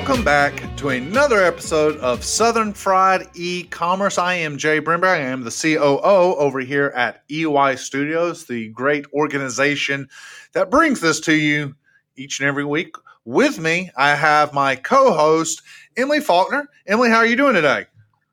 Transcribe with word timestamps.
Welcome 0.00 0.24
back 0.24 0.76
to 0.78 0.88
another 0.88 1.42
episode 1.42 1.98
of 1.98 2.24
Southern 2.24 2.72
Fried 2.72 3.28
E-commerce. 3.34 4.16
I 4.16 4.32
am 4.32 4.56
Jay 4.56 4.80
Brimberg. 4.80 5.04
I 5.04 5.18
am 5.18 5.44
the 5.44 5.50
COO 5.50 6.36
over 6.36 6.60
here 6.60 6.90
at 6.96 7.22
EY 7.28 7.76
Studios, 7.76 8.46
the 8.46 8.70
great 8.70 9.04
organization 9.12 10.08
that 10.52 10.70
brings 10.70 11.02
this 11.02 11.20
to 11.20 11.34
you 11.34 11.74
each 12.16 12.40
and 12.40 12.48
every 12.48 12.64
week. 12.64 12.96
With 13.26 13.60
me, 13.60 13.90
I 13.94 14.14
have 14.14 14.54
my 14.54 14.74
co-host 14.74 15.60
Emily 15.98 16.20
Faulkner. 16.20 16.70
Emily, 16.86 17.10
how 17.10 17.18
are 17.18 17.26
you 17.26 17.36
doing 17.36 17.54
today? 17.54 17.84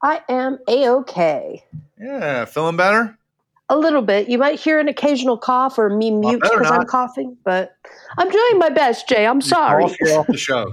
I 0.01 0.21
am 0.29 0.59
a 0.69 0.89
okay. 0.89 1.65
Yeah, 1.99 2.45
feeling 2.45 2.77
better. 2.77 3.19
A 3.67 3.77
little 3.77 4.01
bit. 4.01 4.29
You 4.29 4.37
might 4.37 4.57
hear 4.57 4.79
an 4.79 4.87
occasional 4.87 5.37
cough 5.37 5.77
or 5.77 5.89
me 5.89 6.11
mute 6.11 6.41
because 6.41 6.71
I'm 6.71 6.85
coughing, 6.85 7.37
but 7.43 7.75
I'm 8.17 8.29
doing 8.29 8.57
my 8.57 8.69
best, 8.69 9.09
Jay. 9.09 9.27
I'm 9.27 9.41
sorry. 9.41 9.83
Off, 9.83 9.97
off 10.11 10.27
the 10.27 10.37
show. 10.37 10.71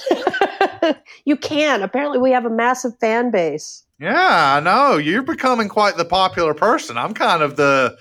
you 1.24 1.36
can. 1.36 1.82
Apparently, 1.82 2.18
we 2.18 2.30
have 2.30 2.44
a 2.44 2.50
massive 2.50 2.98
fan 2.98 3.30
base. 3.30 3.84
Yeah, 3.98 4.56
I 4.56 4.60
know. 4.60 4.96
You're 4.96 5.22
becoming 5.22 5.68
quite 5.68 5.96
the 5.96 6.04
popular 6.04 6.54
person. 6.54 6.98
I'm 6.98 7.14
kind 7.14 7.42
of 7.42 7.56
the 7.56 7.96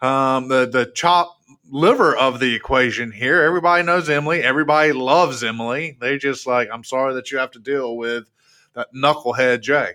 um, 0.00 0.48
the 0.48 0.66
the 0.66 0.86
chop 0.94 1.36
liver 1.70 2.14
of 2.16 2.40
the 2.40 2.54
equation 2.54 3.10
here. 3.10 3.42
Everybody 3.42 3.82
knows 3.82 4.08
Emily. 4.08 4.42
Everybody 4.42 4.92
loves 4.92 5.42
Emily. 5.42 5.96
They 6.00 6.18
just 6.18 6.46
like, 6.46 6.68
I'm 6.72 6.84
sorry 6.84 7.14
that 7.14 7.30
you 7.30 7.38
have 7.38 7.50
to 7.52 7.58
deal 7.58 7.96
with 7.96 8.30
that 8.74 8.88
knucklehead 8.94 9.62
Jay. 9.62 9.92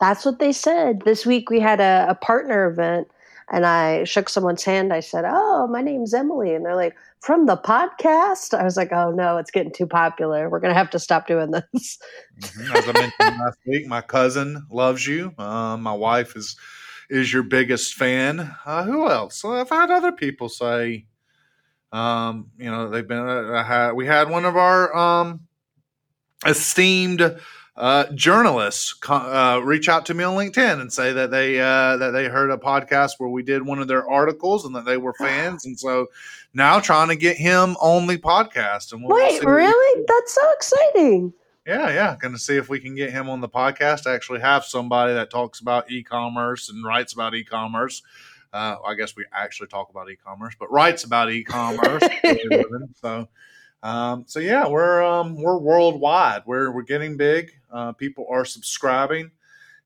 That's 0.00 0.24
what 0.24 0.38
they 0.38 0.52
said. 0.52 1.02
This 1.02 1.26
week 1.26 1.50
we 1.50 1.60
had 1.60 1.80
a, 1.80 2.06
a 2.10 2.14
partner 2.14 2.70
event 2.70 3.08
and 3.50 3.66
I 3.66 4.04
shook 4.04 4.28
someone's 4.28 4.62
hand. 4.62 4.92
I 4.92 5.00
said, 5.00 5.24
Oh, 5.26 5.66
my 5.66 5.82
name's 5.82 6.14
Emily. 6.14 6.54
And 6.54 6.64
they're 6.64 6.76
like, 6.76 6.96
From 7.20 7.46
the 7.46 7.56
podcast? 7.56 8.56
I 8.56 8.62
was 8.62 8.76
like, 8.76 8.92
Oh, 8.92 9.10
no, 9.10 9.38
it's 9.38 9.50
getting 9.50 9.72
too 9.72 9.86
popular. 9.86 10.48
We're 10.48 10.60
going 10.60 10.72
to 10.72 10.78
have 10.78 10.90
to 10.90 10.98
stop 10.98 11.26
doing 11.26 11.50
this. 11.50 11.98
Mm-hmm. 12.40 12.76
As 12.76 12.88
I 12.88 12.92
mentioned 12.92 13.40
last 13.40 13.58
week, 13.66 13.86
my 13.86 14.00
cousin 14.00 14.66
loves 14.70 15.06
you. 15.06 15.34
Uh, 15.36 15.76
my 15.76 15.92
wife 15.92 16.36
is 16.36 16.56
is 17.08 17.32
your 17.32 17.42
biggest 17.42 17.94
fan. 17.94 18.54
Uh, 18.64 18.84
who 18.84 19.08
else? 19.08 19.44
I've 19.44 19.68
had 19.68 19.90
other 19.90 20.12
people 20.12 20.48
say, 20.48 21.06
um, 21.92 22.50
you 22.56 22.70
know, 22.70 22.88
they've 22.88 23.06
been. 23.06 23.18
Uh, 23.18 23.64
had, 23.64 23.92
we 23.92 24.06
had 24.06 24.30
one 24.30 24.44
of 24.44 24.56
our 24.56 24.96
um, 24.96 25.40
esteemed 26.46 27.36
uh, 27.80 28.12
journalists 28.12 28.94
uh, 29.08 29.58
reach 29.64 29.88
out 29.88 30.04
to 30.04 30.12
me 30.12 30.22
on 30.22 30.36
LinkedIn 30.36 30.82
and 30.82 30.92
say 30.92 31.14
that 31.14 31.30
they 31.30 31.58
uh, 31.58 31.96
that 31.96 32.10
they 32.10 32.28
heard 32.28 32.50
a 32.50 32.58
podcast 32.58 33.12
where 33.16 33.30
we 33.30 33.42
did 33.42 33.64
one 33.64 33.78
of 33.78 33.88
their 33.88 34.06
articles 34.08 34.66
and 34.66 34.74
that 34.76 34.84
they 34.84 34.98
were 34.98 35.14
fans, 35.14 35.64
and 35.64 35.80
so 35.80 36.08
now 36.52 36.78
trying 36.78 37.08
to 37.08 37.16
get 37.16 37.38
him 37.38 37.76
on 37.80 38.06
the 38.06 38.18
podcast. 38.18 38.92
And 38.92 39.02
we'll 39.02 39.16
wait, 39.16 39.42
really? 39.42 40.04
That's 40.06 40.34
so 40.34 40.52
exciting! 40.52 41.32
Yeah, 41.66 41.88
yeah, 41.88 42.16
going 42.20 42.34
to 42.34 42.38
see 42.38 42.56
if 42.56 42.68
we 42.68 42.80
can 42.80 42.94
get 42.94 43.12
him 43.12 43.30
on 43.30 43.40
the 43.40 43.48
podcast. 43.48 44.06
Actually, 44.06 44.40
have 44.40 44.66
somebody 44.66 45.14
that 45.14 45.30
talks 45.30 45.60
about 45.60 45.90
e-commerce 45.90 46.68
and 46.68 46.84
writes 46.84 47.14
about 47.14 47.34
e-commerce. 47.34 48.02
Uh, 48.52 48.76
I 48.84 48.94
guess 48.94 49.16
we 49.16 49.24
actually 49.32 49.68
talk 49.68 49.88
about 49.88 50.10
e-commerce, 50.10 50.54
but 50.58 50.70
writes 50.70 51.04
about 51.04 51.30
e-commerce. 51.30 52.02
so 53.00 53.26
um, 53.82 54.24
so 54.26 54.40
yeah, 54.40 54.68
we're 54.68 55.02
um, 55.02 55.36
we're 55.36 55.58
worldwide. 55.58 56.42
We're 56.46 56.70
we're 56.70 56.82
getting 56.82 57.16
big. 57.16 57.52
Uh, 57.72 57.92
people 57.92 58.26
are 58.30 58.44
subscribing, 58.44 59.30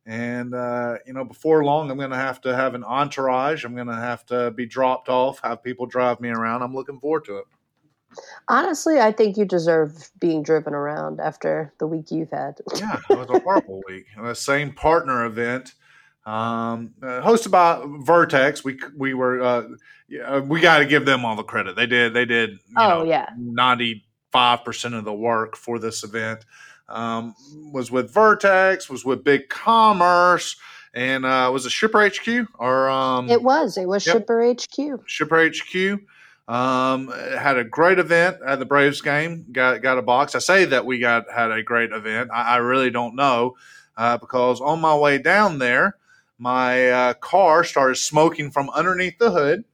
and 0.05 0.55
uh, 0.55 0.97
you 1.07 1.13
know, 1.13 1.25
before 1.25 1.65
long, 1.65 1.91
I'm 1.91 1.99
going 1.99 2.11
to 2.11 2.17
have 2.17 2.41
to 2.43 2.55
have 2.55 2.75
an 2.75 2.85
entourage. 2.85 3.65
I'm 3.65 3.75
going 3.75 3.87
to 3.87 3.95
have 3.95 4.27
to 4.27 4.51
be 4.51 4.67
dropped 4.67 5.09
off, 5.09 5.41
have 5.45 5.63
people 5.63 5.87
drive 5.87 6.21
me 6.21 6.31
around. 6.31 6.63
I'm 6.63 6.75
looking 6.75 6.99
forward 6.99 7.25
to 7.27 7.39
it. 7.39 7.45
Honestly, 8.49 9.01
I 9.01 9.13
think 9.13 9.37
you 9.37 9.45
deserve 9.45 10.11
being 10.21 10.43
driven 10.43 10.75
around 10.75 11.21
after 11.21 11.73
the 11.79 11.87
week 11.87 12.11
you've 12.11 12.31
had. 12.31 12.59
yeah, 12.77 13.01
it 13.11 13.19
was 13.19 13.29
a 13.31 13.41
horrible 13.41 13.83
week. 13.89 14.07
The 14.17 14.35
same 14.35 14.73
partner 14.73 15.25
event 15.25 15.75
um, 16.27 16.95
uh, 17.03 17.21
hosted 17.21 17.51
by 17.51 17.83
Vertex. 18.03 18.65
We 18.65 18.79
we 18.97 19.15
were 19.15 19.43
uh, 19.43 20.41
we 20.41 20.61
got 20.61 20.79
to 20.79 20.87
give 20.87 21.05
them 21.05 21.25
all 21.25 21.37
the 21.37 21.43
credit. 21.43 21.77
They 21.77 21.87
did 21.87 22.15
they 22.15 22.25
did. 22.25 22.59
oh 22.77 22.89
know, 22.89 23.05
yeah, 23.05 23.29
ninety 23.37 24.05
five 24.33 24.65
percent 24.65 24.95
of 24.95 25.05
the 25.05 25.15
work 25.15 25.57
for 25.57 25.79
this 25.79 26.03
event 26.03 26.45
um, 26.89 27.35
was 27.73 27.91
with 27.91 28.13
Vertex, 28.13 28.89
was 28.89 29.05
with 29.05 29.25
Big 29.25 29.49
Commerce, 29.49 30.57
and 30.93 31.25
uh, 31.25 31.51
was 31.53 31.67
it 31.67 31.73
Shipper 31.73 32.09
HQ 32.09 32.49
or 32.59 32.89
um, 32.89 33.29
it 33.29 33.43
was 33.43 33.77
it 33.77 33.89
was 33.89 34.07
yep, 34.07 34.17
Shipper 34.17 34.55
HQ. 34.55 35.03
Shipper 35.07 35.51
HQ. 35.51 36.01
Um, 36.47 37.09
had 37.09 37.57
a 37.57 37.65
great 37.65 37.99
event 37.99 38.37
at 38.47 38.59
the 38.59 38.67
Braves 38.67 39.01
game. 39.01 39.47
Got 39.51 39.81
got 39.81 39.99
a 39.99 40.03
box. 40.03 40.35
I 40.35 40.41
say 40.41 40.67
that 40.67 40.85
we 40.85 40.99
got 40.99 41.31
had 41.31 41.51
a 41.51 41.63
great 41.63 41.91
event. 41.93 42.31
I, 42.33 42.55
I 42.55 42.57
really 42.57 42.91
don't 42.91 43.17
know 43.17 43.57
uh, 43.97 44.19
because 44.19 44.61
on 44.61 44.81
my 44.81 44.95
way 44.95 45.19
down 45.19 45.59
there, 45.59 45.97
my 46.39 46.91
uh, 46.91 47.15
car 47.15 47.65
started 47.65 47.97
smoking 47.97 48.51
from 48.51 48.71
underneath 48.71 49.19
the 49.19 49.31
hood. 49.31 49.65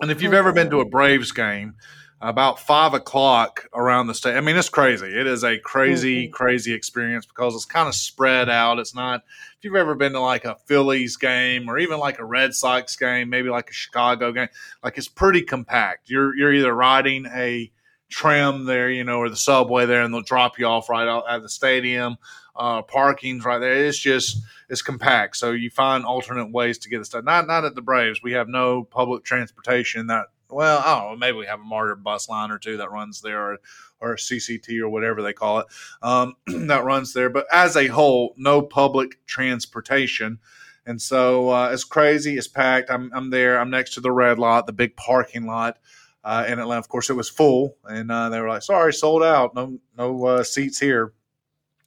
And 0.00 0.10
if 0.10 0.22
you've 0.22 0.34
ever 0.34 0.52
been 0.52 0.70
to 0.70 0.80
a 0.80 0.84
Braves 0.84 1.32
game, 1.32 1.74
about 2.20 2.58
five 2.58 2.94
o'clock 2.94 3.68
around 3.72 4.08
the 4.08 4.14
state, 4.14 4.36
I 4.36 4.40
mean, 4.40 4.56
it's 4.56 4.68
crazy. 4.68 5.06
It 5.06 5.26
is 5.26 5.44
a 5.44 5.58
crazy, 5.58 6.24
mm-hmm. 6.24 6.32
crazy 6.32 6.72
experience 6.72 7.26
because 7.26 7.54
it's 7.54 7.64
kind 7.64 7.88
of 7.88 7.94
spread 7.94 8.48
out. 8.48 8.78
It's 8.78 8.94
not, 8.94 9.22
if 9.56 9.64
you've 9.64 9.76
ever 9.76 9.94
been 9.94 10.12
to 10.12 10.20
like 10.20 10.44
a 10.44 10.56
Phillies 10.66 11.16
game 11.16 11.68
or 11.68 11.78
even 11.78 11.98
like 11.98 12.18
a 12.18 12.24
Red 12.24 12.54
Sox 12.54 12.96
game, 12.96 13.28
maybe 13.28 13.48
like 13.50 13.70
a 13.70 13.72
Chicago 13.72 14.32
game, 14.32 14.48
like 14.82 14.98
it's 14.98 15.08
pretty 15.08 15.42
compact. 15.42 16.10
You're, 16.10 16.36
you're 16.36 16.52
either 16.52 16.74
riding 16.74 17.26
a 17.26 17.70
tram 18.08 18.64
there, 18.64 18.90
you 18.90 19.04
know, 19.04 19.18
or 19.18 19.28
the 19.28 19.36
subway 19.36 19.86
there, 19.86 20.02
and 20.02 20.12
they'll 20.12 20.22
drop 20.22 20.58
you 20.58 20.66
off 20.66 20.88
right 20.88 21.06
out 21.06 21.24
at 21.28 21.42
the 21.42 21.48
stadium. 21.48 22.16
Uh, 22.58 22.82
parking's 22.82 23.44
right 23.44 23.58
there. 23.58 23.86
It's 23.86 23.98
just, 23.98 24.42
it's 24.68 24.82
compact. 24.82 25.36
So 25.36 25.52
you 25.52 25.70
find 25.70 26.04
alternate 26.04 26.50
ways 26.50 26.78
to 26.78 26.88
get 26.88 26.98
the 26.98 27.04
stuff. 27.04 27.24
Not 27.24 27.46
not 27.46 27.64
at 27.64 27.74
the 27.76 27.82
Braves. 27.82 28.20
We 28.22 28.32
have 28.32 28.48
no 28.48 28.82
public 28.82 29.24
transportation 29.24 30.08
that 30.08 30.26
well, 30.50 30.82
I 30.84 30.98
don't 30.98 31.12
know, 31.12 31.16
maybe 31.16 31.38
we 31.38 31.46
have 31.46 31.60
a 31.60 31.64
MARTA 31.64 31.96
bus 31.96 32.28
line 32.28 32.50
or 32.50 32.58
two 32.58 32.78
that 32.78 32.90
runs 32.90 33.20
there 33.20 33.52
or, 33.52 33.58
or 34.00 34.16
CCT 34.16 34.80
or 34.80 34.88
whatever 34.88 35.22
they 35.22 35.32
call 35.32 35.60
it 35.60 35.66
um, 36.02 36.36
that 36.46 36.84
runs 36.84 37.12
there. 37.12 37.30
But 37.30 37.46
as 37.52 37.76
a 37.76 37.88
whole, 37.88 38.34
no 38.36 38.62
public 38.62 39.24
transportation. 39.26 40.38
And 40.86 41.00
so 41.00 41.50
uh, 41.50 41.70
it's 41.72 41.84
crazy. 41.84 42.38
It's 42.38 42.48
packed. 42.48 42.90
I'm, 42.90 43.10
I'm 43.14 43.30
there. 43.30 43.60
I'm 43.60 43.70
next 43.70 43.94
to 43.94 44.00
the 44.00 44.12
red 44.12 44.38
lot, 44.38 44.66
the 44.66 44.72
big 44.72 44.96
parking 44.96 45.46
lot 45.46 45.78
uh, 46.24 46.46
in 46.48 46.58
Atlanta. 46.58 46.80
Of 46.80 46.88
course, 46.88 47.10
it 47.10 47.14
was 47.14 47.28
full. 47.28 47.76
And 47.84 48.10
uh, 48.10 48.30
they 48.30 48.40
were 48.40 48.48
like, 48.48 48.62
sorry, 48.62 48.94
sold 48.94 49.22
out. 49.22 49.54
No, 49.54 49.78
no 49.98 50.24
uh, 50.24 50.42
seats 50.44 50.78
here. 50.78 51.12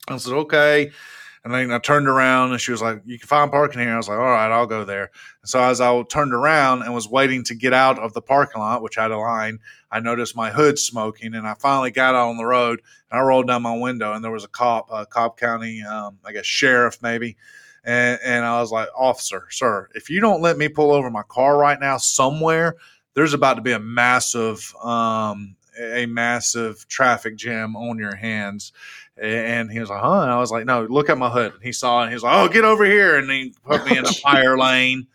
I 0.08 0.18
said, 0.18 0.34
okay. 0.34 0.92
And 1.44 1.52
then 1.52 1.72
I 1.72 1.80
turned 1.80 2.08
around 2.08 2.52
and 2.52 2.62
she 2.62 2.72
was 2.72 2.84
like, 2.84 3.02
You 3.04 3.18
can 3.18 3.28
find 3.28 3.50
parking 3.50 3.82
here. 3.82 3.94
I 3.94 3.98
was 3.98 4.08
like, 4.08 4.20
All 4.20 4.26
right, 4.26 4.52
I'll 4.52 4.68
go 4.68 4.86
there. 4.86 5.10
And 5.42 5.50
so 5.50 5.62
as 5.64 5.82
I 5.82 6.04
turned 6.04 6.34
around 6.34 6.84
and 6.84 6.94
was 6.94 7.10
waiting 7.10 7.44
to 7.46 7.56
get 7.56 7.74
out 7.74 7.98
of 7.98 8.14
the 8.14 8.22
parking 8.22 8.62
lot, 8.62 8.84
which 8.84 8.96
had 8.96 9.10
a 9.10 9.18
line, 9.18 9.60
I 9.92 10.02
noticed 10.02 10.36
my 10.36 10.52
hood 10.52 10.78
smoking. 10.78 11.34
And 11.34 11.48
I 11.48 11.56
finally 11.56 11.90
got 11.90 12.14
out 12.14 12.30
on 12.30 12.38
the 12.38 12.46
road 12.46 12.82
and 13.10 13.20
I 13.20 13.24
rolled 13.24 13.48
down 13.48 13.64
my 13.64 13.76
window 13.76 14.14
and 14.14 14.24
there 14.24 14.32
was 14.32 14.44
a 14.44 14.50
cop, 14.50 14.90
a 14.92 15.08
Cobb 15.08 15.38
County, 15.38 15.82
um, 15.82 16.20
I 16.24 16.32
guess, 16.32 16.46
sheriff 16.46 17.00
maybe. 17.02 17.38
And, 17.84 18.20
and 18.24 18.46
I 18.46 18.62
was 18.62 18.72
like, 18.72 18.90
Officer, 18.96 19.48
sir, 19.50 19.90
if 19.96 20.12
you 20.12 20.20
don't 20.20 20.42
let 20.42 20.58
me 20.60 20.68
pull 20.68 20.92
over 20.92 21.10
my 21.10 21.24
car 21.24 21.58
right 21.58 21.80
now 21.80 21.98
somewhere, 21.98 22.76
there's 23.16 23.34
about 23.34 23.56
to 23.56 23.62
be 23.62 23.72
a 23.72 23.80
massive, 23.80 24.76
um, 24.84 25.56
a 25.80 26.06
massive 26.06 26.88
traffic 26.88 27.36
jam 27.36 27.76
on 27.76 27.98
your 27.98 28.16
hands. 28.16 28.74
And 29.22 29.72
he 29.72 29.80
was 29.80 29.90
like, 29.90 30.02
huh? 30.02 30.22
And 30.22 30.32
I 30.32 30.40
was 30.40 30.52
like, 30.52 30.66
no, 30.66 30.84
look 30.86 31.10
at 31.10 31.18
my 31.18 31.30
hood. 31.30 31.54
And 31.54 31.64
he 31.64 31.72
saw 31.72 32.00
it. 32.00 32.04
And 32.04 32.12
he 32.12 32.16
was 32.16 32.24
like, 32.24 32.36
oh, 32.36 32.52
get 32.52 32.66
over 32.66 32.84
here. 32.84 33.18
And 33.18 33.30
he 33.30 33.54
put 33.64 33.86
me 33.86 33.98
in 33.98 34.06
a 34.06 34.12
fire 34.24 34.58
lane 34.58 35.08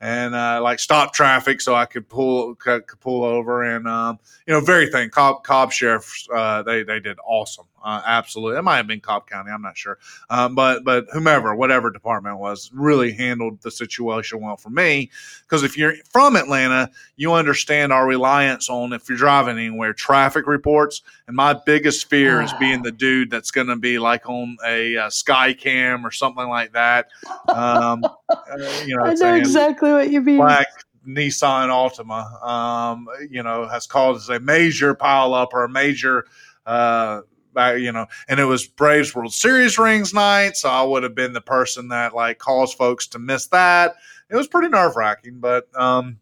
and 0.00 0.34
uh, 0.34 0.60
like 0.62 0.78
stop 0.78 1.14
traffic 1.14 1.62
so 1.62 1.74
I 1.74 1.86
could 1.86 2.06
pull 2.08 2.54
could, 2.56 2.86
pull 3.00 3.24
over. 3.24 3.62
And 3.62 3.88
um, 3.88 4.18
you 4.46 4.52
know, 4.52 4.60
very 4.60 4.90
thing. 4.90 5.08
Cobb 5.08 5.44
Cobb 5.44 5.72
sheriffs 5.72 6.28
uh, 6.32 6.62
they 6.62 6.82
they 6.82 7.00
did 7.00 7.18
awesome. 7.26 7.64
Uh, 7.84 8.00
absolutely, 8.06 8.58
it 8.58 8.62
might 8.62 8.78
have 8.78 8.86
been 8.86 9.00
Cobb 9.00 9.28
County. 9.28 9.50
I'm 9.50 9.62
not 9.62 9.76
sure, 9.76 9.98
um, 10.30 10.54
but 10.54 10.84
but 10.84 11.06
whomever, 11.12 11.54
whatever 11.54 11.90
department 11.90 12.38
was, 12.38 12.70
really 12.72 13.12
handled 13.12 13.60
the 13.60 13.70
situation 13.70 14.40
well 14.40 14.56
for 14.56 14.70
me. 14.70 15.10
Because 15.42 15.62
if 15.62 15.76
you're 15.76 15.94
from 16.10 16.34
Atlanta, 16.34 16.90
you 17.16 17.34
understand 17.34 17.92
our 17.92 18.06
reliance 18.06 18.70
on 18.70 18.92
if 18.92 19.08
you're 19.08 19.18
driving 19.18 19.58
anywhere, 19.58 19.92
traffic 19.92 20.46
reports. 20.46 21.02
And 21.26 21.36
my 21.36 21.52
biggest 21.52 22.08
fear 22.08 22.40
is 22.40 22.52
being 22.54 22.82
the 22.82 22.92
dude 22.92 23.30
that's 23.30 23.50
going 23.50 23.66
to 23.66 23.76
be 23.76 23.98
like 23.98 24.28
on 24.28 24.56
a, 24.64 24.94
a 24.94 25.06
Skycam 25.08 26.04
or 26.04 26.10
something 26.10 26.48
like 26.48 26.72
that. 26.72 27.08
Um, 27.48 28.02
uh, 28.28 28.82
you 28.86 28.96
know, 28.96 29.04
I 29.04 29.14
know 29.14 29.34
exactly 29.34 29.92
what 29.92 30.10
you 30.10 30.20
mean. 30.20 30.38
Black 30.38 30.68
Nissan 31.06 31.68
Altima, 31.68 32.42
um, 32.46 33.06
you 33.30 33.42
know, 33.42 33.68
has 33.68 33.86
caused 33.86 34.30
a 34.30 34.40
major 34.40 34.94
pileup 34.94 35.48
or 35.52 35.64
a 35.64 35.68
major 35.68 36.26
uh, 36.66 37.20
you 37.56 37.92
know, 37.92 38.06
and 38.28 38.40
it 38.40 38.44
was 38.44 38.66
Braves 38.66 39.14
World 39.14 39.32
Series 39.32 39.78
rings 39.78 40.12
night, 40.12 40.56
so 40.56 40.68
I 40.68 40.82
would 40.82 41.02
have 41.02 41.14
been 41.14 41.32
the 41.32 41.40
person 41.40 41.88
that 41.88 42.14
like 42.14 42.38
calls 42.38 42.74
folks 42.74 43.06
to 43.08 43.18
miss 43.18 43.46
that. 43.48 43.94
It 44.30 44.36
was 44.36 44.48
pretty 44.48 44.68
nerve 44.68 44.96
wracking, 44.96 45.40
but 45.40 45.68
um, 45.78 46.18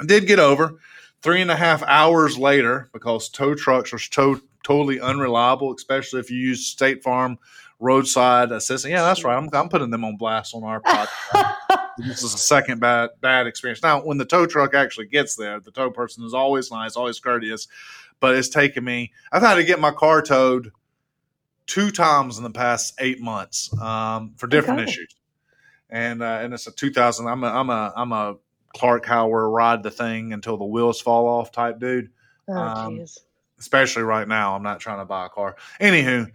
I 0.00 0.06
did 0.06 0.26
get 0.26 0.38
over. 0.38 0.78
Three 1.22 1.42
and 1.42 1.50
a 1.50 1.56
half 1.56 1.82
hours 1.82 2.38
later, 2.38 2.88
because 2.94 3.28
tow 3.28 3.54
trucks 3.54 3.92
are 3.92 3.98
tow 3.98 4.40
totally 4.62 5.00
unreliable, 5.00 5.74
especially 5.74 6.20
if 6.20 6.30
you 6.30 6.38
use 6.38 6.66
State 6.66 7.02
Farm 7.02 7.38
roadside 7.78 8.52
assistance. 8.52 8.90
Yeah, 8.90 9.02
that's 9.02 9.24
right. 9.24 9.36
I'm, 9.36 9.48
I'm 9.52 9.68
putting 9.68 9.90
them 9.90 10.04
on 10.04 10.16
blast 10.16 10.54
on 10.54 10.62
our 10.64 10.80
podcast. 10.82 11.54
this 11.98 12.22
is 12.22 12.34
a 12.34 12.38
second 12.38 12.80
bad 12.80 13.10
bad 13.20 13.46
experience. 13.46 13.82
Now, 13.82 14.00
when 14.00 14.18
the 14.18 14.24
tow 14.24 14.46
truck 14.46 14.74
actually 14.74 15.06
gets 15.06 15.34
there, 15.34 15.60
the 15.60 15.70
tow 15.70 15.90
person 15.90 16.24
is 16.24 16.34
always 16.34 16.70
nice, 16.70 16.96
always 16.96 17.18
courteous, 17.18 17.68
but 18.20 18.36
it's 18.36 18.48
taken 18.48 18.84
me. 18.84 19.12
I've 19.32 19.42
had 19.42 19.54
to 19.56 19.64
get 19.64 19.80
my 19.80 19.90
car 19.90 20.22
towed 20.22 20.70
two 21.66 21.90
times 21.90 22.36
in 22.38 22.44
the 22.44 22.50
past 22.50 22.94
eight 23.00 23.20
months 23.20 23.70
um, 23.80 24.34
for 24.36 24.46
different 24.46 24.80
Okay. 24.80 24.90
issues, 24.90 25.14
and 25.88 26.22
uh, 26.22 26.40
and 26.42 26.54
it's 26.54 26.66
a 26.66 26.72
2000. 26.72 27.26
I'm 27.26 27.44
a 27.44 27.46
I'm 27.48 27.70
a 27.70 27.92
I'm 27.96 28.12
a 28.12 28.36
Clark 28.74 29.06
Howard 29.06 29.52
ride 29.52 29.82
the 29.82 29.90
thing 29.90 30.32
until 30.32 30.56
the 30.56 30.64
wheels 30.64 31.00
fall 31.00 31.26
off 31.26 31.50
type 31.52 31.78
dude 31.80 32.10
Oh, 32.48 32.52
Um, 32.52 32.96
jeez. 32.98 33.18
especially 33.58 34.02
right 34.02 34.26
now. 34.28 34.54
I'm 34.56 34.62
not 34.62 34.80
trying 34.80 34.98
to 34.98 35.04
buy 35.04 35.26
a 35.26 35.28
car. 35.28 35.56
Anywho, 35.80 36.30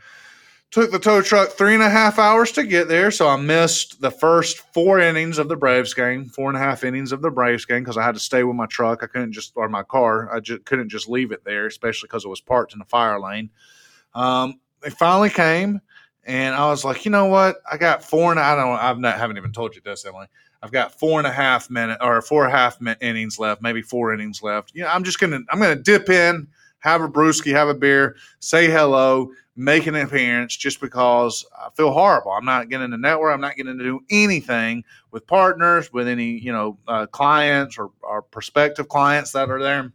took 0.76 0.92
the 0.92 1.00
tow 1.00 1.22
truck 1.22 1.52
three 1.52 1.74
and 1.74 1.82
a 1.82 1.90
half 1.90 2.20
hours 2.20 2.52
to 2.52 2.62
get 2.62 2.90
there, 2.90 3.10
so 3.10 3.30
I 3.30 3.38
missed 3.38 4.02
the 4.02 4.12
first 4.12 4.58
four 4.74 5.00
innings 5.00 5.38
of 5.38 5.48
the 5.48 5.56
Braves 5.56 5.94
game, 5.94 6.26
four 6.26 6.50
and 6.50 6.58
a 6.58 6.60
half 6.60 6.84
innings 6.84 7.14
of 7.14 7.22
the 7.22 7.32
Braves 7.32 7.64
game 7.64 7.82
because 7.82 7.96
I 7.96 8.04
had 8.04 8.16
to 8.16 8.20
stay 8.20 8.44
with 8.44 8.58
my 8.58 8.66
truck. 8.66 9.02
I 9.02 9.08
couldn't 9.08 9.32
just 9.32 9.54
or 9.56 9.70
my 9.70 9.84
car. 9.84 10.30
I 10.36 10.42
just 10.42 10.66
couldn't 10.66 10.90
just 10.90 11.08
leave 11.08 11.32
it 11.32 11.46
there, 11.46 11.66
especially 11.66 12.08
because 12.08 12.26
it 12.26 12.28
was 12.28 12.42
parked 12.42 12.74
in 12.74 12.80
the 12.80 12.86
fire 12.86 13.18
lane. 13.22 13.52
Um, 14.14 14.60
they 14.82 14.90
finally 14.90 15.30
came, 15.30 15.80
and 16.26 16.54
I 16.54 16.66
was 16.66 16.84
like, 16.84 17.06
you 17.06 17.12
know 17.12 17.28
what? 17.28 17.56
I 17.72 17.78
got 17.78 18.04
four 18.04 18.32
and 18.32 18.40
I 18.40 18.54
don't. 18.58 18.78
I've 18.78 19.00
not 19.00 19.18
haven't 19.18 19.38
even 19.38 19.54
told 19.54 19.76
you 19.76 19.82
this, 19.82 20.06
Emily. 20.06 20.28
I've 20.62 20.74
got 20.74 21.00
four 21.00 21.22
and 21.22 21.28
a 21.28 21.32
half 21.32 21.70
minute 21.70 22.00
or 22.02 22.22
four 22.22 22.44
and 22.44 22.54
a 22.54 22.58
half 22.58 22.80
innings 23.00 23.40
left, 23.40 23.62
maybe 23.62 23.82
four 23.82 24.14
innings 24.14 24.44
left. 24.44 24.74
You 24.76 24.82
know, 24.82 24.90
I'm 24.90 25.06
just 25.06 25.22
gonna 25.22 25.40
I'm 25.50 25.62
gonna 25.62 25.78
dip 25.78 26.10
in, 26.10 26.50
have 26.80 27.02
a 27.02 27.08
brewski, 27.08 27.54
have 27.54 27.70
a 27.70 27.74
beer, 27.74 28.18
say 28.40 28.70
hello, 28.70 29.32
make 29.56 29.88
an 29.88 29.96
appearance, 29.96 30.56
just 30.56 30.82
because 30.82 31.46
I 31.58 31.70
feel 31.76 31.92
horrible. 31.92 32.32
I'm 32.32 32.46
not 32.46 32.70
getting 32.70 32.92
to 32.92 32.98
network. 32.98 33.34
I'm 33.34 33.42
not 33.42 33.56
getting 33.56 33.78
to 33.78 33.84
do 33.84 34.02
anything 34.10 34.84
with 35.12 35.26
partners, 35.28 35.92
with 35.94 36.08
any 36.08 36.32
you 36.40 36.52
know 36.52 36.78
uh, 36.88 37.06
clients 37.08 37.78
or, 37.78 37.92
or 38.02 38.22
prospective 38.22 38.90
clients 38.90 39.32
that 39.32 39.50
are 39.50 39.62
there. 39.62 39.92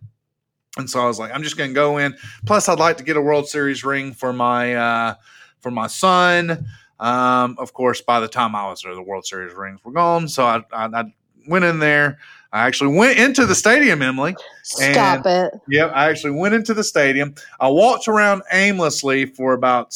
And 0.78 0.88
so 0.88 1.00
I 1.00 1.06
was 1.06 1.18
like, 1.18 1.32
I'm 1.34 1.42
just 1.42 1.56
gonna 1.56 1.72
go 1.72 1.98
in. 1.98 2.16
Plus, 2.46 2.68
I'd 2.68 2.78
like 2.78 2.96
to 2.98 3.04
get 3.04 3.16
a 3.16 3.20
World 3.20 3.48
Series 3.48 3.84
ring 3.84 4.12
for 4.12 4.32
my 4.32 4.74
uh, 4.74 5.14
for 5.60 5.70
my 5.70 5.86
son. 5.86 6.66
Um, 6.98 7.56
of 7.58 7.72
course, 7.72 8.00
by 8.02 8.20
the 8.20 8.28
time 8.28 8.54
I 8.54 8.68
was 8.68 8.82
there, 8.82 8.94
the 8.94 9.02
World 9.02 9.26
Series 9.26 9.54
rings 9.54 9.80
were 9.84 9.92
gone. 9.92 10.28
So 10.28 10.44
I, 10.44 10.62
I, 10.72 10.86
I 10.86 11.04
went 11.48 11.64
in 11.64 11.78
there. 11.78 12.18
I 12.52 12.66
actually 12.66 12.96
went 12.96 13.18
into 13.18 13.46
the 13.46 13.54
stadium, 13.54 14.02
Emily. 14.02 14.34
Stop 14.62 15.24
it. 15.26 15.54
Yep, 15.68 15.92
I 15.94 16.10
actually 16.10 16.32
went 16.32 16.54
into 16.54 16.74
the 16.74 16.82
stadium. 16.82 17.34
I 17.60 17.68
walked 17.68 18.08
around 18.08 18.42
aimlessly 18.50 19.26
for 19.26 19.52
about 19.52 19.94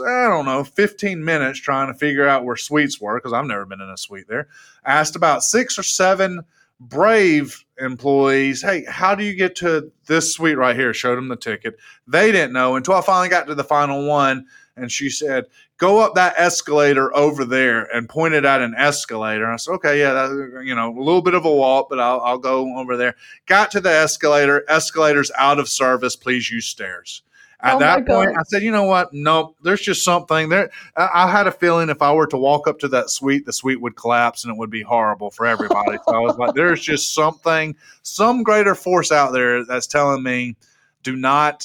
I 0.00 0.28
don't 0.28 0.46
know, 0.46 0.64
15 0.64 1.24
minutes 1.24 1.58
trying 1.58 1.92
to 1.92 1.94
figure 1.98 2.26
out 2.26 2.44
where 2.44 2.56
suites 2.56 3.00
were 3.00 3.18
because 3.18 3.32
I've 3.32 3.44
never 3.44 3.66
been 3.66 3.80
in 3.80 3.90
a 3.90 3.96
suite 3.96 4.26
there. 4.28 4.48
asked 4.84 5.16
about 5.16 5.42
six 5.42 5.78
or 5.78 5.82
seven 5.82 6.44
Brave 6.80 7.64
employees, 7.78 8.60
"Hey, 8.60 8.84
how 8.88 9.14
do 9.14 9.22
you 9.22 9.34
get 9.34 9.54
to 9.56 9.92
this 10.06 10.34
suite 10.34 10.56
right 10.56 10.74
here?" 10.74 10.92
Showed 10.92 11.16
them 11.16 11.28
the 11.28 11.36
ticket. 11.36 11.76
They 12.08 12.32
didn't 12.32 12.52
know 12.52 12.74
until 12.74 12.94
I 12.94 13.02
finally 13.02 13.28
got 13.28 13.46
to 13.46 13.54
the 13.54 13.62
final 13.62 14.04
one, 14.04 14.46
and 14.76 14.90
she 14.90 15.10
said, 15.10 15.46
"Go 15.78 15.98
up 15.98 16.14
that 16.14 16.34
escalator 16.38 17.14
over 17.16 17.44
there," 17.44 17.84
and 17.94 18.08
pointed 18.08 18.44
at 18.44 18.62
an 18.62 18.74
escalator. 18.76 19.50
I 19.50 19.56
said, 19.56 19.72
"Okay, 19.72 20.00
yeah, 20.00 20.12
that, 20.12 20.62
you 20.64 20.74
know, 20.74 20.96
a 20.96 21.02
little 21.02 21.22
bit 21.22 21.34
of 21.34 21.44
a 21.44 21.52
walk, 21.52 21.88
but 21.90 22.00
I'll, 22.00 22.20
I'll 22.20 22.38
go 22.38 22.76
over 22.78 22.96
there." 22.96 23.14
Got 23.46 23.70
to 23.72 23.80
the 23.80 23.90
escalator. 23.90 24.64
Escalator's 24.68 25.30
out 25.36 25.58
of 25.58 25.68
service. 25.68 26.16
Please 26.16 26.50
use 26.50 26.66
stairs. 26.66 27.22
At 27.64 27.76
Oh 27.76 27.78
that 27.78 28.06
point, 28.06 28.34
God. 28.34 28.40
I 28.40 28.42
said, 28.48 28.62
"You 28.62 28.72
know 28.72 28.84
what? 28.84 29.12
Nope. 29.12 29.56
There's 29.62 29.82
just 29.82 30.04
something 30.04 30.48
there." 30.48 30.70
I, 30.96 31.08
I 31.14 31.30
had 31.30 31.46
a 31.46 31.52
feeling 31.52 31.90
if 31.90 32.02
I 32.02 32.12
were 32.12 32.26
to 32.28 32.38
walk 32.38 32.66
up 32.66 32.78
to 32.80 32.88
that 32.88 33.10
suite, 33.10 33.46
the 33.46 33.52
suite 33.52 33.80
would 33.80 33.94
collapse 33.94 34.44
and 34.44 34.52
it 34.52 34.58
would 34.58 34.70
be 34.70 34.82
horrible 34.82 35.30
for 35.30 35.46
everybody. 35.46 35.98
so 36.06 36.14
I 36.14 36.18
was 36.18 36.36
like, 36.38 36.54
"There's 36.54 36.82
just 36.82 37.14
something, 37.14 37.76
some 38.02 38.42
greater 38.42 38.74
force 38.74 39.12
out 39.12 39.32
there 39.32 39.64
that's 39.64 39.86
telling 39.86 40.22
me, 40.22 40.56
do 41.02 41.14
not." 41.14 41.64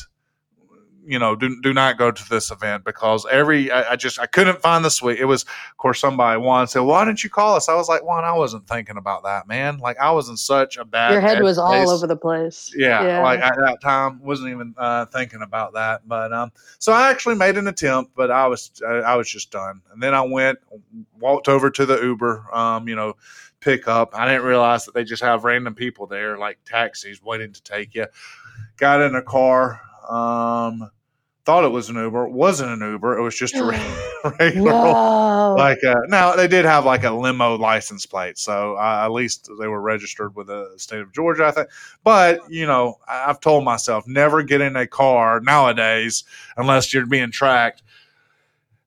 You 1.08 1.20
know, 1.20 1.36
do, 1.36 1.62
do 1.62 1.74
not 1.74 1.98
go 1.98 2.12
to 2.12 2.30
this 2.30 2.52
event 2.52 2.84
because 2.84 3.26
every 3.32 3.72
I, 3.72 3.94
I 3.94 3.96
just 3.96 4.20
I 4.20 4.26
couldn't 4.26 4.62
find 4.62 4.84
the 4.84 4.90
suite. 4.90 5.20
It 5.20 5.26
was, 5.26 5.44
of 5.44 5.78
course, 5.78 6.00
somebody 6.00 6.40
Juan 6.40 6.68
said, 6.68 6.82
"Why 6.82 7.06
didn't 7.06 7.24
you 7.24 7.30
call 7.30 7.56
us?" 7.56 7.70
I 7.70 7.76
was 7.76 7.88
like, 7.88 8.04
"Juan, 8.04 8.26
I 8.26 8.34
wasn't 8.34 8.68
thinking 8.68 8.98
about 8.98 9.24
that, 9.24 9.48
man. 9.48 9.78
Like 9.78 9.98
I 10.00 10.12
was 10.12 10.30
in 10.30 10.38
such 10.38 10.78
a 10.78 10.86
bad 10.86 11.14
Your 11.14 11.22
head 11.22 11.42
was 11.42 11.58
all 11.58 11.90
over 11.90 12.08
the 12.08 12.18
place. 12.18 12.74
yeah, 12.78 13.22
like 13.22 13.40
at 13.40 13.56
that 13.56 13.82
time 13.82 14.22
wasn't 14.22 14.50
even 14.50 14.76
uh, 14.78 15.06
thinking 15.06 15.42
about 15.42 15.74
that 15.74 16.08
but 16.08 16.34
um 16.34 16.52
so 16.80 16.92
i 16.92 17.10
actually 17.10 17.36
made 17.36 17.58
an 17.58 17.68
attempt 17.68 18.12
but 18.16 18.32
i 18.32 18.48
was 18.48 18.72
I, 18.86 18.94
I 18.94 19.16
was 19.16 19.30
just 19.30 19.52
done 19.52 19.82
and 19.92 20.02
then 20.02 20.14
i 20.14 20.22
went 20.22 20.60
walked 21.20 21.48
over 21.48 21.70
to 21.70 21.86
the 21.86 22.02
uber 22.02 22.46
um 22.54 22.88
you 22.88 22.96
know 22.96 23.16
pick 23.60 23.88
up 23.88 24.14
i 24.14 24.26
didn't 24.28 24.44
realize 24.44 24.86
that 24.86 24.94
they 24.94 25.04
just 25.04 25.24
have 25.24 25.44
random 25.44 25.76
people 25.76 26.08
there 26.08 26.38
like 26.38 26.58
taxis 26.66 27.22
waiting 27.22 27.52
to 27.54 27.64
take 27.64 27.96
you 27.96 28.06
got 28.78 29.02
in 29.02 29.16
a 29.16 29.22
car 29.22 29.82
um 30.10 30.90
thought 31.48 31.64
it 31.64 31.72
was 31.72 31.88
an 31.88 31.96
uber 31.96 32.26
it 32.26 32.32
wasn't 32.34 32.70
an 32.70 32.82
uber 32.82 33.18
it 33.18 33.22
was 33.22 33.34
just 33.34 33.56
a 33.56 33.64
regular 34.40 34.74
like 35.56 35.82
uh, 35.86 35.96
now 36.10 36.36
they 36.36 36.46
did 36.46 36.66
have 36.66 36.84
like 36.84 37.06
a 37.06 37.10
limo 37.10 37.56
license 37.58 38.06
plate 38.06 38.38
so 38.38 38.76
uh, 38.76 39.04
at 39.06 39.14
least 39.14 39.50
they 39.58 39.66
were 39.66 39.80
registered 39.80 40.36
with 40.36 40.48
the 40.48 40.74
state 40.76 41.00
of 41.00 41.14
georgia 41.14 41.46
i 41.46 41.52
think. 41.52 41.70
But 42.04 42.42
you 42.52 42.66
know 42.66 42.98
I- 43.08 43.30
i've 43.30 43.40
told 43.40 43.64
myself 43.64 44.06
never 44.06 44.44
get 44.44 44.60
in 44.60 44.76
a 44.76 44.86
car 44.86 45.40
nowadays 45.40 46.26
unless 46.58 46.94
you're 46.94 47.06
being 47.06 47.32
tracked. 47.32 47.82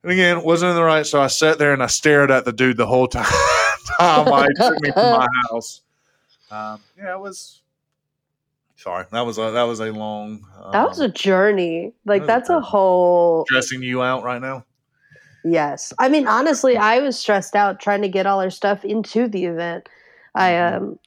And 0.02 0.12
again 0.12 0.42
wasn't 0.42 0.68
in 0.70 0.76
the 0.76 0.84
right 0.84 1.06
so 1.06 1.18
i 1.18 1.28
sat 1.28 1.58
there 1.58 1.72
and 1.72 1.82
i 1.82 1.86
stared 1.86 2.30
at 2.30 2.44
the 2.44 2.52
dude 2.52 2.76
the 2.76 2.86
whole 2.86 3.08
time 3.08 3.24
time 3.98 4.26
he 4.26 4.54
took 4.68 4.82
me 4.82 4.90
to 4.90 4.96
my 4.96 5.26
house. 5.50 5.80
Um, 6.50 6.82
yeah 6.98 7.14
it 7.14 7.20
was 7.20 7.59
sorry 8.80 9.04
that 9.12 9.20
was 9.22 9.38
a 9.38 9.50
that 9.52 9.62
was 9.64 9.80
a 9.80 9.92
long 9.92 10.44
um, 10.62 10.72
that 10.72 10.88
was 10.88 11.00
a 11.00 11.08
journey. 11.08 11.92
Like 12.06 12.26
that's 12.26 12.48
a 12.48 12.54
journey. 12.54 12.66
whole 12.66 13.44
stressing 13.46 13.82
you 13.82 14.02
out 14.02 14.22
right 14.24 14.40
now 14.40 14.64
Yes. 15.44 15.92
I 15.98 16.08
mean, 16.08 16.26
honestly, 16.26 16.76
I 16.76 16.98
was 17.00 17.18
stressed 17.18 17.56
out 17.56 17.80
trying 17.80 18.02
to 18.02 18.08
get 18.08 18.26
all 18.26 18.40
our 18.40 18.50
stuff 18.50 18.84
into 18.84 19.28
the 19.28 19.46
event. 19.46 19.88
I 20.34 20.52
Mhm. 20.52 20.76
um, 20.76 20.98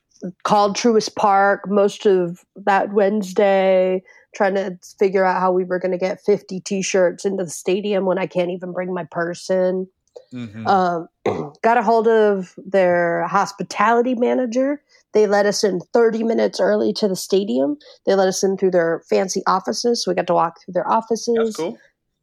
called 0.43 0.75
Truist 0.75 1.15
Park 1.15 1.69
most 1.69 2.05
of 2.05 2.43
that 2.55 2.93
Wednesday, 2.93 4.01
trying 4.33 4.55
to 4.55 4.77
figure 4.97 5.23
out 5.23 5.39
how 5.39 5.51
we 5.51 5.63
were 5.63 5.79
going 5.79 5.91
to 5.91 5.97
get 5.97 6.21
50 6.21 6.59
t 6.61 6.81
shirts 6.81 7.25
into 7.25 7.43
the 7.43 7.49
stadium 7.49 8.05
when 8.05 8.17
I 8.17 8.25
can't 8.25 8.49
even 8.49 8.71
bring 8.71 8.93
my 8.93 9.03
person. 9.03 9.87
Mhm. 10.33 10.67
Um, 10.67 11.07
got 11.61 11.77
a 11.77 11.83
hold 11.83 12.07
of 12.07 12.55
their 12.57 13.27
hospitality 13.27 14.15
manager. 14.15 14.81
They 15.13 15.27
let 15.27 15.45
us 15.45 15.63
in 15.63 15.79
30 15.93 16.23
minutes 16.23 16.59
early 16.59 16.93
to 16.93 17.07
the 17.07 17.15
stadium. 17.15 17.77
They 18.05 18.15
let 18.15 18.27
us 18.27 18.43
in 18.43 18.57
through 18.57 18.71
their 18.71 19.03
fancy 19.09 19.41
offices. 19.47 20.03
So 20.03 20.11
we 20.11 20.15
got 20.15 20.27
to 20.27 20.33
walk 20.33 20.55
through 20.63 20.73
their 20.73 20.87
offices. 20.89 21.37
that's 21.37 21.57
cool 21.57 21.77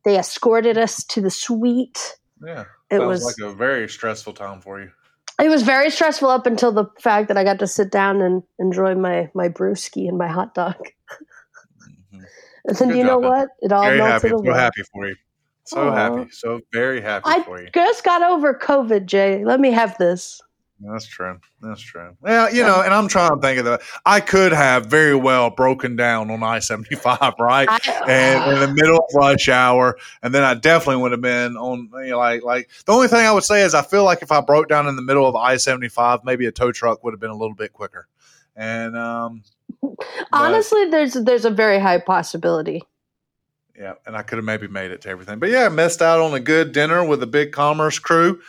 They 0.04 0.18
escorted 0.18 0.76
us 0.78 1.04
to 1.04 1.20
the 1.20 1.30
suite. 1.30 2.16
yeah 2.44 2.64
It 2.90 2.99
was 3.00 3.23
like 3.25 3.37
a 3.52 3.54
very 3.54 3.88
stressful 3.88 4.32
time 4.32 4.61
for 4.61 4.80
you. 4.80 4.90
it 5.40 5.49
was 5.49 5.62
very 5.62 5.90
stressful 5.90 6.28
up 6.28 6.47
until 6.47 6.73
the 6.73 6.87
fact 7.00 7.28
that 7.28 7.38
I 7.38 7.44
got 7.44 7.59
to 7.61 7.66
sit 7.66 7.90
down 7.92 8.20
and 8.20 8.42
enjoy 8.59 8.94
my 8.94 9.30
my 9.35 9.49
brewski 9.49 10.09
and 10.09 10.18
my 10.18 10.28
hot 10.28 10.54
dog. 10.54 10.76
Mhm. 12.12 12.25
And 12.66 12.76
then 12.76 12.88
Good 12.90 12.99
you 12.99 13.04
know 13.04 13.18
job, 13.18 13.23
man. 13.23 13.30
what? 13.30 13.49
It 13.62 13.73
all 13.73 13.85
Very 13.85 14.00
happy. 14.00 14.28
melted 14.28 14.47
So 14.47 14.52
happy 14.52 14.82
for 14.92 15.06
you. 15.06 15.16
So 15.64 15.80
Aw. 15.80 15.94
happy. 15.94 16.30
So 16.30 16.61
very 16.75 17.00
happy 17.00 17.30
I 17.30 17.42
for 17.42 17.61
you. 17.62 17.68
just 17.73 18.04
got 18.04 18.23
over 18.23 18.52
COVID, 18.54 19.06
Jay. 19.06 19.44
Let 19.44 19.61
me 19.61 19.70
have 19.70 19.97
this. 19.99 20.40
That's 20.82 21.06
true. 21.06 21.38
That's 21.60 21.80
true. 21.80 22.16
Well, 22.22 22.52
you 22.54 22.62
know, 22.62 22.80
and 22.80 22.94
I'm 22.94 23.06
trying 23.06 23.34
to 23.34 23.40
think 23.40 23.58
of 23.58 23.66
that. 23.66 23.82
I 24.06 24.20
could 24.20 24.52
have 24.52 24.87
very 24.87 25.14
well 25.14 25.50
broken 25.50 25.94
down 25.94 26.30
on 26.30 26.42
I 26.42 26.58
75, 26.58 27.34
right? 27.38 27.68
and 28.08 28.52
in 28.52 28.60
the 28.60 28.75
middle 28.75 28.96
of 28.96 29.04
rush 29.14 29.50
hour, 29.50 29.99
and 30.22 30.34
then 30.34 30.42
I 30.42 30.54
definitely 30.54 31.02
would 31.02 31.12
have 31.12 31.20
been 31.20 31.56
on 31.56 31.90
you 32.04 32.10
know, 32.10 32.18
like 32.18 32.42
like 32.42 32.70
the 32.87 32.92
only 32.92 33.08
thing 33.08 33.26
I 33.26 33.32
would 33.32 33.44
say 33.44 33.62
is 33.62 33.75
I 33.75 33.82
feel 33.82 34.04
like 34.04 34.22
if 34.22 34.32
I 34.32 34.40
broke 34.40 34.68
down 34.68 34.87
in 34.88 34.96
the 34.96 35.02
middle 35.02 35.26
of 35.26 35.37
I 35.37 35.58
seventy 35.58 35.88
five, 35.88 36.25
maybe 36.25 36.46
a 36.46 36.52
tow 36.52 36.72
truck 36.72 37.04
would 37.04 37.12
have 37.12 37.20
been 37.20 37.30
a 37.30 37.37
little 37.37 37.56
bit 37.56 37.75
quicker. 37.75 38.08
And 38.56 38.96
um, 38.96 39.42
Honestly, 40.32 40.87
there's 40.87 41.12
there's 41.12 41.44
a 41.44 41.50
very 41.50 41.78
high 41.78 41.99
possibility. 41.99 42.82
yeah, 43.76 43.94
and 44.06 44.16
I 44.16 44.22
could 44.22 44.38
have 44.38 44.46
maybe 44.46 44.66
made 44.66 44.92
it 44.92 45.02
to 45.02 45.10
everything, 45.10 45.40
but 45.40 45.50
yeah, 45.50 45.66
I 45.66 45.68
missed 45.68 46.00
out 46.00 46.20
on 46.20 46.32
a 46.32 46.40
good 46.40 46.72
dinner 46.72 47.04
with 47.04 47.22
a 47.22 47.26
big 47.26 47.52
commerce 47.52 47.99
crew 47.99 48.40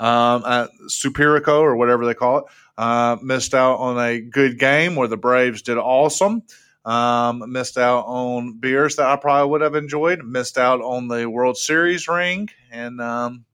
um, 0.00 0.44
at 0.44 0.70
Superico 0.88 1.60
or 1.60 1.76
whatever 1.76 2.06
they 2.06 2.14
call 2.14 2.38
it. 2.38 2.44
Uh, 2.76 3.18
missed 3.22 3.54
out 3.54 3.76
on 3.76 3.98
a 3.98 4.20
good 4.20 4.58
game 4.58 4.96
where 4.96 5.06
the 5.06 5.18
Braves 5.18 5.62
did 5.62 5.76
awesome. 5.76 6.42
Um, 6.84 7.52
missed 7.52 7.76
out 7.76 8.06
on 8.06 8.58
beers 8.58 8.96
that 8.96 9.06
I 9.06 9.16
probably 9.16 9.50
would 9.50 9.60
have 9.60 9.74
enjoyed. 9.74 10.24
Missed 10.24 10.56
out 10.56 10.80
on 10.80 11.08
the 11.08 11.28
World 11.28 11.58
Series 11.58 12.08
ring, 12.08 12.48
and 12.72 13.00
um, 13.02 13.44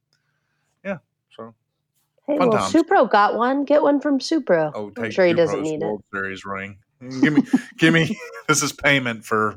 yeah, 0.85 0.99
so 1.37 1.53
Hey, 2.29 2.38
well, 2.38 2.53
times. 2.53 2.73
Supro 2.73 3.11
got 3.11 3.37
one. 3.37 3.65
Get 3.65 3.83
one 3.83 4.00
from 4.00 4.21
Supro. 4.21 4.71
oh, 4.75 4.93
I'm 4.97 5.11
sure 5.11 5.26
he 5.26 5.33
Dupro's 5.33 5.37
doesn't 5.37 5.62
need 5.62 5.83
it. 5.83 5.87
World 5.87 6.05
Series 6.15 6.45
ring. 6.45 6.79
Give 7.00 7.33
me, 7.35 7.43
give 7.79 7.93
me. 7.93 8.17
This 8.49 8.62
is 8.62 8.73
payment 8.73 9.25
for 9.25 9.57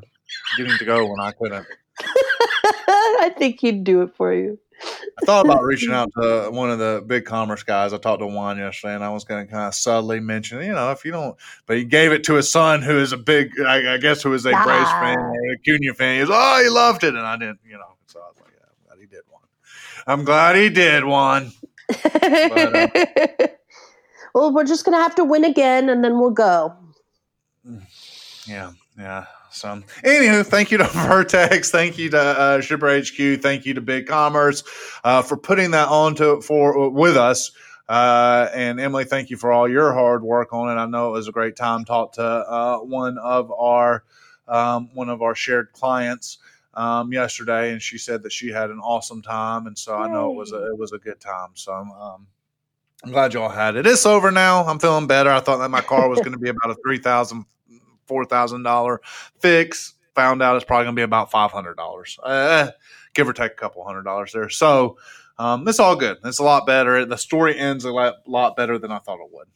getting 0.56 0.76
to 0.78 0.84
go 0.84 1.06
when 1.06 1.20
I 1.20 1.30
couldn't. 1.30 1.64
I 2.00 3.32
think 3.38 3.60
he'd 3.60 3.84
do 3.84 4.02
it 4.02 4.16
for 4.16 4.34
you. 4.34 4.58
I 4.82 5.24
thought 5.24 5.44
about 5.44 5.62
reaching 5.64 5.92
out 5.92 6.10
to 6.20 6.50
one 6.50 6.70
of 6.70 6.78
the 6.78 7.02
big 7.06 7.24
commerce 7.24 7.62
guys. 7.62 7.92
I 7.92 7.98
talked 7.98 8.20
to 8.20 8.26
Juan 8.26 8.58
yesterday, 8.58 8.94
and 8.94 9.04
I 9.04 9.10
was 9.10 9.24
going 9.24 9.46
to 9.46 9.50
kind 9.50 9.66
of 9.66 9.74
subtly 9.74 10.20
mention, 10.20 10.62
you 10.62 10.72
know, 10.72 10.90
if 10.90 11.04
you 11.04 11.12
don't, 11.12 11.36
but 11.66 11.76
he 11.76 11.84
gave 11.84 12.12
it 12.12 12.24
to 12.24 12.34
his 12.34 12.50
son, 12.50 12.82
who 12.82 12.98
is 12.98 13.12
a 13.12 13.16
big, 13.16 13.52
I, 13.60 13.94
I 13.94 13.98
guess, 13.98 14.22
who 14.22 14.32
is 14.32 14.46
a 14.46 14.52
ah. 14.54 14.64
Braves 14.64 14.90
fan 14.90 15.18
or 15.18 15.56
Acuña 15.56 15.96
fan. 15.96 16.14
He 16.16 16.20
was, 16.20 16.30
oh, 16.32 16.60
he 16.62 16.68
loved 16.68 17.04
it, 17.04 17.14
and 17.14 17.26
I 17.26 17.36
didn't, 17.36 17.60
you 17.64 17.76
know. 17.76 17.94
So 18.06 18.20
I 18.20 18.28
was 18.28 18.36
like, 18.40 18.52
yeah, 18.56 18.66
I'm 18.66 18.86
glad 18.86 19.00
he 19.00 19.06
did 19.06 19.22
one. 19.28 19.42
I'm 20.06 20.24
glad 20.24 20.56
he 20.56 20.70
did 20.70 21.04
one. 21.04 21.52
But, 22.02 22.76
uh, 22.76 23.46
well, 24.34 24.52
we're 24.52 24.64
just 24.64 24.84
going 24.84 24.96
to 24.96 25.02
have 25.02 25.14
to 25.16 25.24
win 25.24 25.44
again, 25.44 25.88
and 25.88 26.04
then 26.04 26.18
we'll 26.18 26.30
go. 26.30 26.74
Yeah, 28.46 28.72
yeah. 28.98 29.26
So, 29.52 29.82
anywho, 30.04 30.46
thank 30.46 30.70
you 30.70 30.78
to 30.78 30.84
Vertex, 31.08 31.70
thank 31.70 31.98
you 31.98 32.10
to 32.10 32.18
uh, 32.18 32.60
Shipper 32.60 33.00
HQ, 33.00 33.40
thank 33.42 33.66
you 33.66 33.74
to 33.74 33.80
Big 33.80 34.06
Commerce 34.06 34.62
uh, 35.04 35.22
for 35.22 35.36
putting 35.36 35.72
that 35.72 35.88
on 35.88 36.14
to 36.16 36.40
for 36.40 36.88
with 36.90 37.16
us. 37.16 37.50
Uh, 37.88 38.48
and 38.54 38.78
Emily, 38.78 39.04
thank 39.04 39.30
you 39.30 39.36
for 39.36 39.50
all 39.50 39.68
your 39.68 39.92
hard 39.92 40.22
work 40.22 40.52
on 40.52 40.68
it. 40.68 40.80
I 40.80 40.86
know 40.86 41.08
it 41.08 41.12
was 41.12 41.26
a 41.26 41.32
great 41.32 41.56
time. 41.56 41.84
Talked 41.84 42.14
to 42.14 42.22
uh, 42.22 42.78
one 42.78 43.18
of 43.18 43.50
our 43.50 44.04
um, 44.46 44.90
one 44.94 45.08
of 45.08 45.22
our 45.22 45.34
shared 45.34 45.72
clients 45.72 46.38
um, 46.74 47.12
yesterday, 47.12 47.72
and 47.72 47.82
she 47.82 47.98
said 47.98 48.22
that 48.22 48.32
she 48.32 48.48
had 48.50 48.70
an 48.70 48.78
awesome 48.78 49.22
time, 49.22 49.66
and 49.66 49.76
so 49.76 49.96
Yay. 49.96 50.04
I 50.04 50.08
know 50.08 50.30
it 50.30 50.36
was 50.36 50.52
a, 50.52 50.66
it 50.66 50.78
was 50.78 50.92
a 50.92 50.98
good 50.98 51.20
time. 51.20 51.50
So 51.54 51.72
um, 51.72 52.28
I'm 53.02 53.10
glad 53.10 53.34
y'all 53.34 53.48
had 53.48 53.74
it. 53.74 53.86
It's 53.86 54.06
over 54.06 54.30
now. 54.30 54.64
I'm 54.64 54.78
feeling 54.78 55.08
better. 55.08 55.30
I 55.30 55.40
thought 55.40 55.58
that 55.58 55.70
my 55.70 55.80
car 55.80 56.08
was 56.08 56.20
going 56.20 56.32
to 56.32 56.38
be 56.38 56.50
about 56.50 56.70
a 56.70 56.76
three 56.84 56.98
thousand 56.98 57.44
four 58.10 58.24
thousand 58.24 58.64
dollar 58.64 59.00
fix. 59.38 59.94
Found 60.16 60.42
out 60.42 60.56
it's 60.56 60.64
probably 60.64 60.86
going 60.86 60.96
to 60.96 60.98
be 60.98 61.04
about 61.04 61.30
five 61.30 61.52
hundred 61.52 61.76
dollars, 61.76 62.18
uh, 62.24 62.72
give 63.14 63.28
or 63.28 63.32
take 63.32 63.52
a 63.52 63.54
couple 63.54 63.84
hundred 63.84 64.02
dollars 64.02 64.32
there. 64.32 64.48
So 64.48 64.98
um, 65.38 65.66
it's 65.68 65.78
all 65.78 65.94
good. 65.94 66.18
It's 66.24 66.40
a 66.40 66.44
lot 66.44 66.66
better. 66.66 67.06
The 67.06 67.16
story 67.16 67.56
ends 67.56 67.84
a 67.84 67.92
lot, 67.92 68.16
lot 68.26 68.56
better 68.56 68.76
than 68.76 68.90
I 68.90 68.98
thought 68.98 69.20
it 69.24 69.30
would. 69.32 69.46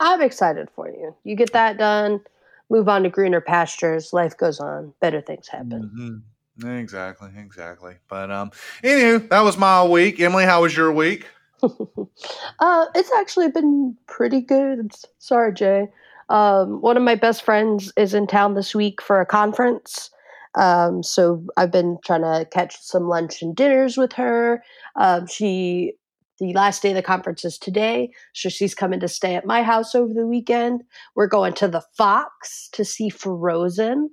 I'm 0.00 0.20
excited 0.20 0.68
for 0.74 0.88
you. 0.88 1.14
You 1.22 1.36
get 1.36 1.52
that 1.52 1.78
done, 1.78 2.20
move 2.68 2.88
on 2.88 3.04
to 3.04 3.08
greener 3.08 3.40
pastures. 3.40 4.12
Life 4.12 4.36
goes 4.36 4.58
on. 4.58 4.92
Better 5.00 5.20
things 5.20 5.46
happen. 5.46 5.90
Mm-hmm. 5.96 6.76
Exactly, 6.78 7.30
exactly. 7.38 7.94
But 8.08 8.30
um, 8.32 8.50
anywho, 8.82 9.28
that 9.28 9.40
was 9.40 9.56
my 9.56 9.84
week. 9.84 10.20
Emily, 10.20 10.44
how 10.44 10.62
was 10.62 10.76
your 10.76 10.92
week? 10.92 11.26
uh, 11.62 12.86
it's 12.94 13.12
actually 13.12 13.48
been 13.48 13.96
pretty 14.06 14.40
good. 14.40 14.92
Sorry, 15.18 15.52
Jay. 15.52 15.88
Um, 16.28 16.80
one 16.80 16.96
of 16.96 17.02
my 17.02 17.14
best 17.14 17.42
friends 17.42 17.92
is 17.96 18.14
in 18.14 18.26
town 18.26 18.54
this 18.54 18.74
week 18.74 19.02
for 19.02 19.20
a 19.20 19.26
conference. 19.26 20.10
Um, 20.54 21.02
so 21.02 21.44
I've 21.56 21.70
been 21.70 21.98
trying 22.04 22.22
to 22.22 22.46
catch 22.50 22.76
some 22.80 23.08
lunch 23.08 23.42
and 23.42 23.56
dinners 23.56 23.96
with 23.96 24.12
her. 24.14 24.62
Um, 24.96 25.26
she, 25.26 25.94
the 26.38 26.52
last 26.52 26.82
day 26.82 26.90
of 26.90 26.96
the 26.96 27.02
conference 27.02 27.44
is 27.44 27.58
today, 27.58 28.10
so 28.34 28.48
she's 28.48 28.74
coming 28.74 29.00
to 29.00 29.08
stay 29.08 29.34
at 29.34 29.46
my 29.46 29.62
house 29.62 29.94
over 29.94 30.12
the 30.12 30.26
weekend. 30.26 30.82
We're 31.14 31.26
going 31.26 31.54
to 31.54 31.68
the 31.68 31.82
Fox 31.96 32.68
to 32.72 32.84
see 32.84 33.08
Frozen, 33.08 34.10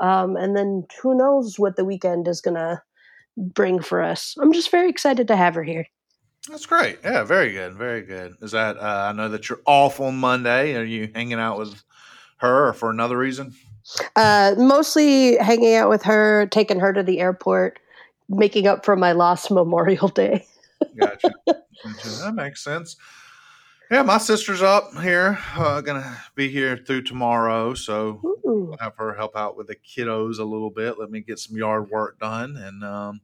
um, 0.00 0.36
and 0.36 0.56
then 0.56 0.84
who 1.02 1.16
knows 1.16 1.58
what 1.58 1.76
the 1.76 1.84
weekend 1.84 2.28
is 2.28 2.40
gonna 2.40 2.82
bring 3.36 3.80
for 3.80 4.02
us. 4.02 4.34
I'm 4.40 4.52
just 4.52 4.70
very 4.70 4.90
excited 4.90 5.28
to 5.28 5.36
have 5.36 5.54
her 5.54 5.62
here. 5.62 5.86
That's 6.48 6.66
great. 6.66 6.98
Yeah, 7.04 7.24
very 7.24 7.52
good. 7.52 7.74
Very 7.74 8.02
good. 8.02 8.36
Is 8.40 8.52
that 8.52 8.76
uh, 8.78 9.08
I 9.10 9.12
know 9.12 9.28
that 9.28 9.48
you're 9.48 9.60
off 9.66 10.00
on 10.00 10.16
Monday. 10.18 10.76
Are 10.76 10.84
you 10.84 11.10
hanging 11.14 11.38
out 11.38 11.58
with 11.58 11.82
her 12.38 12.68
or 12.68 12.72
for 12.72 12.90
another 12.90 13.18
reason? 13.18 13.54
Uh, 14.16 14.54
mostly 14.56 15.36
hanging 15.38 15.74
out 15.74 15.88
with 15.88 16.02
her, 16.02 16.46
taking 16.46 16.80
her 16.80 16.92
to 16.92 17.02
the 17.02 17.20
airport, 17.20 17.78
making 18.28 18.66
up 18.66 18.84
for 18.84 18.96
my 18.96 19.12
lost 19.12 19.50
Memorial 19.50 20.08
Day. 20.08 20.46
gotcha. 20.98 21.32
That 21.44 22.34
makes 22.34 22.62
sense. 22.62 22.96
Yeah, 23.90 24.02
my 24.02 24.18
sister's 24.18 24.60
up 24.60 24.92
here. 25.00 25.38
Uh, 25.56 25.80
gonna 25.80 26.18
be 26.34 26.50
here 26.50 26.76
through 26.76 27.02
tomorrow, 27.02 27.72
so 27.72 28.20
Ooh. 28.46 28.68
I'll 28.72 28.78
have 28.78 28.96
her 28.96 29.14
help 29.14 29.34
out 29.34 29.56
with 29.56 29.66
the 29.68 29.76
kiddos 29.76 30.38
a 30.38 30.44
little 30.44 30.68
bit. 30.70 30.98
Let 30.98 31.10
me 31.10 31.20
get 31.20 31.38
some 31.38 31.56
yard 31.56 31.88
work 31.88 32.18
done, 32.18 32.56
and 32.56 32.84
um, 32.84 33.20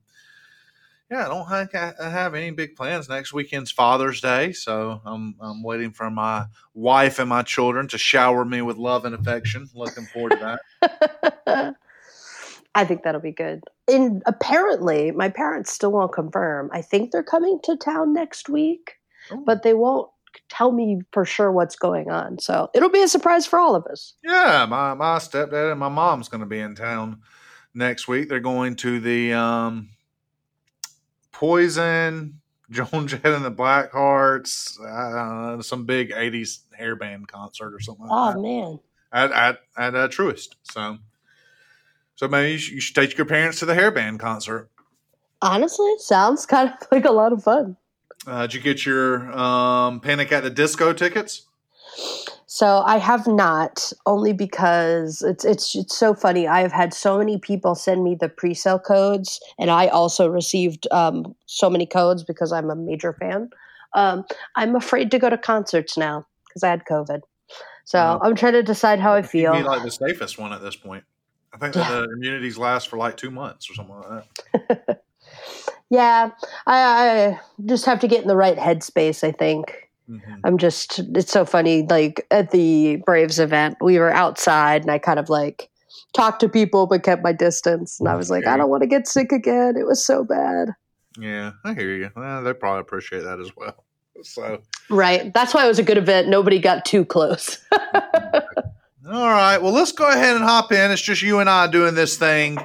yeah, 1.11 1.27
I 1.27 1.29
don't 1.29 1.49
think 1.49 1.75
I 1.75 2.09
have 2.09 2.35
any 2.35 2.51
big 2.51 2.77
plans. 2.77 3.09
Next 3.09 3.33
weekend's 3.33 3.71
Father's 3.71 4.21
Day, 4.21 4.53
so 4.53 5.01
I'm 5.05 5.35
I'm 5.41 5.63
waiting 5.63 5.93
for 5.93 6.11
my 6.11 6.47
wife 6.73 7.19
and 7.19 7.29
my 7.29 7.43
children 7.43 7.89
to 7.89 7.99
shower 7.99 8.45
me 8.45 8.63
with 8.63 8.77
love 8.77 9.05
and 9.05 9.15
affection. 9.15 9.69
Looking 9.75 10.07
forward 10.07 10.33
to 10.33 10.59
that. 10.81 11.77
I 12.75 12.85
think 12.85 13.03
that'll 13.03 13.21
be 13.21 13.33
good. 13.33 13.63
And 13.87 14.23
apparently, 14.27 15.11
my 15.13 15.29
parents 15.29 15.71
still 15.71 15.93
won't 15.93 16.13
confirm. 16.13 16.71
I 16.73 16.83
think 16.83 17.11
they're 17.11 17.23
coming 17.23 17.61
to 17.65 17.77
town 17.77 18.13
next 18.13 18.49
week, 18.49 18.99
Ooh. 19.31 19.45
but 19.47 19.63
they 19.63 19.75
won't 19.75 20.11
tell 20.49 20.73
me 20.73 21.01
for 21.13 21.25
sure 21.25 21.53
what's 21.53 21.77
going 21.77 22.11
on. 22.11 22.39
So 22.39 22.71
it'll 22.75 22.89
be 22.89 23.03
a 23.03 23.09
surprise 23.09 23.47
for 23.47 23.59
all 23.59 23.75
of 23.75 23.85
us. 23.87 24.15
Yeah, 24.25 24.67
my 24.69 24.95
my 24.95 25.19
stepdad 25.19 25.71
and 25.71 25.79
my 25.79 25.91
mom's 25.91 26.29
going 26.29 26.41
to 26.41 26.47
be 26.47 26.61
in 26.61 26.75
town 26.75 27.21
next 27.75 28.09
week. 28.09 28.29
They're 28.29 28.41
going 28.41 28.77
to 28.77 29.01
the 29.01 29.35
um, 29.35 29.91
Poison, 31.45 32.41
Joan 32.71 33.07
Jett 33.07 33.27
and 33.27 33.45
the 33.45 33.51
Blackhearts, 33.51 34.81
uh, 34.81 35.61
some 35.61 35.85
big 35.85 36.11
'80s 36.11 36.61
hair 36.73 36.97
band 36.97 37.29
concert 37.29 37.75
or 37.75 37.81
something. 37.81 38.07
Oh 38.09 38.33
like 38.35 38.39
man! 38.39 38.81
At 39.13 39.31
at 39.31 39.59
at 39.77 39.95
a 39.95 40.09
Truist. 40.09 40.55
So, 40.63 40.97
so 42.17 42.29
maybe 42.29 42.53
you 42.53 42.59
should, 42.59 42.75
you 42.77 42.81
should 42.81 42.97
take 42.97 43.19
your 43.19 43.27
parents 43.27 43.59
to 43.59 43.67
the 43.67 43.75
hair 43.75 43.91
band 43.91 44.21
concert. 44.21 44.71
Honestly, 45.43 45.93
sounds 45.99 46.47
kind 46.47 46.71
of 46.71 46.89
like 46.93 47.05
a 47.05 47.13
lot 47.13 47.35
of 47.35 47.45
fun. 47.45 47.77
Uh, 48.27 48.47
did 48.47 48.55
you 48.55 48.61
get 48.61 48.87
your 48.87 49.31
um, 49.39 50.01
Panic 50.01 50.33
at 50.33 50.45
the 50.45 50.51
Disco 50.51 50.95
tickets? 50.95 51.47
So 52.55 52.85
I 52.87 52.99
have 52.99 53.27
not, 53.27 53.93
only 54.07 54.33
because 54.33 55.23
it's 55.23 55.45
it's 55.45 55.75
it's 55.75 55.99
so 55.99 56.15
funny. 56.15 56.47
I've 56.47 56.71
had 56.71 56.95
so 56.95 57.19
many 57.19 57.37
people 57.37 57.75
send 57.75 58.05
me 58.05 58.15
the 58.15 58.29
pre-sale 58.29 58.79
codes, 58.79 59.41
and 59.59 59.73
I 59.73 59.89
also 59.89 60.29
received 60.29 60.87
um, 60.93 61.35
so 61.47 61.69
many 61.69 61.85
codes 61.85 62.23
because 62.23 62.53
I'm 62.53 62.71
a 62.71 62.77
major 62.77 63.13
fan. 63.13 63.51
Um, 63.95 64.25
I'm 64.55 64.77
afraid 64.77 65.11
to 65.11 65.19
go 65.19 65.29
to 65.29 65.37
concerts 65.37 65.97
now 65.99 66.29
because 66.47 66.63
I 66.63 66.69
had 66.69 66.85
COVID. 66.89 67.23
So 67.87 68.21
I'm 68.23 68.37
trying 68.37 68.53
to 68.53 68.63
decide 68.63 69.01
how 69.01 69.15
I 69.15 69.23
feel. 69.23 69.53
Be 69.53 69.65
like 69.65 69.83
the 69.83 69.91
safest 69.91 70.39
one 70.39 70.53
at 70.53 70.63
this 70.63 70.77
point. 70.77 71.03
I 71.53 71.59
think 71.59 71.75
yeah. 71.75 71.91
the 71.91 72.05
immunities 72.05 72.57
last 72.57 72.87
for 72.89 72.99
like 72.99 73.17
two 73.17 73.33
months 73.33 73.69
or 73.69 73.75
something 73.75 73.97
like 73.97 74.25
that. 74.87 75.03
yeah, 75.91 76.31
I, 76.69 76.77
I 76.77 77.41
just 77.67 77.85
have 77.87 77.99
to 77.99 78.07
get 78.07 78.23
in 78.23 78.29
the 78.29 78.37
right 78.37 78.57
headspace. 78.57 79.25
I 79.25 79.33
think. 79.33 79.84
Mm-hmm. 80.09 80.35
I'm 80.45 80.59
just, 80.59 80.99
it's 81.15 81.33
so 81.33 81.45
funny. 81.45 81.87
Like 81.89 82.27
at 82.31 82.51
the 82.51 82.97
Braves 83.07 83.39
event, 83.39 83.77
we 83.81 83.99
were 83.99 84.13
outside 84.13 84.83
and 84.83 84.91
I 84.91 84.99
kind 84.99 85.19
of 85.19 85.29
like 85.29 85.71
talked 86.15 86.41
to 86.41 86.49
people 86.49 86.87
but 86.87 87.03
kept 87.03 87.23
my 87.23 87.33
distance. 87.33 87.99
And 87.99 88.09
I 88.09 88.15
was 88.15 88.31
like, 88.31 88.47
I 88.47 88.57
don't 88.57 88.71
want 88.71 88.83
to 88.83 88.87
get 88.87 89.09
sick 89.09 89.33
again. 89.33 89.77
It 89.77 89.87
was 89.87 90.05
so 90.05 90.25
bad. 90.25 90.69
Yeah, 91.19 91.53
I 91.65 91.75
hear 91.75 91.95
you. 91.95 92.11
Well, 92.15 92.43
they 92.43 92.53
probably 92.53 92.81
appreciate 92.81 93.23
that 93.25 93.41
as 93.41 93.55
well. 93.57 93.85
So, 94.23 94.63
right. 94.91 95.35
That's 95.35 95.53
why 95.53 95.65
it 95.65 95.69
was 95.69 95.81
a 95.81 95.83
good 95.83 95.99
event. 95.99 96.29
Nobody 96.29 96.61
got 96.61 96.85
too 96.85 97.05
close. 97.05 97.59
All 97.73 99.29
right. 99.29 99.59
Well, 99.59 99.73
let's 99.73 99.91
go 99.91 100.09
ahead 100.09 100.37
and 100.37 100.45
hop 100.45 100.71
in. 100.71 100.93
It's 100.93 101.03
just 101.03 101.21
you 101.21 101.41
and 101.41 101.51
I 101.51 101.67
doing 101.67 101.97
this 101.97 102.17
thing 102.17 102.57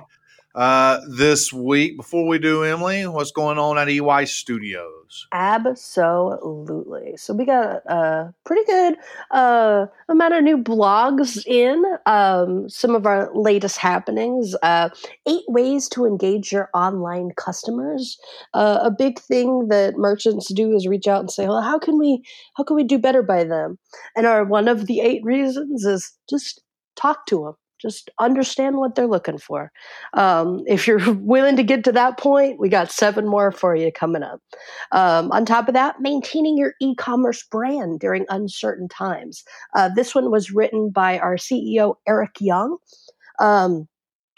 uh, 0.56 1.00
this 1.08 1.54
week. 1.54 1.98
Before 1.98 2.28
we 2.28 2.40
do, 2.40 2.64
Emily, 2.64 3.06
what's 3.08 3.32
going 3.32 3.58
on 3.58 3.78
at 3.78 3.90
EY 3.90 4.26
Studios? 4.26 5.28
Absolutely. 5.32 7.18
So 7.18 7.34
we 7.34 7.46
got 7.46 7.86
a 7.86 8.34
pretty 8.46 8.66
good 8.66 8.96
uh, 9.32 9.86
amount 10.08 10.34
of 10.34 10.44
new 10.44 10.58
blogs 10.58 11.46
in. 11.46 11.84
Um, 12.06 12.70
some 12.70 12.96
of 12.96 13.06
our 13.06 13.30
latest 13.34 13.78
happenings. 13.78 14.56
Uh, 14.62 14.90
eight 15.28 15.46
ways 15.48 15.88
to 15.90 16.06
engage 16.06 16.52
your 16.52 16.70
online 16.74 17.32
customers. 17.38 18.18
Uh, 18.54 18.80
a 18.84 18.92
big 18.92 19.20
thing 19.20 19.68
that 19.70 19.98
merchants 19.98 20.52
do 20.54 20.74
is 20.76 20.88
reach 20.88 21.08
out 21.08 21.22
and 21.22 21.32
say, 21.32 21.48
"Well, 21.48 21.62
how 21.62 21.80
can 21.80 21.98
we 21.98 22.24
how 22.56 22.64
can 22.64 22.76
we 22.76 22.84
do 22.84 22.98
better 22.98 23.24
by 23.24 23.44
them?" 23.44 23.78
And 24.16 24.26
our 24.26 24.44
one 24.44 24.68
of 24.68 24.88
the 24.88 25.00
eight 25.02 25.24
reasons 25.24 25.86
is 25.86 26.12
just 26.30 26.62
talk 26.96 27.26
to 27.28 27.44
them 27.46 27.54
just 27.80 28.10
understand 28.20 28.78
what 28.78 28.96
they're 28.96 29.08
looking 29.08 29.38
for. 29.38 29.72
Um, 30.14 30.64
if 30.68 30.88
you're 30.88 31.14
willing 31.14 31.56
to 31.56 31.64
get 31.64 31.84
to 31.86 31.92
that 31.94 32.18
point, 32.18 32.60
we 32.60 32.70
got 32.70 32.92
seven 32.92 33.28
more 33.28 33.52
for 33.52 33.76
you 33.76 33.92
coming 33.92 34.24
up. 34.24 34.42
Um, 34.92 35.32
on 35.32 35.46
top 35.46 35.68
of 35.68 35.74
that, 35.74 36.02
maintaining 36.02 36.58
your 36.58 36.74
e 36.82 36.96
commerce 36.96 37.44
brand 37.44 38.00
during 38.00 38.26
uncertain 38.30 38.88
times. 38.88 39.44
Uh, 39.76 39.90
this 39.96 40.14
one 40.14 40.32
was 40.32 40.52
written 40.52 40.90
by 40.90 41.20
our 41.20 41.36
CEO, 41.36 41.96
Eric 42.08 42.36
Young. 42.40 42.78
Um, 43.40 43.88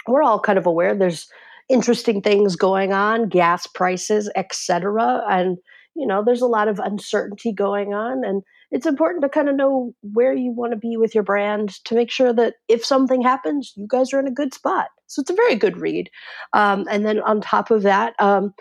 we're 0.07 0.23
all 0.23 0.39
kind 0.39 0.57
of 0.57 0.65
aware 0.65 0.95
there's 0.95 1.27
interesting 1.69 2.21
things 2.21 2.55
going 2.55 2.91
on, 2.93 3.29
gas 3.29 3.65
prices, 3.67 4.29
etc. 4.35 5.23
And 5.29 5.57
you 5.95 6.07
know, 6.07 6.23
there's 6.23 6.41
a 6.41 6.47
lot 6.47 6.67
of 6.67 6.79
uncertainty 6.79 7.51
going 7.51 7.93
on. 7.93 8.23
And 8.23 8.43
it's 8.71 8.85
important 8.85 9.21
to 9.21 9.29
kind 9.29 9.49
of 9.49 9.55
know 9.55 9.93
where 10.01 10.33
you 10.33 10.51
want 10.51 10.71
to 10.71 10.77
be 10.77 10.95
with 10.97 11.13
your 11.13 11.23
brand 11.23 11.69
to 11.85 11.95
make 11.95 12.09
sure 12.09 12.33
that 12.33 12.55
if 12.67 12.85
something 12.85 13.21
happens, 13.21 13.73
you 13.75 13.85
guys 13.87 14.13
are 14.13 14.19
in 14.19 14.27
a 14.27 14.31
good 14.31 14.53
spot. 14.53 14.87
So 15.07 15.21
it's 15.21 15.29
a 15.29 15.35
very 15.35 15.55
good 15.55 15.77
read. 15.77 16.09
Um, 16.53 16.85
and 16.89 17.05
then 17.05 17.19
on 17.21 17.41
top 17.41 17.69
of 17.69 17.83
that, 17.83 18.13
um, 18.19 18.53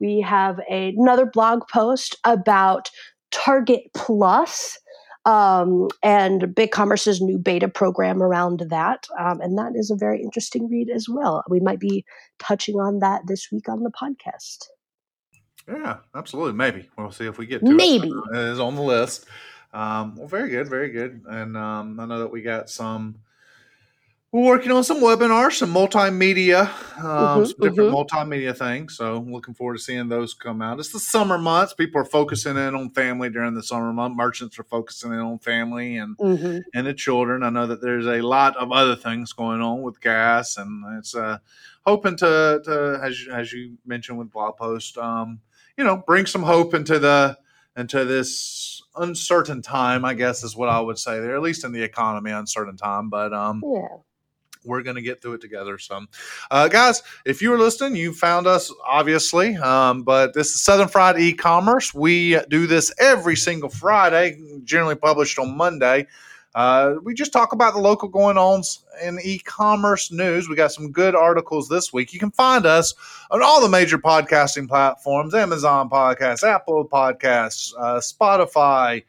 we 0.00 0.20
have 0.20 0.60
a, 0.70 0.94
another 0.98 1.24
blog 1.24 1.62
post 1.72 2.18
about 2.24 2.90
Target 3.30 3.84
Plus 3.94 4.78
um, 5.24 5.88
and 6.02 6.42
BigCommerce's 6.42 7.22
new 7.22 7.38
beta 7.38 7.68
program 7.68 8.22
around 8.22 8.66
that. 8.68 9.06
Um, 9.18 9.40
and 9.40 9.56
that 9.56 9.72
is 9.74 9.90
a 9.90 9.96
very 9.96 10.22
interesting 10.22 10.68
read 10.68 10.90
as 10.90 11.08
well. 11.08 11.42
We 11.48 11.60
might 11.60 11.80
be 11.80 12.04
touching 12.38 12.76
on 12.76 12.98
that 12.98 13.22
this 13.26 13.48
week 13.50 13.68
on 13.68 13.82
the 13.82 13.90
podcast. 13.90 14.66
Yeah, 15.66 15.98
absolutely. 16.14 16.52
Maybe 16.52 16.90
we'll 16.98 17.10
see 17.10 17.24
if 17.24 17.38
we 17.38 17.46
get 17.46 17.64
to 17.64 17.72
maybe 17.72 18.08
it. 18.08 18.36
it 18.36 18.48
is 18.50 18.60
on 18.60 18.74
the 18.74 18.82
list. 18.82 19.24
Um, 19.74 20.16
well, 20.16 20.28
very 20.28 20.48
good, 20.48 20.68
very 20.68 20.90
good. 20.90 21.22
And 21.28 21.56
um, 21.56 21.98
I 22.00 22.06
know 22.06 22.20
that 22.20 22.30
we 22.30 22.42
got 22.42 22.70
some 22.70 23.16
we're 24.34 24.42
working 24.42 24.72
on 24.72 24.82
some 24.82 25.00
webinars, 25.00 25.52
some 25.52 25.72
multimedia, 25.72 26.62
um, 26.98 27.04
mm-hmm, 27.04 27.44
some 27.44 27.54
different 27.60 27.92
mm-hmm. 27.92 27.94
multimedia 27.94 28.56
things. 28.56 28.96
So 28.96 29.24
looking 29.28 29.54
forward 29.54 29.74
to 29.76 29.78
seeing 29.80 30.08
those 30.08 30.34
come 30.34 30.60
out. 30.60 30.80
It's 30.80 30.90
the 30.90 30.98
summer 30.98 31.38
months. 31.38 31.72
People 31.72 32.00
are 32.00 32.04
focusing 32.04 32.56
in 32.56 32.74
on 32.74 32.90
family 32.90 33.30
during 33.30 33.54
the 33.54 33.62
summer 33.62 33.92
month. 33.92 34.16
Merchants 34.16 34.58
are 34.58 34.64
focusing 34.64 35.12
in 35.12 35.20
on 35.20 35.38
family 35.38 35.98
and 35.98 36.18
mm-hmm. 36.18 36.58
and 36.74 36.84
the 36.84 36.94
children. 36.94 37.44
I 37.44 37.50
know 37.50 37.68
that 37.68 37.80
there's 37.80 38.08
a 38.08 38.22
lot 38.22 38.56
of 38.56 38.72
other 38.72 38.96
things 38.96 39.32
going 39.32 39.60
on 39.60 39.82
with 39.82 40.00
gas, 40.00 40.56
and 40.56 40.98
it's 40.98 41.14
uh, 41.14 41.38
hoping 41.86 42.16
to, 42.16 42.60
to 42.64 43.00
as 43.04 43.28
as 43.32 43.52
you 43.52 43.78
mentioned 43.86 44.18
with 44.18 44.32
blog 44.32 44.56
post, 44.56 44.98
um, 44.98 45.38
you 45.78 45.84
know, 45.84 46.02
bring 46.08 46.26
some 46.26 46.42
hope 46.42 46.74
into 46.74 46.98
the 46.98 47.38
into 47.76 48.04
this 48.04 48.73
uncertain 48.96 49.62
time. 49.62 50.04
I 50.04 50.14
guess 50.14 50.42
is 50.44 50.56
what 50.56 50.68
I 50.68 50.80
would 50.80 50.98
say 50.98 51.20
there, 51.20 51.36
at 51.36 51.42
least 51.42 51.64
in 51.64 51.72
the 51.72 51.82
economy, 51.82 52.30
uncertain 52.30 52.76
time. 52.76 53.10
But 53.10 53.32
um, 53.32 53.62
yeah 53.64 53.88
we're 54.64 54.82
going 54.82 54.96
to 54.96 55.02
get 55.02 55.22
through 55.22 55.34
it 55.34 55.40
together. 55.40 55.78
So, 55.78 56.06
uh, 56.50 56.68
guys, 56.68 57.02
if 57.24 57.42
you 57.42 57.50
were 57.50 57.58
listening, 57.58 57.96
you 57.96 58.12
found 58.12 58.46
us 58.46 58.72
obviously. 58.86 59.56
Um, 59.56 60.02
but 60.02 60.34
this 60.34 60.54
is 60.54 60.62
Southern 60.62 60.88
Fried 60.88 61.18
E-commerce. 61.18 61.94
We 61.94 62.38
do 62.48 62.66
this 62.66 62.92
every 62.98 63.36
single 63.36 63.68
Friday, 63.68 64.38
generally 64.64 64.96
published 64.96 65.38
on 65.38 65.56
Monday. 65.56 66.06
Uh, 66.54 66.94
we 67.02 67.14
just 67.14 67.32
talk 67.32 67.52
about 67.52 67.74
the 67.74 67.80
local 67.80 68.08
going 68.08 68.38
ons 68.38 68.84
in 69.02 69.18
e-commerce 69.22 70.12
news. 70.12 70.48
We 70.48 70.54
got 70.54 70.72
some 70.72 70.92
good 70.92 71.14
articles 71.14 71.68
this 71.68 71.92
week. 71.92 72.12
You 72.12 72.20
can 72.20 72.30
find 72.30 72.64
us 72.64 72.94
on 73.30 73.42
all 73.42 73.60
the 73.60 73.68
major 73.68 73.98
podcasting 73.98 74.68
platforms: 74.68 75.34
Amazon 75.34 75.90
Podcasts, 75.90 76.48
Apple 76.48 76.86
Podcasts, 76.86 77.72
uh, 77.78 77.98
Spotify 78.00 79.02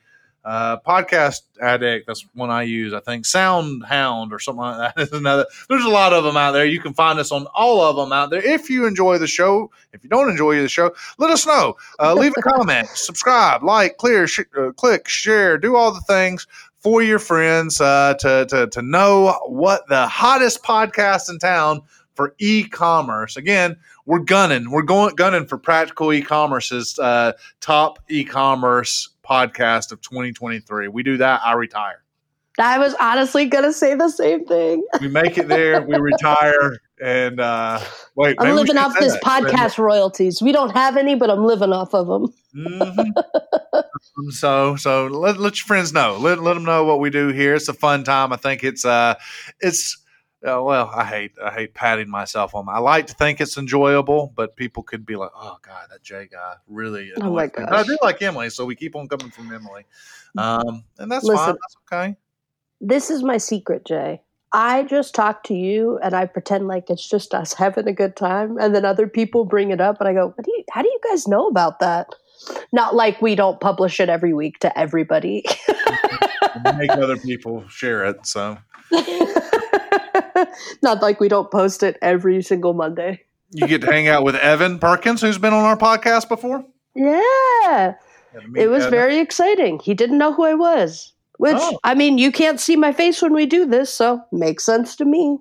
uh, 0.46 0.78
podcast 0.78 1.42
addict. 1.60 2.06
That's 2.08 2.26
one 2.34 2.52
i 2.52 2.62
use 2.64 2.94
i 2.94 3.00
think. 3.00 3.26
SoundHound 3.26 4.32
or 4.32 4.40
something 4.40 4.62
like 4.62 4.96
that 4.96 5.02
is 5.02 5.12
another. 5.12 5.46
There's 5.68 5.84
a 5.84 5.90
lot 5.90 6.14
of 6.14 6.24
them 6.24 6.38
out 6.38 6.52
there. 6.52 6.66
You 6.66 6.80
can 6.80 6.94
find 6.94 7.20
us 7.20 7.32
on 7.32 7.48
all 7.56 7.82
of 7.82 7.96
them 7.96 8.14
out 8.14 8.30
there. 8.30 8.46
If 8.46 8.70
you 8.70 8.86
enjoy 8.86 9.18
the 9.18 9.28
show 9.28 9.72
if 9.92 10.04
you 10.04 10.10
don't 10.10 10.30
enjoy 10.30 10.62
the 10.62 10.70
show 10.70 10.94
let 11.18 11.32
us 11.32 11.48
know. 11.48 11.76
Uh, 12.00 12.14
leave 12.14 12.34
a 12.38 12.42
comment 12.42 12.88
subscribe 12.94 13.64
like 13.64 13.98
clear 13.98 14.28
sh- 14.28 14.42
uh, 14.58 14.72
click 14.74 15.08
share 15.08 15.58
do 15.58 15.76
all 15.76 15.92
the 15.92 16.02
things 16.02 16.46
for 16.86 17.02
your 17.02 17.18
friends 17.18 17.82
uh, 17.82 18.14
to, 18.20 18.46
to, 18.48 18.68
to 18.68 18.82
know 18.84 19.40
what 19.48 19.88
the 19.88 20.06
hottest 20.06 20.62
podcast 20.62 21.30
in 21.30 21.40
town 21.40 21.82
for 22.14 22.36
e-commerce 22.38 23.36
again 23.36 23.76
we're 24.06 24.20
gunning 24.20 24.70
we're 24.70 24.84
going 24.84 25.14
gunning 25.16 25.46
for 25.46 25.58
practical 25.58 26.14
e-commerce's 26.14 26.98
uh, 27.00 27.34
top 27.60 28.00
e-commerce 28.08 29.10
podcast 29.26 29.92
of 29.92 30.02
2023. 30.02 30.88
We 30.88 31.04
do 31.04 31.18
that, 31.18 31.42
I 31.44 31.54
retire. 31.54 32.04
I 32.58 32.78
was 32.78 32.94
honestly 33.02 33.46
going 33.46 33.66
to 33.66 33.74
say 33.74 33.96
the 33.96 34.08
same 34.08 34.46
thing. 34.46 34.86
we 35.02 35.10
make 35.10 35.38
it 35.38 35.50
there, 35.50 35.82
we 35.82 35.98
retire, 35.98 36.78
and 37.02 37.40
uh, 37.42 37.82
wait. 38.16 38.38
I'm 38.40 38.56
living 38.56 38.78
off 38.78 38.98
this 38.98 39.12
that. 39.12 39.24
podcast 39.24 39.78
royalties. 39.78 40.42
We 40.42 40.54
don't 40.54 40.70
have 40.72 40.96
any, 40.96 41.16
but 41.16 41.30
I'm 41.30 41.44
living 41.44 41.74
off 41.74 41.94
of 41.94 42.08
them. 42.08 42.34
Mm-hmm. 42.56 44.30
so, 44.30 44.76
so 44.76 45.08
let, 45.08 45.38
let 45.38 45.58
your 45.60 45.66
friends 45.66 45.94
know. 45.94 46.18
Let, 46.18 46.42
let 46.42 46.54
them 46.54 46.64
know 46.64 46.86
what 46.86 47.00
we 47.00 47.10
do 47.10 47.30
here. 47.30 47.56
It's 47.56 47.68
a 47.68 47.74
fun 47.74 48.04
time. 48.04 48.32
I 48.32 48.38
think 48.38 48.64
it's 48.64 48.86
uh, 48.86 49.16
it's 49.60 49.98
uh, 50.46 50.62
well, 50.62 50.92
I 50.94 51.06
hate 51.06 51.32
I 51.44 51.52
hate 51.52 51.74
patting 51.74 52.10
myself 52.10 52.54
on. 52.54 52.70
I 52.70 52.78
like 52.78 53.08
to 53.08 53.14
think 53.14 53.42
it's 53.42 53.58
enjoyable, 53.58 54.32
but 54.36 54.56
people 54.56 54.84
could 54.84 55.06
be 55.06 55.16
like, 55.16 55.32
"Oh 55.36 55.58
God, 55.62 55.88
that 55.92 56.04
Jay 56.04 56.28
guy 56.32 56.56
really." 56.68 57.12
Oh 57.20 57.34
my 57.34 57.48
god! 57.48 57.70
I 57.70 57.84
do 57.84 57.98
like 58.02 58.22
Emily, 58.22 58.50
so 58.50 58.66
we 58.66 58.76
keep 58.76 58.96
on 58.96 59.08
coming 59.08 59.32
from 59.32 59.52
Emily, 59.52 59.86
um, 60.38 60.84
and 61.00 61.12
that's 61.12 61.24
Listen, 61.24 61.46
fine. 61.46 61.56
That's 61.56 61.78
okay. 61.92 62.16
This 62.80 63.10
is 63.10 63.24
my 63.24 63.38
secret, 63.38 63.86
Jay. 63.86 64.22
I 64.54 64.84
just 64.84 65.16
talk 65.16 65.44
to 65.46 65.56
you, 65.56 65.98
and 66.04 66.14
I 66.14 66.26
pretend 66.28 66.68
like 66.68 66.90
it's 66.90 67.10
just 67.10 67.34
us 67.34 67.54
having 67.54 67.88
a 67.88 67.94
good 67.94 68.16
time, 68.16 68.58
and 68.60 68.76
then 68.76 68.86
other 68.86 69.08
people 69.08 69.46
bring 69.46 69.72
it 69.72 69.82
up, 69.82 70.00
and 70.00 70.08
I 70.08 70.14
go, 70.14 70.28
"What 70.28 70.46
do 70.46 70.52
you? 70.52 70.64
How 70.72 70.84
do 70.84 70.88
you 70.88 71.00
guys 71.10 71.28
know 71.28 71.48
about 71.48 71.80
that?" 71.80 72.14
Not 72.72 72.96
like 72.96 73.22
we 73.22 73.36
don't 73.36 73.60
publish 73.60 74.00
it 74.00 74.10
every 74.10 74.34
week 74.34 74.60
to 74.60 74.78
everybody. 74.78 75.44
make 76.78 76.92
other 76.92 77.18
people 77.18 77.68
share 77.68 78.06
it. 78.06 78.26
So. 78.26 78.58
Not 80.82 81.02
like 81.02 81.20
we 81.20 81.28
don't 81.28 81.52
post 81.52 81.84
it 81.84 81.98
every 82.02 82.42
single 82.42 82.74
Monday. 82.74 83.22
you 83.52 83.68
get 83.68 83.82
to 83.82 83.88
hang 83.88 84.08
out 84.08 84.24
with 84.24 84.36
Evan 84.36 84.80
Perkins, 84.80 85.22
who's 85.22 85.38
been 85.38 85.54
on 85.54 85.64
our 85.64 85.78
podcast 85.78 86.28
before. 86.30 86.64
Yeah. 86.96 87.96
It 88.56 88.68
was 88.70 88.84
Evan. 88.84 88.92
very 88.92 89.20
exciting. 89.20 89.80
He 89.80 89.94
didn't 89.94 90.18
know 90.18 90.34
who 90.34 90.44
I 90.44 90.54
was, 90.56 91.14
which, 91.38 91.58
oh. 91.58 91.80
I 91.84 91.96
mean, 91.96 92.18
you 92.18 92.32
can't 92.32 92.60
see 92.60 92.76
my 92.76 92.92
face 92.92 93.22
when 93.22 93.34
we 93.34 93.46
do 93.46 93.66
this, 93.66 93.94
so 93.94 94.22
makes 94.32 94.66
sense 94.66 94.96
to 94.98 95.06
me. 95.06 95.38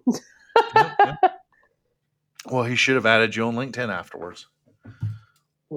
yeah, 0.76 0.94
yeah. 1.00 1.16
Well, 2.50 2.64
he 2.64 2.76
should 2.76 2.96
have 2.96 3.06
added 3.06 3.34
you 3.34 3.46
on 3.46 3.54
LinkedIn 3.54 3.88
afterwards. 3.88 4.46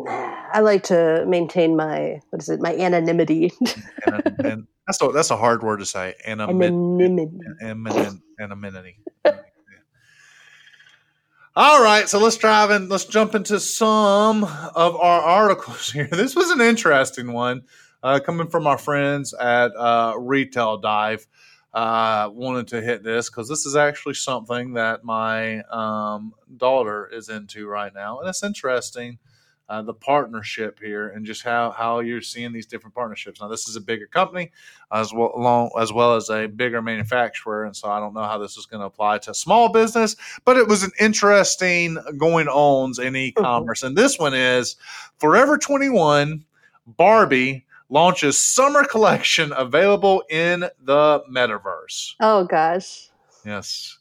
I 0.07 0.59
like 0.61 0.83
to 0.83 1.25
maintain 1.27 1.75
my 1.75 2.19
what 2.29 2.41
is 2.41 2.49
it? 2.49 2.61
My 2.61 2.75
anonymity. 2.75 3.51
and, 4.05 4.45
and 4.45 4.67
that's 4.87 5.01
a, 5.01 5.09
that's 5.09 5.31
a 5.31 5.37
hard 5.37 5.63
word 5.63 5.77
to 5.77 5.85
say. 5.85 6.15
Anonymity. 6.25 7.27
Anonymity. 7.61 8.21
Anonymity. 8.39 8.97
All 11.59 11.81
right, 11.81 12.07
so 12.07 12.19
let's 12.19 12.37
drive 12.37 12.69
in. 12.69 12.87
Let's 12.87 13.05
jump 13.05 13.33
into 13.33 13.59
some 13.59 14.43
of 14.43 14.95
our 14.95 15.21
articles 15.21 15.91
here. 15.91 16.07
This 16.11 16.35
was 16.35 16.51
an 16.51 16.61
interesting 16.61 17.33
one, 17.33 17.63
uh, 18.03 18.19
coming 18.23 18.47
from 18.47 18.67
our 18.67 18.77
friends 18.77 19.33
at 19.33 19.75
uh, 19.75 20.13
Retail 20.19 20.77
Dive. 20.77 21.25
Uh, 21.73 22.29
wanted 22.31 22.67
to 22.67 22.81
hit 22.81 23.03
this 23.03 23.29
because 23.29 23.49
this 23.49 23.65
is 23.65 23.75
actually 23.75 24.13
something 24.13 24.73
that 24.73 25.03
my 25.03 25.61
um, 25.63 26.33
daughter 26.55 27.09
is 27.11 27.27
into 27.29 27.67
right 27.67 27.91
now, 27.91 28.19
and 28.19 28.29
it's 28.29 28.43
interesting 28.43 29.17
uh, 29.69 29.81
the 29.81 29.93
partnership 29.93 30.79
here 30.79 31.09
and 31.09 31.25
just 31.25 31.43
how, 31.43 31.71
how 31.71 31.99
you're 31.99 32.21
seeing 32.21 32.53
these 32.53 32.65
different 32.65 32.95
partnerships. 32.95 33.41
Now, 33.41 33.47
this 33.47 33.67
is 33.67 33.75
a 33.75 33.81
bigger 33.81 34.07
company 34.07 34.51
as 34.91 35.13
well, 35.13 35.33
along, 35.35 35.71
as 35.79 35.91
well 35.91 36.15
as 36.15 36.29
a 36.29 36.47
bigger 36.47 36.81
manufacturer, 36.81 37.65
and 37.65 37.75
so 37.75 37.89
I 37.89 37.99
don't 37.99 38.13
know 38.13 38.23
how 38.23 38.37
this 38.37 38.57
is 38.57 38.65
going 38.65 38.79
to 38.79 38.85
apply 38.85 39.17
to 39.19 39.33
small 39.33 39.69
business, 39.69 40.15
but 40.45 40.57
it 40.57 40.67
was 40.67 40.83
an 40.83 40.91
interesting 40.99 41.97
going 42.17 42.47
ons 42.47 42.99
in 42.99 43.07
mm-hmm. 43.07 43.15
e-commerce. 43.17 43.79
Mm-hmm. 43.79 43.87
And 43.87 43.97
this 43.97 44.17
one 44.17 44.33
is 44.33 44.77
Forever 45.17 45.57
21 45.57 46.45
Barbie 46.85 47.65
launches 47.89 48.37
summer 48.37 48.85
collection 48.85 49.53
available 49.55 50.23
in 50.29 50.61
the 50.81 51.21
metaverse. 51.29 52.13
Oh 52.19 52.45
gosh. 52.45 53.09
Yes. 53.45 53.97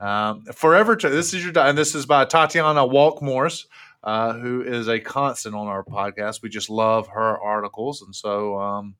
Um, 0.00 0.42
Forever, 0.52 0.96
this 0.96 1.32
is 1.32 1.44
your, 1.44 1.56
and 1.58 1.78
this 1.78 1.94
is 1.94 2.06
by 2.06 2.24
Tatiana 2.24 2.84
Walk-Morris 2.84 3.66
uh, 4.04 4.34
who 4.34 4.62
is 4.62 4.88
a 4.88 5.00
constant 5.00 5.54
on 5.54 5.66
our 5.66 5.84
podcast. 5.84 6.42
We 6.42 6.48
just 6.48 6.70
love 6.70 7.08
her 7.08 7.38
articles, 7.38 8.02
and 8.02 8.14
so 8.14 8.58
um, 8.58 8.94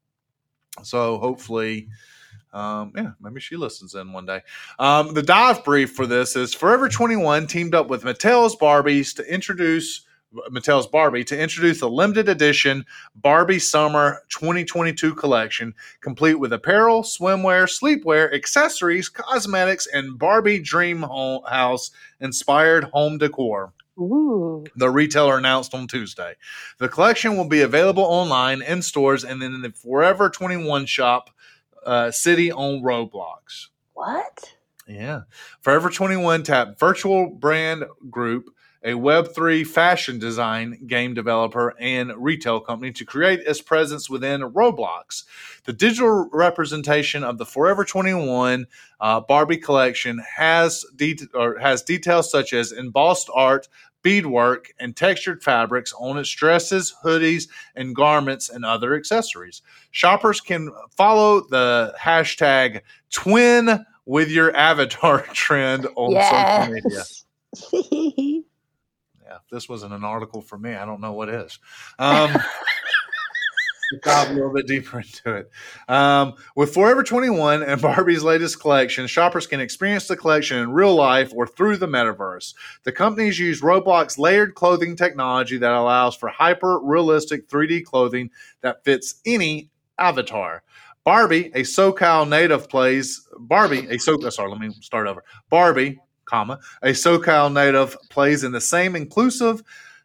so 0.82 1.18
hopefully. 1.18 1.88
Um, 2.54 2.92
yeah, 2.94 3.12
maybe 3.18 3.40
she 3.40 3.56
listens 3.56 3.94
in 3.94 4.12
one 4.12 4.26
day. 4.26 4.42
Um, 4.78 5.14
the 5.14 5.22
dive 5.22 5.64
brief 5.64 5.92
for 5.92 6.06
this 6.06 6.36
is 6.36 6.52
Forever 6.52 6.86
21 6.86 7.46
teamed 7.46 7.74
up 7.74 7.88
with 7.88 8.04
Mattel's 8.04 8.54
Barbies 8.56 9.16
to 9.16 9.32
introduce 9.32 10.04
Mattel's 10.50 10.86
Barbie 10.86 11.24
to 11.24 11.38
introduce 11.38 11.80
the 11.80 11.88
limited 11.88 12.28
edition 12.28 12.84
Barbie 13.16 13.58
Summer 13.58 14.22
2022 14.30 15.14
collection, 15.14 15.74
complete 16.00 16.34
with 16.34 16.52
apparel, 16.52 17.02
swimwear, 17.02 17.64
sleepwear, 17.64 18.32
accessories, 18.34 19.08
cosmetics, 19.08 19.86
and 19.92 20.18
Barbie 20.18 20.60
Dream 20.60 21.02
House 21.02 21.90
inspired 22.20 22.84
home 22.84 23.18
decor. 23.18 23.72
Ooh. 23.98 24.64
The 24.76 24.90
retailer 24.90 25.38
announced 25.38 25.74
on 25.74 25.86
Tuesday. 25.86 26.34
The 26.78 26.88
collection 26.88 27.36
will 27.36 27.48
be 27.48 27.60
available 27.60 28.04
online, 28.04 28.62
in 28.62 28.82
stores, 28.82 29.24
and 29.24 29.42
then 29.42 29.54
in 29.54 29.62
the 29.62 29.70
Forever 29.72 30.30
21 30.30 30.86
shop 30.86 31.30
uh, 31.84 32.10
city 32.10 32.50
on 32.50 32.82
Roblox. 32.82 33.68
What? 33.94 34.54
Yeah. 34.86 35.22
Forever 35.60 35.90
21 35.90 36.42
tap 36.42 36.78
virtual 36.78 37.28
brand 37.28 37.84
group 38.10 38.54
a 38.84 38.92
Web3 38.92 39.66
fashion 39.66 40.18
design 40.18 40.86
game 40.86 41.14
developer 41.14 41.74
and 41.78 42.12
retail 42.16 42.60
company, 42.60 42.92
to 42.92 43.04
create 43.04 43.40
its 43.40 43.60
presence 43.60 44.10
within 44.10 44.40
Roblox. 44.40 45.24
The 45.64 45.72
digital 45.72 46.28
representation 46.32 47.22
of 47.22 47.38
the 47.38 47.46
Forever 47.46 47.84
21 47.84 48.66
uh, 49.00 49.20
Barbie 49.20 49.56
collection 49.56 50.22
has, 50.36 50.84
de- 50.96 51.18
or 51.34 51.58
has 51.58 51.82
details 51.82 52.30
such 52.30 52.52
as 52.52 52.72
embossed 52.72 53.30
art, 53.34 53.68
beadwork, 54.02 54.72
and 54.80 54.96
textured 54.96 55.42
fabrics 55.42 55.94
on 55.98 56.18
its 56.18 56.30
dresses, 56.30 56.94
hoodies, 57.04 57.48
and 57.76 57.94
garments 57.94 58.50
and 58.50 58.64
other 58.64 58.96
accessories. 58.96 59.62
Shoppers 59.92 60.40
can 60.40 60.70
follow 60.90 61.42
the 61.48 61.94
hashtag 61.98 62.80
twin 63.10 63.86
with 64.04 64.30
your 64.30 64.54
avatar 64.56 65.20
trend 65.32 65.86
on 65.94 66.12
yes. 66.12 67.24
social 67.54 67.84
media. 67.84 68.42
if 69.36 69.48
this 69.50 69.68
wasn't 69.68 69.92
an 69.92 70.04
article 70.04 70.40
for 70.40 70.58
me, 70.58 70.74
I 70.74 70.84
don't 70.84 71.00
know 71.00 71.12
what 71.12 71.28
is. 71.28 71.58
Um, 71.98 72.34
dive 74.02 74.30
a 74.30 74.32
little 74.32 74.52
bit 74.52 74.66
deeper 74.66 75.00
into 75.00 75.34
it. 75.34 75.50
Um, 75.88 76.34
with 76.56 76.72
Forever 76.72 77.02
21 77.02 77.62
and 77.62 77.80
Barbie's 77.80 78.22
latest 78.22 78.60
collection, 78.60 79.06
shoppers 79.06 79.46
can 79.46 79.60
experience 79.60 80.08
the 80.08 80.16
collection 80.16 80.58
in 80.58 80.72
real 80.72 80.94
life 80.94 81.32
or 81.34 81.46
through 81.46 81.76
the 81.76 81.86
metaverse. 81.86 82.54
The 82.84 82.92
companies 82.92 83.38
use 83.38 83.60
Roblox 83.60 84.18
layered 84.18 84.54
clothing 84.54 84.96
technology 84.96 85.58
that 85.58 85.72
allows 85.72 86.16
for 86.16 86.28
hyper 86.28 86.80
realistic 86.82 87.48
3D 87.48 87.84
clothing 87.84 88.30
that 88.62 88.84
fits 88.84 89.16
any 89.26 89.70
avatar. 89.98 90.62
Barbie, 91.04 91.46
a 91.54 91.62
SoCal 91.62 92.28
native, 92.28 92.68
plays 92.68 93.28
Barbie, 93.36 93.88
a 93.90 93.98
so 93.98 94.18
sorry, 94.30 94.50
let 94.50 94.60
me 94.60 94.70
start 94.80 95.08
over. 95.08 95.24
Barbie, 95.50 95.98
comma, 96.24 96.58
a 96.82 96.90
SoCal 96.90 97.52
native 97.52 97.96
plays 98.08 98.44
in 98.44 98.52
the 98.52 98.60
same 98.60 98.96
inclusive 98.96 99.62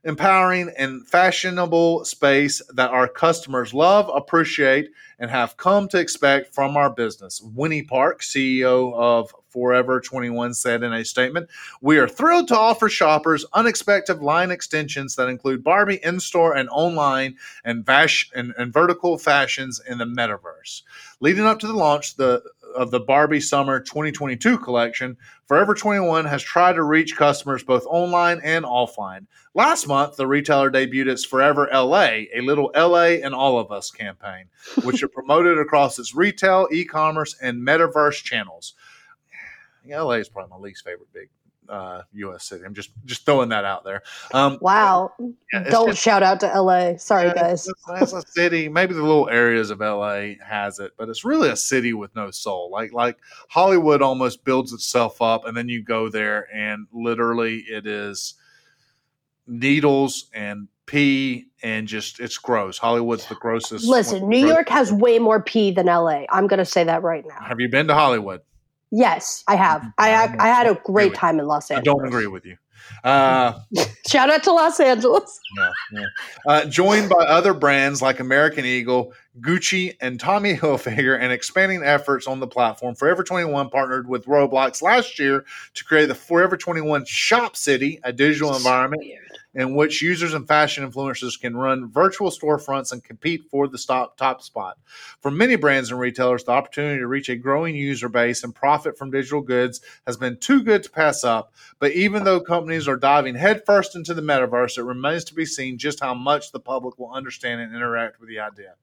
empowering, 0.07 0.71
and 0.77 1.05
fashionable 1.05 2.05
space 2.05 2.61
that 2.73 2.91
our 2.91 3.09
customers 3.09 3.73
love, 3.73 4.09
appreciate, 4.13 4.89
and 5.19 5.29
have 5.29 5.57
come 5.57 5.87
to 5.89 5.99
expect 5.99 6.55
from 6.55 6.77
our 6.77 6.89
business. 6.89 7.41
Winnie 7.41 7.83
Park, 7.83 8.21
CEO 8.21 8.93
of 8.93 9.33
Forever 9.49 9.99
21, 9.99 10.53
said 10.53 10.83
in 10.83 10.93
a 10.93 11.03
statement 11.03 11.49
We 11.81 11.97
are 11.97 12.07
thrilled 12.07 12.47
to 12.49 12.57
offer 12.57 12.87
shoppers 12.87 13.45
unexpected 13.53 14.21
line 14.21 14.51
extensions 14.51 15.15
that 15.15 15.27
include 15.27 15.63
Barbie 15.63 15.99
in 16.03 16.21
store 16.21 16.55
and 16.55 16.69
online 16.69 17.35
and, 17.65 17.85
vash- 17.85 18.29
and, 18.33 18.53
and 18.57 18.71
vertical 18.71 19.17
fashions 19.17 19.81
in 19.89 19.97
the 19.97 20.05
metaverse. 20.05 20.83
Leading 21.19 21.45
up 21.45 21.59
to 21.59 21.67
the 21.67 21.73
launch, 21.73 22.15
the 22.15 22.43
of 22.77 22.91
the 22.91 22.99
Barbie 22.99 23.41
Summer 23.41 23.79
2022 23.79 24.57
collection, 24.59 25.17
Forever 25.45 25.73
21 25.73 26.25
has 26.25 26.43
tried 26.43 26.73
to 26.73 26.83
reach 26.83 27.17
customers 27.17 27.63
both 27.63 27.85
online 27.87 28.39
and 28.43 28.63
offline. 28.63 29.25
Last 29.53 29.87
month, 29.87 30.15
the 30.15 30.27
retailer 30.27 30.71
debuted 30.71 31.09
its 31.09 31.25
Forever 31.25 31.67
LA, 31.73 32.27
a 32.33 32.41
little 32.41 32.71
LA 32.75 33.17
and 33.23 33.33
all 33.33 33.59
of 33.59 33.71
us 33.71 33.91
campaign, 33.91 34.45
which 34.83 35.03
are 35.03 35.07
promoted 35.09 35.57
across 35.57 35.99
its 35.99 36.15
retail, 36.15 36.67
e 36.71 36.85
commerce, 36.85 37.35
and 37.41 37.61
metaverse 37.67 38.23
channels. 38.23 38.75
LA 39.85 40.13
is 40.13 40.29
probably 40.29 40.49
my 40.49 40.63
least 40.63 40.83
favorite 40.85 41.11
big 41.13 41.29
uh, 41.69 42.03
U.S. 42.13 42.45
city. 42.45 42.63
I'm 42.65 42.73
just 42.73 42.91
just 43.05 43.25
throwing 43.25 43.49
that 43.49 43.65
out 43.65 43.83
there. 43.83 44.03
Um, 44.33 44.57
wow! 44.61 45.13
Yeah, 45.53 45.63
Don't 45.69 45.89
just, 45.89 46.01
shout 46.01 46.23
out 46.23 46.39
to 46.41 46.53
L.A. 46.53 46.97
Sorry, 46.97 47.27
yeah, 47.27 47.33
guys. 47.33 47.67
It's, 47.67 47.83
it's, 48.01 48.13
a 48.13 48.21
city. 48.31 48.69
Maybe 48.69 48.93
the 48.93 49.01
little 49.01 49.29
areas 49.29 49.69
of 49.69 49.81
L.A. 49.81 50.37
has 50.45 50.79
it, 50.79 50.93
but 50.97 51.09
it's 51.09 51.25
really 51.25 51.49
a 51.49 51.55
city 51.55 51.93
with 51.93 52.15
no 52.15 52.31
soul. 52.31 52.69
Like 52.71 52.93
like 52.93 53.17
Hollywood 53.49 54.01
almost 54.01 54.43
builds 54.43 54.73
itself 54.73 55.21
up, 55.21 55.45
and 55.45 55.55
then 55.55 55.69
you 55.69 55.83
go 55.83 56.09
there, 56.09 56.47
and 56.53 56.87
literally 56.91 57.65
it 57.69 57.85
is 57.85 58.35
needles 59.47 60.29
and 60.33 60.67
pee 60.85 61.47
and 61.61 61.87
just 61.87 62.19
it's 62.19 62.37
gross. 62.37 62.77
Hollywood's 62.77 63.27
the 63.27 63.35
grossest. 63.35 63.85
Listen, 63.85 64.27
New 64.27 64.45
York 64.45 64.69
has 64.69 64.91
way 64.91 65.19
more 65.19 65.41
pee 65.41 65.71
than 65.71 65.85
LA. 65.85 66.23
I'm 66.29 66.47
going 66.47 66.59
to 66.59 66.65
say 66.65 66.83
that 66.83 67.03
right 67.03 67.25
now. 67.27 67.39
Have 67.45 67.59
you 67.59 67.69
been 67.69 67.87
to 67.87 67.93
Hollywood? 67.93 68.41
Yes, 68.91 69.43
I 69.47 69.55
have. 69.55 69.81
Mm-hmm. 69.81 69.99
I 69.99 70.35
I 70.39 70.47
had 70.47 70.67
a 70.67 70.79
great 70.85 71.13
time 71.13 71.39
in 71.39 71.45
Los 71.45 71.69
Angeles. 71.69 71.81
I 71.81 71.83
don't 71.83 72.07
agree 72.07 72.27
with 72.27 72.45
you. 72.45 72.57
Uh, 73.03 73.59
Shout 74.07 74.29
out 74.29 74.43
to 74.43 74.51
Los 74.51 74.79
Angeles. 74.79 75.39
Yeah, 75.57 75.71
yeah. 75.93 76.05
Uh, 76.45 76.65
joined 76.65 77.09
by 77.09 77.23
other 77.23 77.53
brands 77.53 78.01
like 78.01 78.19
American 78.19 78.65
Eagle, 78.65 79.13
Gucci, 79.39 79.95
and 80.01 80.19
Tommy 80.19 80.53
Hilfiger, 80.55 81.17
and 81.19 81.31
expanding 81.31 81.81
efforts 81.83 82.27
on 82.27 82.41
the 82.41 82.47
platform, 82.47 82.95
Forever 82.95 83.23
21 83.23 83.69
partnered 83.69 84.09
with 84.09 84.25
Roblox 84.25 84.81
last 84.81 85.17
year 85.17 85.45
to 85.73 85.85
create 85.85 86.07
the 86.07 86.15
Forever 86.15 86.57
21 86.57 87.05
Shop 87.05 87.55
City, 87.55 87.99
a 88.03 88.11
digital 88.11 88.55
environment 88.55 89.03
in 89.53 89.75
which 89.75 90.01
users 90.01 90.33
and 90.33 90.47
fashion 90.47 90.89
influencers 90.89 91.39
can 91.39 91.55
run 91.57 91.89
virtual 91.89 92.29
storefronts 92.29 92.91
and 92.91 93.03
compete 93.03 93.43
for 93.49 93.67
the 93.67 93.77
stop, 93.77 94.17
top 94.17 94.41
spot. 94.41 94.77
For 95.21 95.31
many 95.31 95.55
brands 95.55 95.89
and 95.89 95.99
retailers, 95.99 96.43
the 96.43 96.51
opportunity 96.51 96.99
to 96.99 97.07
reach 97.07 97.29
a 97.29 97.35
growing 97.35 97.75
user 97.75 98.09
base 98.09 98.43
and 98.43 98.53
profit 98.53 98.97
from 98.97 99.11
digital 99.11 99.41
goods 99.41 99.81
has 100.05 100.17
been 100.17 100.37
too 100.37 100.63
good 100.63 100.83
to 100.83 100.91
pass 100.91 101.23
up. 101.23 101.53
But 101.79 101.93
even 101.93 102.23
though 102.23 102.39
companies 102.39 102.87
are 102.87 102.97
diving 102.97 103.35
headfirst 103.35 103.95
into 103.95 104.13
the 104.13 104.21
metaverse, 104.21 104.77
it 104.77 104.83
remains 104.83 105.23
to 105.25 105.33
be 105.33 105.45
seen 105.45 105.77
just 105.77 105.99
how 105.99 106.13
much 106.13 106.51
the 106.51 106.59
public 106.59 106.99
will 106.99 107.11
understand 107.11 107.61
and 107.61 107.75
interact 107.75 108.19
with 108.19 108.29
the 108.29 108.39
idea. 108.39 108.75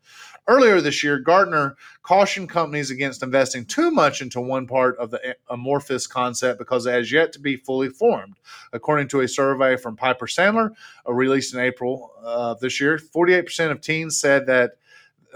Earlier 0.46 0.80
this 0.80 1.02
year, 1.02 1.18
Gartner 1.18 1.76
cautioned 2.02 2.50
companies 2.50 2.90
against 2.90 3.22
investing 3.22 3.64
too 3.64 3.90
much 3.90 4.20
into 4.20 4.40
one 4.40 4.66
part 4.66 4.98
of 4.98 5.10
the 5.10 5.36
amorphous 5.48 6.06
concept 6.06 6.58
because 6.58 6.84
it 6.84 6.92
has 6.92 7.10
yet 7.10 7.32
to 7.32 7.40
be 7.40 7.56
fully 7.56 7.88
formed. 7.88 8.36
According 8.72 9.08
to 9.08 9.20
a 9.20 9.28
survey 9.28 9.76
from 9.76 9.96
Piper 9.96 10.26
Sandler, 10.26 10.53
uh, 10.58 11.12
released 11.12 11.54
in 11.54 11.60
April 11.60 12.12
of 12.18 12.56
uh, 12.56 12.60
this 12.60 12.80
year, 12.80 12.98
48% 12.98 13.70
of 13.70 13.80
teens 13.80 14.16
said 14.16 14.46
that 14.46 14.72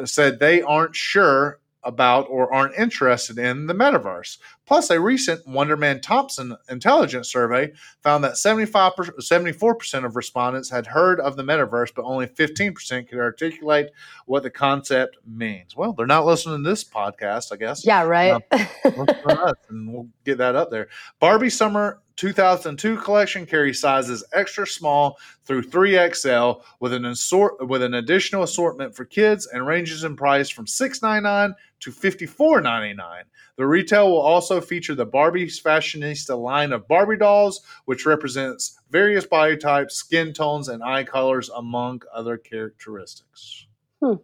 said 0.05 0.39
they 0.39 0.63
aren't 0.63 0.95
sure 0.95 1.59
about 1.83 2.29
or 2.29 2.53
aren't 2.53 2.75
interested 2.77 3.39
in 3.39 3.67
the 3.67 3.75
metaverse. 3.75 4.39
Plus, 4.69 4.91
a 4.91 5.01
recent 5.01 5.47
Wunderman 5.47 6.03
Thompson 6.03 6.55
intelligence 6.69 7.33
survey 7.33 7.73
found 8.03 8.23
that 8.23 8.37
75 8.37 8.93
74% 8.97 10.05
of 10.05 10.15
respondents 10.15 10.69
had 10.69 10.87
heard 10.87 11.21
of 11.21 11.37
the 11.37 11.43
metaverse, 11.43 11.89
but 11.97 12.05
only 12.05 12.27
15% 12.27 13.09
could 13.09 13.19
articulate 13.19 13.89
what 14.27 14.43
the 14.43 14.51
concept 14.51 15.17
means. 15.27 15.75
Well, 15.75 15.95
they're 15.95 16.05
not 16.05 16.27
listening 16.27 16.63
to 16.63 16.69
this 16.69 16.85
podcast, 16.85 17.51
I 17.51 17.57
guess. 17.57 17.87
Yeah, 17.87 18.03
right. 18.03 18.33
Um, 18.33 19.55
and 19.71 19.93
we'll 19.93 20.09
get 20.27 20.37
that 20.37 20.55
up 20.55 20.71
there. 20.71 20.89
Barbie 21.19 21.49
Summer 21.49 22.03
2002 22.17 22.97
collection 22.99 23.47
carries 23.47 23.81
sizes 23.81 24.25
extra 24.33 24.67
small 24.67 25.17
through 25.45 25.63
3XL 25.63 26.63
with 26.81 26.93
an 26.93 27.07
assort 27.07 27.67
with 27.67 27.83
an 27.83 27.95
additional 27.95 28.43
assortment 28.43 28.95
for 28.95 29.05
kids 29.05 29.47
and 29.47 29.67
ranges 29.67 30.05
in 30.05 30.17
price 30.17 30.51
from 30.51 30.67
$6.99 30.67 31.55
to 31.81 31.91
$54.99. 31.91 33.23
The 33.59 33.67
retail 33.67 34.09
will 34.09 34.21
also 34.21 34.61
feature 34.61 34.95
the 34.95 35.05
Barbie's 35.05 35.61
Fashionista 35.61 36.41
line 36.41 36.71
of 36.71 36.87
Barbie 36.87 37.17
dolls, 37.17 37.63
which 37.87 38.07
represents 38.07 38.79
various 38.89 39.27
body 39.27 39.57
types, 39.57 39.97
skin 39.97 40.33
tones, 40.33 40.69
and 40.69 40.81
eye 40.81 41.03
colors, 41.03 41.51
among 41.51 42.03
other 42.15 42.39
characteristics. 42.39 43.67
Hmm. 44.01 44.15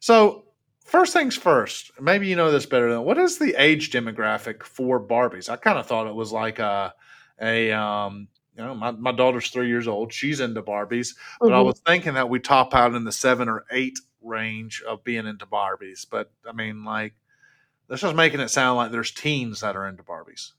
So, 0.00 0.44
first 0.84 1.14
things 1.14 1.36
first, 1.36 1.90
maybe 1.98 2.26
you 2.26 2.36
know 2.36 2.50
this 2.50 2.66
better 2.66 2.92
than 2.92 3.02
what 3.02 3.16
is 3.16 3.38
the 3.38 3.54
age 3.56 3.90
demographic 3.90 4.62
for 4.62 5.00
Barbies? 5.00 5.48
I 5.48 5.56
kind 5.56 5.78
of 5.78 5.86
thought 5.86 6.06
it 6.06 6.14
was 6.14 6.30
like 6.30 6.58
a, 6.58 6.92
a 7.40 7.72
um, 7.72 8.28
you 8.58 8.62
know, 8.62 8.74
my, 8.74 8.90
my 8.90 9.12
daughter's 9.12 9.48
three 9.48 9.68
years 9.68 9.88
old. 9.88 10.12
She's 10.12 10.40
into 10.40 10.60
Barbies, 10.60 11.14
but 11.40 11.46
mm-hmm. 11.46 11.54
I 11.54 11.60
was 11.62 11.80
thinking 11.86 12.12
that 12.12 12.28
we 12.28 12.40
top 12.40 12.74
out 12.74 12.94
in 12.94 13.04
the 13.04 13.12
seven 13.12 13.48
or 13.48 13.64
eight 13.70 13.98
range 14.20 14.82
of 14.86 15.02
being 15.02 15.26
into 15.26 15.46
Barbies. 15.46 16.04
But 16.10 16.30
I 16.46 16.52
mean, 16.52 16.84
like, 16.84 17.14
this 17.88 18.02
is 18.02 18.14
making 18.14 18.40
it 18.40 18.48
sound 18.48 18.76
like 18.76 18.90
there's 18.90 19.10
teens 19.10 19.60
that 19.60 19.76
are 19.76 19.86
into 19.86 20.02
Barbies. 20.02 20.52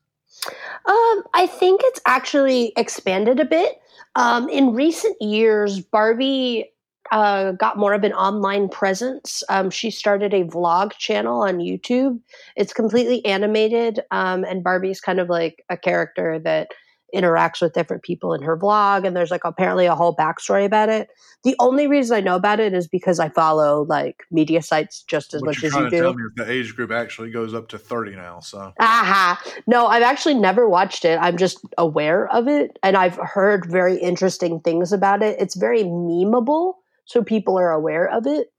Um, 0.86 1.24
I 1.34 1.48
think 1.48 1.82
it's 1.84 2.02
actually 2.06 2.74
expanded 2.78 3.39
a 3.39 3.46
bit. 3.46 3.80
Um, 4.15 4.50
in 4.50 4.74
recent 4.74 5.22
years, 5.22 5.82
Barbie 5.82 6.72
uh, 7.12 7.52
got 7.54 7.78
more 7.78 7.94
of 7.94 8.04
an 8.04 8.13
online 8.13 8.70
presence. 8.70 9.44
Um, 9.50 9.70
she 9.70 9.92
started 9.92 10.34
a 10.34 10.44
vlog 10.44 10.94
channel 10.94 11.42
on 11.42 11.58
YouTube. 11.58 12.20
It's 12.56 12.74
completely 12.74 13.26
animated, 13.26 14.02
um, 14.12 14.44
and 14.44 14.63
Barbie's 14.63 15.02
kind 15.02 15.20
of 15.20 15.30
like 15.30 15.63
a 15.70 15.78
character 15.78 16.39
that 16.39 16.72
interacts 17.13 17.62
with 17.62 17.74
different 17.74 18.04
people 18.04 18.34
in 18.34 18.41
her 18.41 18.58
vlog 18.58 19.06
and 19.06 19.15
there's 19.15 19.32
like 19.32 19.43
apparently 19.43 19.86
a 19.86 19.95
whole 19.95 20.15
backstory 20.15 20.65
about 20.65 20.89
it. 20.89 21.10
The 21.43 21.56
only 21.60 21.88
reason 21.88 22.17
i 22.17 22.22
know 22.22 22.36
about 22.36 22.60
it 22.60 22.74
is 22.74 22.88
because 22.88 23.19
i 23.19 23.30
follow 23.30 23.84
like 23.84 24.24
media 24.32 24.62
sites 24.62 25.04
just 25.04 25.34
as 25.34 25.41
what 25.41 25.56
much 25.56 25.63
as 25.63 25.74
you 25.74 25.89
do. 25.89 26.30
the 26.36 26.50
age 26.50 26.76
group 26.76 26.91
actually 26.91 27.32
goes 27.32 27.54
up 27.54 27.67
to 27.69 27.78
30 27.78 28.15
now 28.15 28.39
so. 28.39 28.74
Aha 28.80 29.41
no 29.67 29.88
i've 29.88 30.04
actually 30.04 30.36
never 30.36 30.67
watched 30.67 31.06
it. 31.06 31.17
I'm 31.22 31.38
just 31.38 31.60
aware 31.78 32.28
of 32.34 32.48
it 32.48 32.78
and 32.84 32.98
i've 32.98 33.15
heard 33.15 33.65
very 33.65 33.98
interesting 33.98 34.60
things 34.60 34.91
about 34.91 35.24
it. 35.24 35.39
It's 35.39 35.56
very 35.56 35.84
memeable 35.84 36.74
so 37.06 37.24
people 37.24 37.58
are 37.58 37.72
aware 37.72 38.08
of 38.10 38.28
it. 38.28 38.52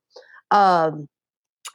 Um 0.51 1.09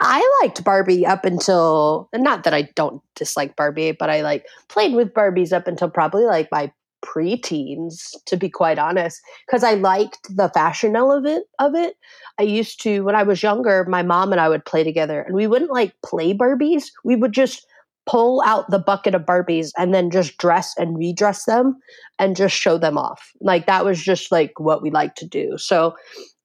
I 0.02 0.40
liked 0.42 0.64
Barbie 0.64 1.06
up 1.06 1.26
until 1.26 2.10
not 2.14 2.44
that 2.44 2.54
I 2.54 2.64
don't 2.76 3.02
dislike 3.16 3.56
Barbie, 3.56 3.94
but 3.94 4.10
I 4.10 4.22
like 4.22 4.46
played 4.68 4.94
with 4.94 5.14
Barbies 5.14 5.54
up 5.54 5.68
until 5.68 5.90
probably 5.90 6.26
like 6.26 6.50
my 6.52 6.72
preteens, 7.06 8.10
to 8.26 8.36
be 8.36 8.50
quite 8.50 8.80
honest, 8.80 9.22
because 9.46 9.64
I 9.64 9.76
liked 9.76 10.36
the 10.36 10.50
fashion 10.50 10.96
element 10.96 11.46
of 11.60 11.76
it. 11.76 11.96
I 12.40 12.44
used 12.44 12.82
to, 12.82 13.02
when 13.02 13.16
I 13.16 13.24
was 13.24 13.44
younger, 13.44 13.86
my 13.88 14.04
mom 14.04 14.32
and 14.32 14.42
I 14.42 14.50
would 14.50 14.66
play 14.66 14.84
together, 14.84 15.22
and 15.22 15.36
we 15.36 15.48
wouldn't 15.48 15.72
like 15.72 15.94
play 16.04 16.34
Barbies. 16.34 16.86
We 17.04 17.16
would 17.16 17.32
just 17.32 17.66
pull 18.06 18.42
out 18.46 18.70
the 18.70 18.80
bucket 18.80 19.16
of 19.16 19.24
Barbies 19.24 19.72
and 19.78 19.94
then 19.94 20.12
just 20.12 20.38
dress 20.38 20.74
and 20.78 20.98
redress 20.98 21.46
them 21.46 21.78
and 22.20 22.36
just 22.36 22.56
show 22.56 22.78
them 22.78 22.98
off. 22.98 23.32
Like 23.42 23.66
that 23.66 23.86
was 23.86 24.04
just 24.04 24.32
like 24.32 24.60
what 24.60 24.82
we 24.82 24.92
like 24.92 25.16
to 25.16 25.28
do. 25.28 25.58
So 25.58 25.96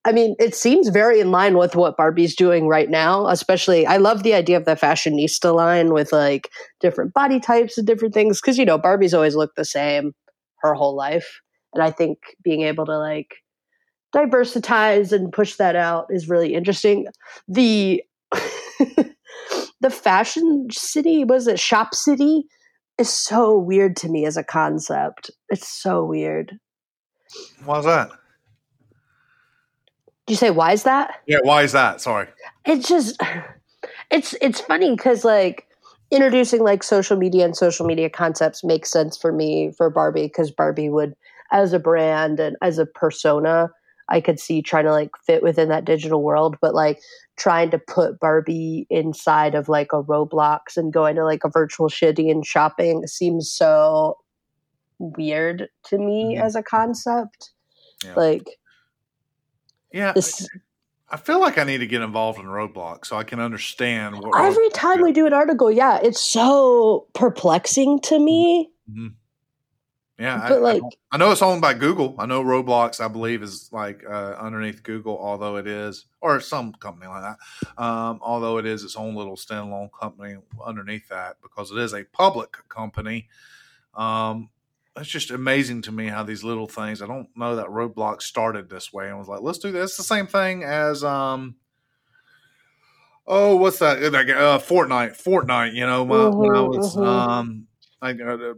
I 0.05 0.13
mean, 0.13 0.35
it 0.39 0.55
seems 0.55 0.89
very 0.89 1.21
in 1.21 1.31
line 1.31 1.59
with 1.59 1.77
what 1.77 1.97
Barbie's 1.97 2.35
doing 2.35 2.69
right 2.69 2.89
now, 2.89 3.27
especially 3.29 3.87
I 3.87 3.99
love 3.99 4.23
the 4.23 4.33
idea 4.33 4.57
of 4.57 4.65
the 4.65 4.75
fashionista 4.75 5.55
line 5.55 5.93
with 5.93 6.11
like 6.13 6.49
different 6.81 7.13
body 7.13 7.39
types 7.39 7.77
and 7.77 7.87
different 7.87 8.15
things 8.15 8.41
cuz 8.41 8.57
you 8.57 8.65
know, 8.65 8.79
Barbie's 8.79 9.13
always 9.13 9.37
looked 9.37 9.57
the 9.57 9.65
same 9.65 10.15
her 10.61 10.75
whole 10.75 10.97
life. 10.97 11.41
And 11.75 11.83
I 11.83 11.91
think 11.91 12.19
being 12.43 12.63
able 12.63 12.87
to 12.87 12.99
like 12.99 13.37
diversitize 14.13 15.13
and 15.13 15.33
push 15.33 15.57
that 15.57 15.77
out 15.77 16.07
is 16.11 16.29
really 16.29 16.55
interesting. 16.55 17.07
The 17.47 18.03
the 19.81 19.91
fashion 19.91 20.69
city 20.71 21.25
was 21.25 21.47
it 21.47 21.61
shop 21.61 21.95
city 21.95 22.45
is 22.99 23.13
so 23.13 23.59
weird 23.59 23.97
to 23.97 24.09
me 24.09 24.27
as 24.27 24.37
a 24.37 24.45
concept. 24.45 25.31
It's 25.49 25.69
so 25.69 26.05
weird. 26.05 26.59
Why's 27.65 27.85
that? 27.85 28.11
You 30.31 30.37
say 30.37 30.51
why 30.51 30.73
is 30.73 30.85
that? 30.85 31.21
Yeah, 31.27 31.39
why 31.43 31.63
is 31.63 31.73
that? 31.73 32.01
Sorry. 32.01 32.29
It's 32.65 32.89
just 32.89 33.21
it's 34.11 34.35
it's 34.41 34.61
funny 34.61 34.95
because 34.97 35.25
like 35.25 35.67
introducing 36.11 36.63
like 36.63 36.83
social 36.83 37.17
media 37.17 37.45
and 37.45 37.57
social 37.57 37.87
media 37.87 38.11
concepts 38.11 38.65
makes 38.65 38.91
sense 38.91 39.17
for 39.17 39.33
me 39.33 39.73
for 39.77 39.91
Barbie 39.91 40.25
because 40.25 40.51
Barbie 40.51 40.91
would 40.91 41.15
as 41.53 41.73
a 41.73 41.79
brand 41.79 42.41
and 42.41 42.57
as 42.63 42.79
a 42.79 42.87
persona 42.87 43.71
I 44.11 44.21
could 44.21 44.41
see 44.41 44.61
trying 44.61 44.85
to 44.85 44.91
like 44.91 45.11
fit 45.25 45.43
within 45.43 45.69
that 45.69 45.85
digital 45.85 46.23
world, 46.23 46.57
but 46.61 46.75
like 46.75 47.01
trying 47.37 47.71
to 47.71 47.79
put 47.79 48.19
Barbie 48.19 48.87
inside 48.91 49.55
of 49.55 49.69
like 49.69 49.93
a 49.93 50.03
Roblox 50.03 50.77
and 50.77 50.93
going 50.93 51.15
to 51.17 51.25
like 51.25 51.45
a 51.45 51.49
virtual 51.49 51.89
city 51.89 52.29
and 52.29 52.45
shopping 52.45 53.07
seems 53.07 53.51
so 53.51 54.19
weird 54.99 55.69
to 55.85 55.99
me 55.99 56.35
mm-hmm. 56.35 56.43
as 56.43 56.57
a 56.57 56.63
concept. 56.63 57.53
Yeah. 58.05 58.15
Like 58.15 58.49
yeah. 59.93 60.13
This, 60.13 60.49
I 61.09 61.17
feel 61.17 61.41
like 61.41 61.59
I 61.59 61.65
need 61.65 61.79
to 61.79 61.87
get 61.87 62.03
involved 62.03 62.39
in 62.39 62.47
Roblox 62.47 63.07
so 63.07 63.17
I 63.17 63.25
can 63.25 63.41
understand 63.41 64.17
what. 64.19 64.41
Every 64.41 64.71
time 64.71 65.03
we 65.03 65.13
do 65.13 65.27
an 65.27 65.33
article, 65.33 65.71
yeah, 65.71 65.99
it's 66.03 66.21
so 66.21 67.07
perplexing 67.15 68.01
to 68.01 68.19
me. 68.19 68.71
Mm-hmm. 68.91 69.09
Yeah, 70.21 70.49
but 70.49 70.59
I, 70.59 70.61
like 70.61 70.83
I, 70.83 71.15
I, 71.15 71.17
know 71.17 71.33
it's 71.33 71.41
owned 71.41 71.63
by 71.63 71.73
Google. 71.73 72.15
I 72.19 72.27
know 72.27 72.45
Roblox, 72.45 73.03
I 73.03 73.09
believe, 73.09 73.43
is 73.43 73.71
like 73.73 74.05
uh, 74.07 74.37
underneath 74.39 74.83
Google, 74.83 75.19
although 75.19 75.57
it 75.57 75.67
is, 75.67 76.05
or 76.21 76.39
some 76.41 76.75
company 76.75 77.07
like 77.07 77.23
that. 77.23 77.83
Um, 77.83 78.21
although 78.23 78.59
it 78.59 78.67
is 78.67 78.85
its 78.85 78.97
own 78.97 79.15
little 79.15 79.37
standalone 79.37 79.89
company 79.99 80.37
underneath 80.63 81.09
that 81.09 81.37
because 81.43 81.71
it 81.71 81.79
is 81.79 81.95
a 81.95 82.05
public 82.05 82.55
company. 82.69 83.29
Um, 83.95 84.51
it's 84.97 85.09
just 85.09 85.31
amazing 85.31 85.83
to 85.83 85.93
me 85.93 86.09
how 86.09 86.23
these 86.23 86.43
little 86.45 86.67
things. 86.67 87.01
I 87.01 87.07
don't 87.07 87.29
know 87.37 87.57
that 87.57 87.67
Roblox 87.67 88.23
started 88.23 88.69
this 88.69 88.93
way 88.93 89.09
and 89.09 89.19
was 89.19 89.29
like, 89.29 89.41
let's 89.41 89.59
do 89.59 89.71
this. 89.71 89.91
It's 89.91 89.97
the 89.97 90.03
same 90.03 90.27
thing 90.27 90.65
as 90.65 91.05
um. 91.05 91.57
Oh, 93.27 93.55
what's 93.57 93.79
that? 93.79 93.99
Uh, 93.99 94.59
Fortnite. 94.59 95.23
Fortnite. 95.23 95.75
You 95.75 95.87
know, 95.87 96.05
my, 96.05 96.29
when 96.29 96.51
I 96.51 96.55
mm-hmm, 96.55 96.77
was 96.79 96.97
mm-hmm. 96.97 97.07
um, 97.07 97.67
I, 98.03 98.11
uh, 98.11 98.55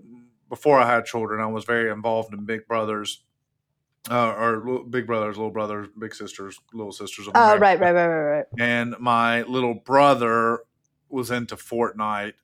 before 0.48 0.78
I 0.78 0.86
had 0.86 1.04
children, 1.04 1.42
I 1.42 1.46
was 1.46 1.64
very 1.64 1.90
involved 1.90 2.32
in 2.32 2.46
Big 2.46 2.66
Brothers, 2.66 3.22
uh, 4.10 4.32
or 4.32 4.84
Big 4.84 5.06
Brothers, 5.06 5.36
Little 5.36 5.50
Brothers, 5.50 5.88
Big 5.98 6.14
Sisters, 6.14 6.58
Little 6.72 6.92
Sisters. 6.92 7.28
Oh, 7.34 7.58
right, 7.58 7.78
right, 7.78 7.94
right, 7.94 8.06
right, 8.06 8.36
right. 8.36 8.46
And 8.58 8.94
my 8.98 9.42
little 9.42 9.74
brother 9.74 10.60
was 11.10 11.30
into 11.30 11.56
Fortnite 11.56 12.34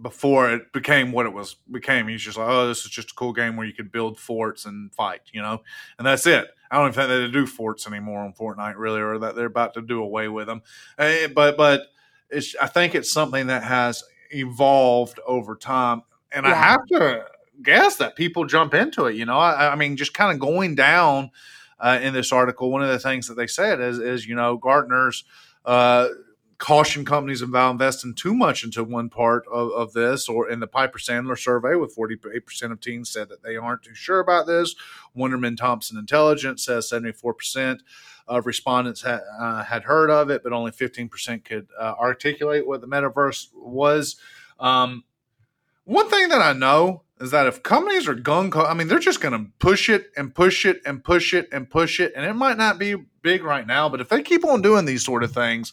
before 0.00 0.50
it 0.50 0.72
became 0.72 1.12
what 1.12 1.26
it 1.26 1.32
was 1.32 1.56
became. 1.70 2.08
He's 2.08 2.22
just 2.22 2.36
like, 2.36 2.48
oh, 2.48 2.68
this 2.68 2.84
is 2.84 2.90
just 2.90 3.12
a 3.12 3.14
cool 3.14 3.32
game 3.32 3.56
where 3.56 3.66
you 3.66 3.72
could 3.72 3.90
build 3.90 4.18
forts 4.18 4.64
and 4.64 4.92
fight, 4.92 5.22
you 5.32 5.40
know, 5.40 5.62
and 5.98 6.06
that's 6.06 6.26
it. 6.26 6.48
I 6.70 6.76
don't 6.76 6.88
even 6.88 6.94
think 6.94 7.08
they 7.08 7.30
do 7.30 7.46
forts 7.46 7.86
anymore 7.86 8.20
on 8.20 8.32
Fortnite, 8.32 8.76
really, 8.76 9.00
or 9.00 9.18
that 9.18 9.36
they're 9.36 9.46
about 9.46 9.74
to 9.74 9.82
do 9.82 10.02
away 10.02 10.28
with 10.28 10.46
them. 10.46 10.62
Eh, 10.98 11.28
but 11.28 11.56
but 11.56 11.82
it's 12.30 12.56
I 12.60 12.66
think 12.66 12.94
it's 12.94 13.10
something 13.10 13.46
that 13.46 13.62
has 13.62 14.02
evolved 14.30 15.20
over 15.26 15.54
time, 15.54 16.02
and 16.32 16.44
yeah. 16.44 16.52
I 16.52 16.54
have 16.54 16.86
to 16.86 17.24
guess 17.62 17.96
that 17.96 18.16
people 18.16 18.44
jump 18.44 18.74
into 18.74 19.06
it. 19.06 19.14
You 19.14 19.24
know, 19.24 19.38
I, 19.38 19.72
I 19.72 19.76
mean, 19.76 19.96
just 19.96 20.12
kind 20.12 20.32
of 20.32 20.40
going 20.40 20.74
down 20.74 21.30
uh, 21.78 21.98
in 22.02 22.12
this 22.14 22.32
article, 22.32 22.70
one 22.70 22.82
of 22.82 22.88
the 22.88 22.98
things 22.98 23.28
that 23.28 23.34
they 23.34 23.46
said 23.46 23.80
is 23.80 23.98
is 23.98 24.26
you 24.26 24.34
know 24.34 24.56
Gartner's. 24.56 25.24
Uh, 25.64 26.08
caution 26.58 27.04
companies 27.04 27.42
about 27.42 27.72
investing 27.72 28.14
too 28.14 28.34
much 28.34 28.64
into 28.64 28.82
one 28.82 29.08
part 29.08 29.44
of, 29.52 29.70
of 29.72 29.92
this 29.92 30.28
or 30.28 30.48
in 30.48 30.60
the 30.60 30.66
Piper 30.66 30.98
Sandler 30.98 31.38
survey 31.38 31.74
with 31.74 31.96
48% 31.96 32.72
of 32.72 32.80
teens 32.80 33.10
said 33.10 33.28
that 33.28 33.42
they 33.42 33.56
aren't 33.56 33.82
too 33.82 33.94
sure 33.94 34.20
about 34.20 34.46
this. 34.46 34.74
Wunderman 35.16 35.56
Thompson 35.56 35.98
Intelligence 35.98 36.64
says 36.64 36.90
74% 36.90 37.80
of 38.26 38.46
respondents 38.46 39.02
ha- 39.02 39.20
uh, 39.38 39.64
had 39.64 39.84
heard 39.84 40.10
of 40.10 40.30
it, 40.30 40.42
but 40.42 40.52
only 40.52 40.70
15% 40.70 41.44
could 41.44 41.68
uh, 41.78 41.94
articulate 41.98 42.66
what 42.66 42.80
the 42.80 42.88
metaverse 42.88 43.48
was. 43.54 44.16
Um, 44.58 45.04
one 45.84 46.08
thing 46.08 46.28
that 46.30 46.42
I 46.42 46.52
know 46.52 47.02
is 47.20 47.30
that 47.30 47.46
if 47.46 47.62
companies 47.62 48.06
are 48.08 48.14
gung 48.14 48.52
ho, 48.52 48.62
I 48.64 48.74
mean, 48.74 48.88
they're 48.88 48.98
just 48.98 49.20
going 49.20 49.32
to 49.32 49.50
push 49.58 49.88
it 49.88 50.10
and 50.16 50.34
push 50.34 50.66
it 50.66 50.82
and 50.84 51.02
push 51.02 51.32
it 51.32 51.48
and 51.50 51.68
push 51.68 51.98
it. 51.98 52.12
And 52.14 52.26
it 52.26 52.34
might 52.34 52.58
not 52.58 52.78
be 52.78 52.96
big 53.22 53.42
right 53.42 53.66
now, 53.66 53.88
but 53.88 54.00
if 54.00 54.08
they 54.08 54.22
keep 54.22 54.44
on 54.44 54.60
doing 54.62 54.84
these 54.84 55.04
sort 55.04 55.22
of 55.22 55.32
things, 55.32 55.72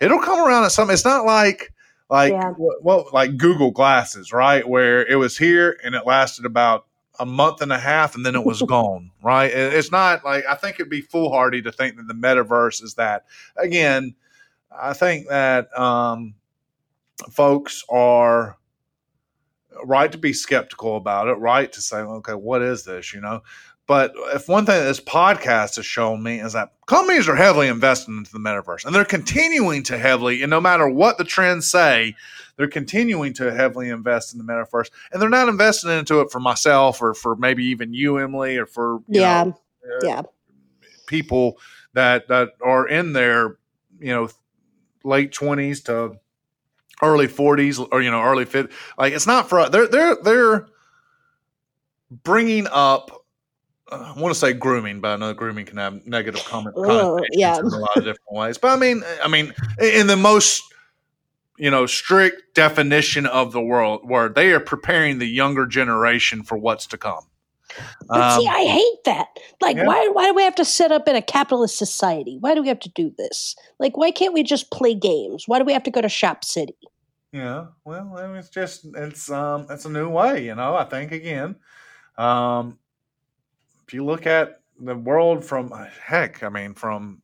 it'll 0.00 0.20
come 0.20 0.46
around 0.46 0.64
at 0.64 0.72
some. 0.72 0.90
It's 0.90 1.04
not 1.04 1.24
like, 1.24 1.72
like, 2.10 2.32
yeah. 2.32 2.52
well, 2.58 3.08
like 3.12 3.36
Google 3.38 3.70
Glasses, 3.70 4.32
right? 4.32 4.66
Where 4.68 5.06
it 5.06 5.16
was 5.16 5.38
here 5.38 5.78
and 5.82 5.94
it 5.94 6.06
lasted 6.06 6.44
about 6.44 6.86
a 7.18 7.24
month 7.24 7.62
and 7.62 7.72
a 7.72 7.78
half 7.78 8.14
and 8.14 8.26
then 8.26 8.34
it 8.34 8.44
was 8.44 8.60
gone, 8.68 9.10
right? 9.22 9.50
It's 9.50 9.90
not 9.90 10.22
like, 10.24 10.44
I 10.46 10.54
think 10.54 10.76
it'd 10.76 10.90
be 10.90 11.00
foolhardy 11.00 11.62
to 11.62 11.72
think 11.72 11.96
that 11.96 12.08
the 12.08 12.14
metaverse 12.14 12.82
is 12.82 12.94
that. 12.94 13.24
Again, 13.56 14.14
I 14.70 14.92
think 14.92 15.28
that 15.28 15.76
um, 15.78 16.34
folks 17.30 17.84
are 17.88 18.58
right 19.84 20.10
to 20.12 20.18
be 20.18 20.32
skeptical 20.32 20.96
about 20.96 21.28
it, 21.28 21.34
right 21.34 21.72
to 21.72 21.80
say, 21.80 21.98
okay, 21.98 22.34
what 22.34 22.62
is 22.62 22.84
this, 22.84 23.12
you 23.12 23.20
know? 23.20 23.42
But 23.86 24.14
if 24.34 24.48
one 24.48 24.64
thing 24.64 24.82
this 24.82 25.00
podcast 25.00 25.76
has 25.76 25.84
shown 25.84 26.22
me 26.22 26.40
is 26.40 26.54
that 26.54 26.72
companies 26.86 27.28
are 27.28 27.36
heavily 27.36 27.68
investing 27.68 28.16
into 28.16 28.32
the 28.32 28.38
metaverse 28.38 28.86
and 28.86 28.94
they're 28.94 29.04
continuing 29.04 29.82
to 29.84 29.98
heavily, 29.98 30.42
and 30.42 30.48
no 30.48 30.60
matter 30.60 30.88
what 30.88 31.18
the 31.18 31.24
trends 31.24 31.70
say, 31.70 32.14
they're 32.56 32.66
continuing 32.66 33.34
to 33.34 33.52
heavily 33.52 33.90
invest 33.90 34.32
in 34.32 34.38
the 34.38 34.44
metaverse. 34.44 34.90
And 35.12 35.20
they're 35.20 35.28
not 35.28 35.48
investing 35.48 35.90
into 35.90 36.20
it 36.20 36.30
for 36.30 36.40
myself 36.40 37.02
or 37.02 37.12
for 37.12 37.36
maybe 37.36 37.64
even 37.66 37.92
you, 37.92 38.16
Emily, 38.16 38.56
or 38.56 38.64
for 38.64 39.00
yeah, 39.08 39.44
know, 39.44 39.58
yeah, 40.02 40.22
people 41.06 41.58
that 41.92 42.28
that 42.28 42.50
are 42.62 42.88
in 42.88 43.12
their 43.12 43.58
you 43.98 44.14
know 44.14 44.30
late 45.02 45.32
twenties 45.32 45.82
to 45.82 46.18
early 47.04 47.28
40s 47.28 47.86
or 47.92 48.02
you 48.02 48.10
know 48.10 48.22
early 48.22 48.44
50 48.44 48.74
like 48.98 49.12
it's 49.12 49.26
not 49.26 49.48
for 49.48 49.68
they're 49.68 49.88
they're 49.88 50.16
they're 50.22 50.66
bringing 52.10 52.66
up 52.70 53.24
uh, 53.90 54.14
I 54.16 54.20
want 54.20 54.32
to 54.32 54.38
say 54.38 54.54
grooming, 54.54 55.00
but 55.00 55.08
I 55.08 55.16
know 55.16 55.34
grooming 55.34 55.66
can 55.66 55.76
have 55.76 56.06
negative 56.06 56.42
comment 56.44 56.74
yeah. 57.32 57.58
in 57.58 57.66
a 57.66 57.68
lot 57.68 57.96
of 57.96 58.04
different 58.04 58.32
ways. 58.32 58.56
But 58.56 58.68
I 58.68 58.76
mean, 58.76 59.02
I 59.22 59.28
mean, 59.28 59.52
in 59.80 60.06
the 60.06 60.16
most 60.16 60.62
you 61.58 61.70
know 61.70 61.86
strict 61.86 62.54
definition 62.54 63.26
of 63.26 63.52
the 63.52 63.60
world, 63.60 64.08
where 64.08 64.28
they 64.28 64.52
are 64.52 64.60
preparing 64.60 65.18
the 65.18 65.26
younger 65.26 65.66
generation 65.66 66.42
for 66.42 66.56
what's 66.56 66.86
to 66.88 66.98
come. 66.98 67.24
But 68.08 68.20
um, 68.20 68.40
see, 68.40 68.48
I 68.48 68.64
hate 68.64 69.04
that. 69.04 69.28
Like, 69.60 69.76
yeah. 69.76 69.86
why 69.86 70.08
why 70.12 70.26
do 70.26 70.34
we 70.34 70.42
have 70.42 70.54
to 70.56 70.64
set 70.64 70.92
up 70.92 71.08
in 71.08 71.16
a 71.16 71.22
capitalist 71.22 71.76
society? 71.76 72.38
Why 72.40 72.54
do 72.54 72.62
we 72.62 72.68
have 72.68 72.80
to 72.80 72.90
do 72.90 73.12
this? 73.16 73.56
Like, 73.78 73.96
why 73.96 74.10
can't 74.10 74.34
we 74.34 74.42
just 74.42 74.70
play 74.70 74.94
games? 74.94 75.44
Why 75.46 75.58
do 75.58 75.64
we 75.64 75.72
have 75.72 75.82
to 75.84 75.90
go 75.90 76.00
to 76.00 76.08
Shop 76.08 76.44
City? 76.44 76.76
Yeah, 77.34 77.66
well, 77.84 78.16
it's 78.36 78.48
just 78.48 78.86
it's 78.94 79.28
um 79.28 79.66
it's 79.68 79.86
a 79.86 79.90
new 79.90 80.08
way, 80.08 80.44
you 80.44 80.54
know. 80.54 80.76
I 80.76 80.84
think 80.84 81.10
again, 81.10 81.56
um, 82.16 82.78
if 83.84 83.92
you 83.92 84.04
look 84.04 84.24
at 84.24 84.60
the 84.78 84.94
world 84.94 85.44
from 85.44 85.72
heck, 86.00 86.44
I 86.44 86.48
mean, 86.48 86.74
from 86.74 87.22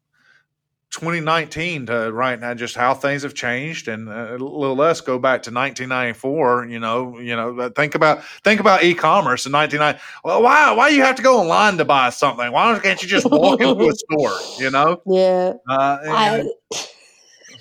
2019 0.91 1.87
to 1.87 2.13
right 2.13 2.41
now, 2.41 2.55
just 2.55 2.75
how 2.75 2.93
things 2.93 3.23
have 3.23 3.35
changed, 3.35 3.87
and 3.87 4.09
a 4.09 4.33
little 4.33 4.75
less 4.75 5.01
go 5.01 5.17
back 5.17 5.45
to 5.45 5.53
1994. 5.53 6.67
You 6.67 6.81
know, 6.81 7.21
you 7.21 7.37
know, 7.37 7.71
think 7.77 7.95
about 7.95 8.25
think 8.43 8.59
about 8.59 8.83
e-commerce 8.83 9.47
in 9.47 9.53
1990. 9.53 10.03
Well, 10.25 10.43
why 10.43 10.73
why 10.73 10.89
you 10.89 11.03
have 11.03 11.15
to 11.15 11.23
go 11.23 11.39
online 11.39 11.79
to 11.79 11.85
buy 11.85 12.11
something? 12.11 12.51
Why 12.51 12.77
can't 12.81 13.01
you 13.01 13.07
just 13.07 13.31
walk 13.31 13.61
into 13.61 13.89
a 13.89 13.93
store? 13.95 14.37
You 14.59 14.73
know? 14.73 15.03
Yeah. 15.07 15.53
Uh, 15.69 15.99
I, 16.03 16.45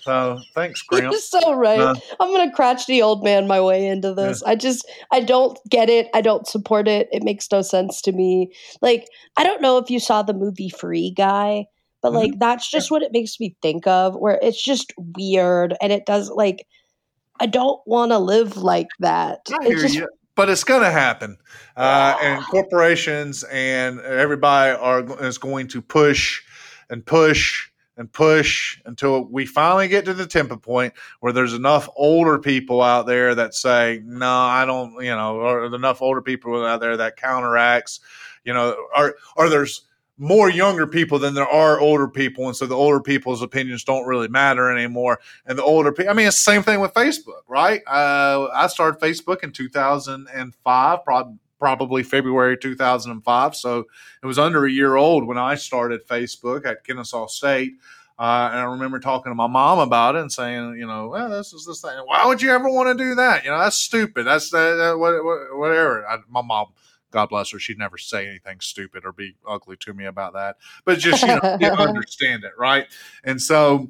So 0.01 0.39
thanks, 0.55 0.81
Graham. 0.81 1.11
You're 1.11 1.19
so 1.19 1.53
right. 1.53 1.79
Uh, 1.79 1.95
I'm 2.19 2.31
gonna 2.31 2.51
crotchety 2.51 3.01
old 3.01 3.23
man 3.23 3.47
my 3.47 3.61
way 3.61 3.87
into 3.87 4.13
this. 4.13 4.41
Yeah. 4.43 4.51
I 4.51 4.55
just 4.55 4.89
I 5.11 5.21
don't 5.21 5.57
get 5.69 5.89
it. 5.89 6.07
I 6.13 6.21
don't 6.21 6.47
support 6.47 6.87
it. 6.87 7.07
It 7.11 7.23
makes 7.23 7.51
no 7.51 7.61
sense 7.61 8.01
to 8.03 8.11
me. 8.11 8.51
Like 8.81 9.07
I 9.37 9.43
don't 9.43 9.61
know 9.61 9.77
if 9.77 9.89
you 9.89 9.99
saw 9.99 10.21
the 10.21 10.33
movie 10.33 10.69
Free 10.69 11.11
Guy, 11.11 11.65
but 12.01 12.13
like 12.13 12.31
mm-hmm. 12.31 12.39
that's 12.39 12.69
just 12.69 12.91
what 12.91 13.01
it 13.01 13.11
makes 13.11 13.39
me 13.39 13.55
think 13.61 13.87
of. 13.87 14.15
Where 14.15 14.39
it's 14.41 14.61
just 14.61 14.93
weird 14.97 15.75
and 15.81 15.91
it 15.91 16.05
does 16.05 16.29
like 16.29 16.65
I 17.39 17.45
don't 17.45 17.81
want 17.85 18.11
to 18.11 18.19
live 18.19 18.57
like 18.57 18.89
that. 18.99 19.39
I 19.61 19.65
hear 19.65 19.77
just, 19.77 19.95
you 19.95 20.07
but 20.39 20.47
it's 20.49 20.63
going 20.63 20.83
to 20.83 20.89
happen. 20.89 21.37
Uh, 21.75 22.15
and 22.21 22.41
corporations 22.45 23.43
and 23.51 23.99
everybody 23.99 24.73
are 24.73 25.21
is 25.21 25.37
going 25.37 25.67
to 25.67 25.81
push 25.81 26.41
and 26.89 27.05
push 27.05 27.68
and 27.99 28.11
push 28.11 28.81
until 28.85 29.25
we 29.25 29.45
finally 29.45 29.89
get 29.89 30.05
to 30.05 30.13
the 30.13 30.25
temper 30.25 30.55
point 30.55 30.93
where 31.19 31.33
there's 31.33 31.53
enough 31.53 31.89
older 31.97 32.39
people 32.39 32.81
out 32.81 33.05
there 33.05 33.35
that 33.35 33.53
say, 33.53 34.01
no, 34.05 34.31
I 34.31 34.65
don't, 34.65 34.93
you 35.03 35.13
know, 35.13 35.35
or 35.35 35.65
enough 35.65 36.01
older 36.01 36.21
people 36.21 36.65
out 36.65 36.79
there 36.79 36.95
that 36.95 37.17
counteracts, 37.17 37.99
you 38.45 38.53
know, 38.53 38.73
or, 38.95 39.15
or 39.35 39.49
there's 39.49 39.85
more 40.17 40.49
younger 40.49 40.87
people 40.87 41.19
than 41.19 41.33
there 41.33 41.47
are 41.47 41.81
older 41.81 42.07
people. 42.07 42.47
And 42.47 42.55
so 42.55 42.65
the 42.65 42.75
older 42.75 43.01
people's 43.01 43.41
opinions 43.41 43.83
don't 43.83 44.07
really 44.07 44.29
matter 44.29 44.71
anymore. 44.71 45.19
And 45.45 45.57
the 45.57 45.63
older 45.63 45.91
people, 45.91 46.09
I 46.09 46.13
mean, 46.13 46.27
it's 46.27 46.37
the 46.37 46.51
same 46.51 46.63
thing 46.63 46.79
with 46.79 46.93
Facebook, 46.93 47.41
right? 47.49 47.81
Uh, 47.85 48.47
I 48.53 48.67
started 48.67 49.01
Facebook 49.01 49.43
in 49.43 49.51
2005, 49.51 51.03
probably 51.03 51.37
probably 51.59 52.03
February 52.03 52.57
2005. 52.57 53.55
So 53.55 53.85
it 54.23 54.25
was 54.25 54.39
under 54.39 54.65
a 54.65 54.71
year 54.71 54.95
old 54.95 55.25
when 55.25 55.37
I 55.37 55.55
started 55.55 56.07
Facebook 56.07 56.65
at 56.65 56.83
Kennesaw 56.83 57.27
State. 57.27 57.73
Uh, 58.17 58.49
and 58.51 58.59
I 58.59 58.63
remember 58.63 58.99
talking 58.99 59.31
to 59.31 59.35
my 59.35 59.47
mom 59.47 59.79
about 59.79 60.15
it 60.15 60.21
and 60.21 60.31
saying, 60.31 60.75
you 60.77 60.85
know, 60.85 61.07
well, 61.07 61.29
this 61.29 61.53
is 61.53 61.65
this 61.65 61.81
thing. 61.81 61.97
Why 62.05 62.25
would 62.25 62.41
you 62.41 62.51
ever 62.51 62.69
want 62.69 62.97
to 62.97 63.03
do 63.03 63.15
that? 63.15 63.45
You 63.45 63.51
know, 63.51 63.59
that's 63.59 63.77
stupid. 63.77 64.25
That's 64.25 64.49
that, 64.49 64.75
that 64.75 64.97
whatever. 64.97 66.05
I, 66.05 66.17
my 66.29 66.41
mom 66.41 66.67
God 67.11 67.29
bless 67.29 67.51
her, 67.51 67.59
she'd 67.59 67.79
never 67.79 67.97
say 67.97 68.27
anything 68.27 68.59
stupid 68.59 69.03
or 69.05 69.11
be 69.11 69.35
ugly 69.47 69.77
to 69.77 69.93
me 69.93 70.05
about 70.05 70.33
that. 70.33 70.57
But 70.85 70.99
just 70.99 71.21
you 71.23 71.27
know, 71.27 71.57
you 71.59 71.67
understand 71.69 72.43
it, 72.43 72.51
right? 72.57 72.87
And 73.23 73.41
so 73.41 73.89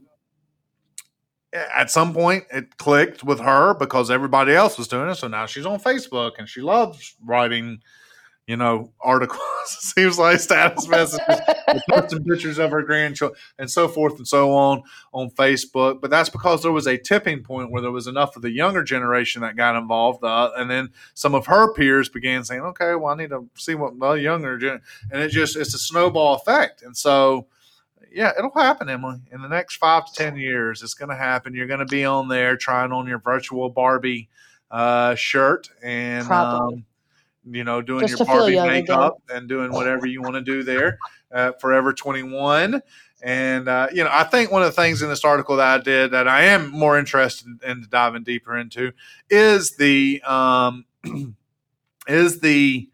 at 1.53 1.89
some 1.89 2.13
point 2.13 2.45
it 2.51 2.77
clicked 2.77 3.23
with 3.23 3.39
her 3.39 3.73
because 3.73 4.11
everybody 4.11 4.53
else 4.53 4.77
was 4.77 4.87
doing 4.87 5.09
it. 5.09 5.15
So 5.15 5.27
now 5.27 5.45
she's 5.45 5.65
on 5.65 5.79
Facebook 5.79 6.33
and 6.37 6.47
she 6.47 6.61
loves 6.61 7.15
writing 7.25 7.81
you 8.49 8.57
know, 8.57 8.91
articles, 8.99 9.39
seems 9.67 10.17
like 10.17 10.39
status 10.39 10.87
messages, 10.87 11.39
posting 11.87 12.23
pictures 12.23 12.57
of 12.57 12.71
her 12.71 12.81
grandchildren, 12.81 13.39
and 13.59 13.69
so 13.69 13.87
forth 13.87 14.17
and 14.17 14.27
so 14.27 14.51
on 14.51 14.81
on 15.13 15.29
Facebook. 15.29 16.01
But 16.01 16.09
that's 16.09 16.29
because 16.29 16.63
there 16.63 16.71
was 16.71 16.87
a 16.87 16.97
tipping 16.97 17.43
point 17.43 17.69
where 17.69 17.83
there 17.83 17.91
was 17.91 18.07
enough 18.07 18.35
of 18.35 18.41
the 18.41 18.49
younger 18.49 18.83
generation 18.83 19.43
that 19.43 19.55
got 19.55 19.75
involved, 19.75 20.23
uh, 20.23 20.49
and 20.57 20.67
then 20.67 20.89
some 21.13 21.35
of 21.35 21.45
her 21.45 21.71
peers 21.75 22.09
began 22.09 22.43
saying, 22.43 22.61
"Okay, 22.61 22.95
well, 22.95 23.13
I 23.13 23.17
need 23.17 23.29
to 23.29 23.47
see 23.53 23.75
what 23.75 23.99
the 23.99 24.13
younger," 24.13 24.57
gen-. 24.57 24.81
and 25.11 25.21
it 25.21 25.29
just 25.29 25.55
it's 25.55 25.75
a 25.75 25.79
snowball 25.79 26.33
effect, 26.33 26.81
and 26.81 26.97
so. 26.97 27.45
Yeah, 28.11 28.31
it'll 28.37 28.51
happen, 28.51 28.89
Emily. 28.89 29.19
In 29.31 29.41
the 29.41 29.47
next 29.47 29.77
five 29.77 30.05
to 30.05 30.13
ten 30.13 30.35
years, 30.35 30.83
it's 30.83 30.93
going 30.93 31.09
to 31.09 31.15
happen. 31.15 31.53
You're 31.53 31.67
going 31.67 31.79
to 31.79 31.85
be 31.85 32.05
on 32.05 32.27
there 32.27 32.57
trying 32.57 32.91
on 32.91 33.07
your 33.07 33.19
virtual 33.19 33.69
Barbie 33.69 34.29
uh, 34.71 35.15
shirt, 35.15 35.69
and 35.83 36.29
um, 36.31 36.85
you 37.45 37.63
know, 37.63 37.81
doing 37.81 38.07
Just 38.07 38.19
your 38.19 38.25
Barbie 38.25 38.59
makeup 38.59 39.21
again. 39.25 39.37
and 39.37 39.49
doing 39.49 39.71
whatever 39.71 40.05
you 40.05 40.21
want 40.21 40.35
to 40.35 40.41
do 40.41 40.63
there. 40.63 40.97
Uh, 41.31 41.51
Forever 41.59 41.93
21. 41.93 42.81
And, 43.21 43.67
uh, 43.67 43.87
you 43.91 44.03
know, 44.03 44.09
I 44.11 44.23
think 44.23 44.51
one 44.51 44.61
of 44.61 44.67
the 44.73 44.81
things 44.81 45.01
in 45.01 45.09
this 45.09 45.25
article 45.25 45.57
that 45.57 45.79
I 45.79 45.83
did 45.83 46.11
that 46.11 46.27
I 46.27 46.43
am 46.45 46.71
more 46.71 46.97
interested 46.97 47.47
in 47.63 47.85
diving 47.89 48.23
deeper 48.23 48.57
into 48.57 48.93
is 49.29 49.75
the, 49.75 50.21
um, 50.25 50.85
is 52.07 52.39
the, 52.39 52.89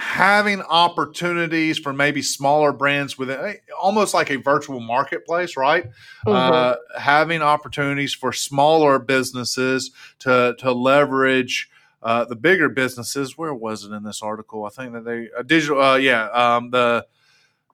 having 0.00 0.62
opportunities 0.62 1.78
for 1.78 1.92
maybe 1.92 2.22
smaller 2.22 2.72
brands 2.72 3.18
within 3.18 3.56
almost 3.78 4.14
like 4.14 4.30
a 4.30 4.36
virtual 4.36 4.80
marketplace, 4.80 5.58
right? 5.58 5.84
Mm-hmm. 6.26 6.30
Uh, 6.30 6.74
having 6.98 7.42
opportunities 7.42 8.14
for 8.14 8.32
smaller 8.32 8.98
businesses 8.98 9.90
to 10.20 10.56
to 10.58 10.72
leverage 10.72 11.68
uh, 12.02 12.24
the 12.24 12.34
bigger 12.34 12.70
businesses, 12.70 13.36
where 13.36 13.52
was 13.52 13.84
it 13.84 13.92
in 13.92 14.02
this 14.02 14.22
article? 14.22 14.64
I 14.64 14.70
think 14.70 14.94
that 14.94 15.04
they 15.04 15.28
uh, 15.36 15.42
digital, 15.42 15.82
uh, 15.82 15.96
yeah, 15.96 16.28
um, 16.30 16.70
the 16.70 17.06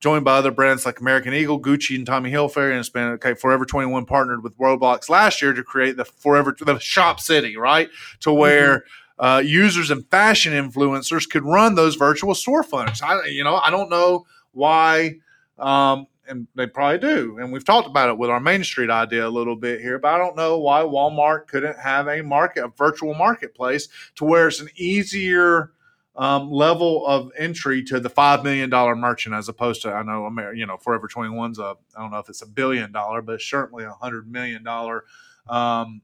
joined 0.00 0.24
by 0.24 0.36
other 0.36 0.50
brands 0.50 0.84
like 0.84 1.00
American 1.00 1.32
Eagle, 1.32 1.60
Gucci, 1.60 1.94
and 1.94 2.04
Tommy 2.04 2.32
Hilfiger, 2.32 2.70
and 2.70 2.80
it's 2.80 2.88
been 2.88 3.10
okay. 3.12 3.34
Forever 3.34 3.64
Twenty 3.64 3.86
One 3.86 4.04
partnered 4.04 4.42
with 4.42 4.58
Roblox 4.58 5.08
last 5.08 5.40
year 5.40 5.52
to 5.52 5.62
create 5.62 5.96
the 5.96 6.04
Forever 6.04 6.56
the 6.58 6.78
Shop 6.80 7.20
City, 7.20 7.56
right, 7.56 7.88
to 8.20 8.32
where. 8.32 8.78
Mm-hmm. 8.78 8.88
Uh, 9.18 9.42
users 9.44 9.90
and 9.90 10.06
fashion 10.10 10.52
influencers 10.52 11.28
could 11.28 11.44
run 11.44 11.74
those 11.74 11.94
virtual 11.94 12.34
storefronts. 12.34 13.02
I, 13.02 13.26
you 13.28 13.44
know, 13.44 13.56
I 13.56 13.70
don't 13.70 13.88
know 13.88 14.26
why 14.52 15.16
um, 15.58 16.06
and 16.28 16.46
they 16.54 16.66
probably 16.66 16.98
do. 16.98 17.38
And 17.38 17.52
we've 17.52 17.64
talked 17.64 17.86
about 17.86 18.08
it 18.08 18.18
with 18.18 18.30
our 18.30 18.40
Main 18.40 18.64
Street 18.64 18.90
idea 18.90 19.26
a 19.26 19.30
little 19.30 19.56
bit 19.56 19.80
here, 19.80 19.98
but 19.98 20.08
I 20.08 20.18
don't 20.18 20.36
know 20.36 20.58
why 20.58 20.82
Walmart 20.82 21.46
couldn't 21.46 21.78
have 21.78 22.08
a 22.08 22.22
market, 22.22 22.64
a 22.64 22.68
virtual 22.68 23.14
marketplace, 23.14 23.88
to 24.16 24.24
where 24.24 24.48
it's 24.48 24.60
an 24.60 24.68
easier 24.76 25.72
um, 26.16 26.50
level 26.50 27.06
of 27.06 27.30
entry 27.36 27.82
to 27.84 28.00
the 28.00 28.08
five 28.08 28.42
million 28.42 28.70
dollar 28.70 28.96
merchant 28.96 29.34
as 29.34 29.48
opposed 29.50 29.82
to 29.82 29.92
I 29.92 30.02
know 30.02 30.30
you 30.54 30.64
know 30.64 30.78
Forever 30.78 31.08
21's 31.08 31.58
a 31.58 31.76
I 31.94 32.00
don't 32.00 32.10
know 32.10 32.18
if 32.18 32.30
it's 32.30 32.40
a 32.40 32.46
billion 32.46 32.90
dollar, 32.90 33.20
but 33.20 33.40
certainly 33.42 33.84
a 33.84 33.92
hundred 33.92 34.30
million 34.30 34.64
dollar 34.64 35.04
um, 35.46 36.00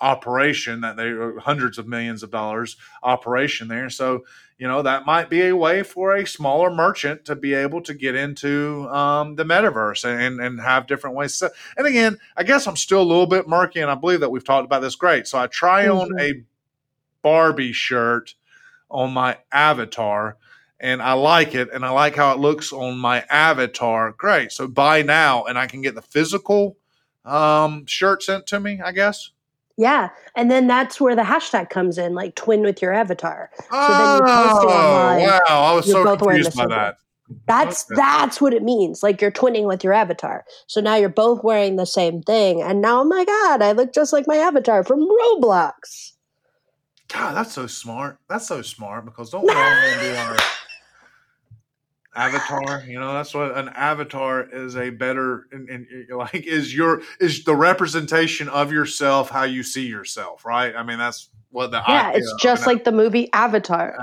operation 0.00 0.82
that 0.82 0.96
they 0.96 1.12
hundreds 1.40 1.78
of 1.78 1.88
millions 1.88 2.22
of 2.22 2.30
dollars 2.30 2.76
operation 3.02 3.68
there. 3.68 3.88
So 3.88 4.24
you 4.58 4.66
know 4.66 4.82
that 4.82 5.06
might 5.06 5.30
be 5.30 5.46
a 5.46 5.56
way 5.56 5.82
for 5.82 6.16
a 6.16 6.26
smaller 6.26 6.70
merchant 6.70 7.24
to 7.26 7.36
be 7.36 7.54
able 7.54 7.82
to 7.82 7.94
get 7.94 8.14
into 8.14 8.88
um, 8.90 9.36
the 9.36 9.44
metaverse 9.44 10.04
and 10.04 10.40
and 10.40 10.60
have 10.60 10.86
different 10.86 11.16
ways. 11.16 11.34
So, 11.34 11.50
and 11.76 11.86
again, 11.86 12.18
I 12.36 12.42
guess 12.42 12.66
I'm 12.66 12.76
still 12.76 13.02
a 13.02 13.04
little 13.04 13.26
bit 13.26 13.48
murky, 13.48 13.80
and 13.80 13.90
I 13.90 13.94
believe 13.94 14.20
that 14.20 14.30
we've 14.30 14.44
talked 14.44 14.64
about 14.64 14.82
this 14.82 14.96
great. 14.96 15.26
So 15.26 15.38
I 15.38 15.46
try 15.46 15.86
mm-hmm. 15.86 15.98
on 15.98 16.20
a 16.20 16.42
Barbie 17.22 17.72
shirt 17.72 18.34
on 18.90 19.12
my 19.12 19.38
avatar. 19.52 20.36
And 20.78 21.00
I 21.00 21.14
like 21.14 21.54
it, 21.54 21.70
and 21.72 21.86
I 21.86 21.88
like 21.88 22.16
how 22.16 22.34
it 22.34 22.38
looks 22.38 22.70
on 22.70 22.98
my 22.98 23.24
avatar. 23.30 24.12
Great. 24.12 24.52
So 24.52 24.68
buy 24.68 25.00
now, 25.00 25.44
and 25.44 25.58
I 25.58 25.66
can 25.66 25.80
get 25.80 25.94
the 25.94 26.02
physical 26.02 26.76
um, 27.24 27.86
shirt 27.86 28.22
sent 28.22 28.46
to 28.48 28.60
me. 28.60 28.82
I 28.84 28.92
guess. 28.92 29.30
Yeah, 29.78 30.08
and 30.34 30.50
then 30.50 30.66
that's 30.66 31.00
where 31.00 31.14
the 31.14 31.22
hashtag 31.22 31.68
comes 31.68 31.98
in, 31.98 32.14
like 32.14 32.34
twin 32.34 32.62
with 32.62 32.80
your 32.80 32.94
avatar. 32.94 33.50
So 33.56 33.66
oh, 33.72 33.98
then 33.98 34.16
you 34.16 34.34
post 34.34 34.64
it 34.64 34.68
oh, 34.68 34.96
online. 34.96 35.22
Wow, 35.26 35.40
I 35.48 35.72
was 35.74 35.90
so 35.90 36.16
confused 36.16 36.56
by 36.56 36.66
that. 36.66 36.96
That's 37.46 37.84
okay. 37.90 37.96
that's 37.96 38.40
what 38.40 38.54
it 38.54 38.62
means. 38.62 39.02
Like 39.02 39.20
you're 39.20 39.32
twinning 39.32 39.66
with 39.66 39.82
your 39.82 39.92
avatar. 39.92 40.44
So 40.66 40.80
now 40.80 40.94
you're 40.94 41.08
both 41.08 41.42
wearing 41.42 41.76
the 41.76 41.84
same 41.84 42.22
thing, 42.22 42.62
and 42.62 42.80
now, 42.80 43.00
oh 43.00 43.04
my 43.04 43.24
god, 43.24 43.62
I 43.62 43.72
look 43.72 43.92
just 43.92 44.12
like 44.12 44.26
my 44.26 44.36
avatar 44.36 44.82
from 44.82 45.06
Roblox. 45.06 46.12
God, 47.08 47.34
that's 47.34 47.52
so 47.52 47.66
smart. 47.66 48.18
That's 48.28 48.46
so 48.46 48.62
smart 48.62 49.04
because 49.04 49.30
don't 49.30 49.42
we 49.46 49.52
all 49.52 50.00
do 50.00 50.14
our 50.14 50.36
avatar 52.16 52.82
you 52.86 52.98
know 52.98 53.12
that's 53.12 53.34
what 53.34 53.56
an 53.56 53.68
avatar 53.70 54.48
is 54.50 54.76
a 54.76 54.90
better 54.90 55.46
and, 55.52 55.68
and, 55.68 55.86
eh, 55.92 56.04
eh, 56.10 56.14
like 56.14 56.46
is 56.46 56.74
your 56.74 57.02
is 57.20 57.44
the 57.44 57.54
representation 57.54 58.48
of 58.48 58.72
yourself 58.72 59.30
how 59.30 59.44
you 59.44 59.62
see 59.62 59.86
yourself 59.86 60.44
right? 60.44 60.74
I 60.74 60.82
mean 60.82 60.98
that's 60.98 61.28
what 61.50 61.70
the 61.70 61.82
yeah 61.86 62.12
it's 62.14 62.34
just 62.40 62.66
like 62.66 62.84
the 62.84 62.92
movie 62.92 63.30
avatar. 63.32 63.96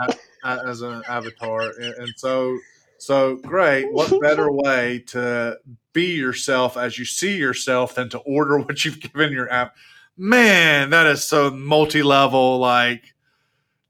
as 0.43 0.81
an 0.81 1.03
avatar 1.07 1.61
and, 1.61 1.93
and 1.95 2.13
so 2.15 2.57
so 2.97 3.35
great. 3.35 3.91
What 3.91 4.21
better 4.21 4.51
way 4.51 5.03
to 5.07 5.59
be 5.91 6.15
yourself 6.15 6.77
as 6.77 6.97
you 6.97 7.05
see 7.05 7.37
yourself 7.37 7.95
than 7.95 8.09
to 8.09 8.19
order 8.19 8.59
what 8.59 8.85
you've 8.85 8.99
given 8.99 9.31
your 9.31 9.51
app? 9.51 9.75
Man 10.15 10.91
that 10.91 11.07
is 11.07 11.23
so 11.23 11.49
multi-level 11.51 12.59
like 12.59 13.13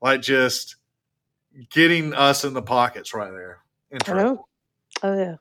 like 0.01 0.21
just 0.21 0.77
getting 1.69 2.13
us 2.13 2.43
in 2.43 2.53
the 2.53 2.61
pockets 2.61 3.13
right 3.13 3.31
there 3.31 3.62
I 4.07 4.13
know. 4.13 4.45
Oh 5.01 5.17
yeah. 5.17 5.35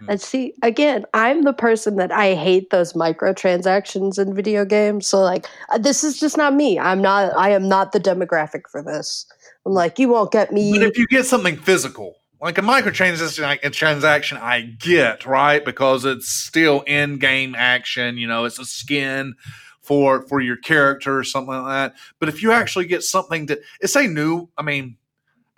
Hmm. 0.00 0.10
And 0.10 0.20
see, 0.20 0.54
again, 0.62 1.04
I'm 1.14 1.42
the 1.42 1.52
person 1.52 1.96
that 1.96 2.10
I 2.10 2.34
hate 2.34 2.70
those 2.70 2.94
microtransactions 2.94 4.18
in 4.18 4.34
video 4.34 4.64
games. 4.64 5.06
So 5.06 5.20
like, 5.20 5.46
uh, 5.70 5.78
this 5.78 6.02
is 6.02 6.18
just 6.18 6.36
not 6.36 6.54
me. 6.54 6.78
I'm 6.78 7.00
not. 7.00 7.32
I 7.36 7.50
am 7.50 7.68
not 7.68 7.92
the 7.92 8.00
demographic 8.00 8.62
for 8.70 8.82
this. 8.82 9.26
I'm 9.64 9.72
like, 9.72 9.98
you 9.98 10.08
won't 10.08 10.32
get 10.32 10.52
me. 10.52 10.72
But 10.72 10.82
if 10.82 10.98
you 10.98 11.06
get 11.06 11.26
something 11.26 11.56
physical, 11.56 12.16
like 12.40 12.58
a 12.58 12.62
microtransaction, 12.62 13.42
like 13.42 13.64
a 13.64 13.70
transaction, 13.70 14.36
I 14.38 14.62
get 14.62 15.24
right 15.24 15.64
because 15.64 16.04
it's 16.04 16.28
still 16.28 16.82
in-game 16.82 17.54
action. 17.56 18.18
You 18.18 18.26
know, 18.26 18.44
it's 18.44 18.58
a 18.58 18.64
skin 18.64 19.34
for 19.80 20.22
for 20.22 20.40
your 20.40 20.56
character 20.56 21.18
or 21.18 21.24
something 21.24 21.54
like 21.54 21.92
that. 21.92 21.98
But 22.18 22.28
if 22.28 22.42
you 22.42 22.52
actually 22.52 22.86
get 22.86 23.02
something 23.02 23.46
that 23.46 23.60
it's 23.80 23.96
a 23.96 24.06
new, 24.06 24.48
I 24.58 24.62
mean, 24.62 24.96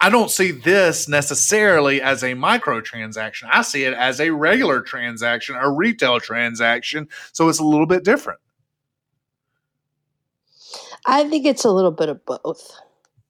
I 0.01 0.11
don't 0.11 0.31
see 0.31 0.51
this 0.51 1.09
necessarily 1.09 2.03
as 2.03 2.23
a 2.23 2.35
microtransaction. 2.35 3.49
I 3.51 3.63
see 3.63 3.85
it 3.85 3.95
as 3.95 4.21
a 4.21 4.31
regular 4.31 4.83
transaction, 4.83 5.57
a 5.57 5.71
retail 5.71 6.21
transaction. 6.21 7.09
So 7.33 7.49
it's 7.49 7.61
a 7.61 7.65
little 7.65 7.87
bit 7.87 8.05
different. 8.05 8.41
I 11.07 11.29
think 11.29 11.47
it's 11.47 11.65
a 11.65 11.71
little 11.71 11.93
bit 11.93 12.09
of 12.09 12.25
both. 12.27 12.79